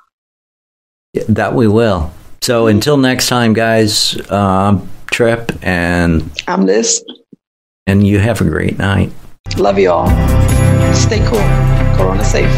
that 1.29 1.53
we 1.53 1.67
will. 1.67 2.11
So 2.41 2.67
until 2.67 2.97
next 2.97 3.27
time, 3.27 3.53
guys. 3.53 4.15
Um, 4.31 4.89
Trip 5.11 5.51
and 5.63 6.29
I'm 6.47 6.65
Liz. 6.65 7.03
and 7.87 8.05
you 8.05 8.19
have 8.19 8.41
a 8.41 8.43
great 8.43 8.77
night. 8.77 9.11
Love 9.57 9.79
you 9.79 9.89
all. 9.89 10.07
Stay 10.93 11.19
cool. 11.25 11.39
Corona 11.97 12.23
safe. 12.23 12.51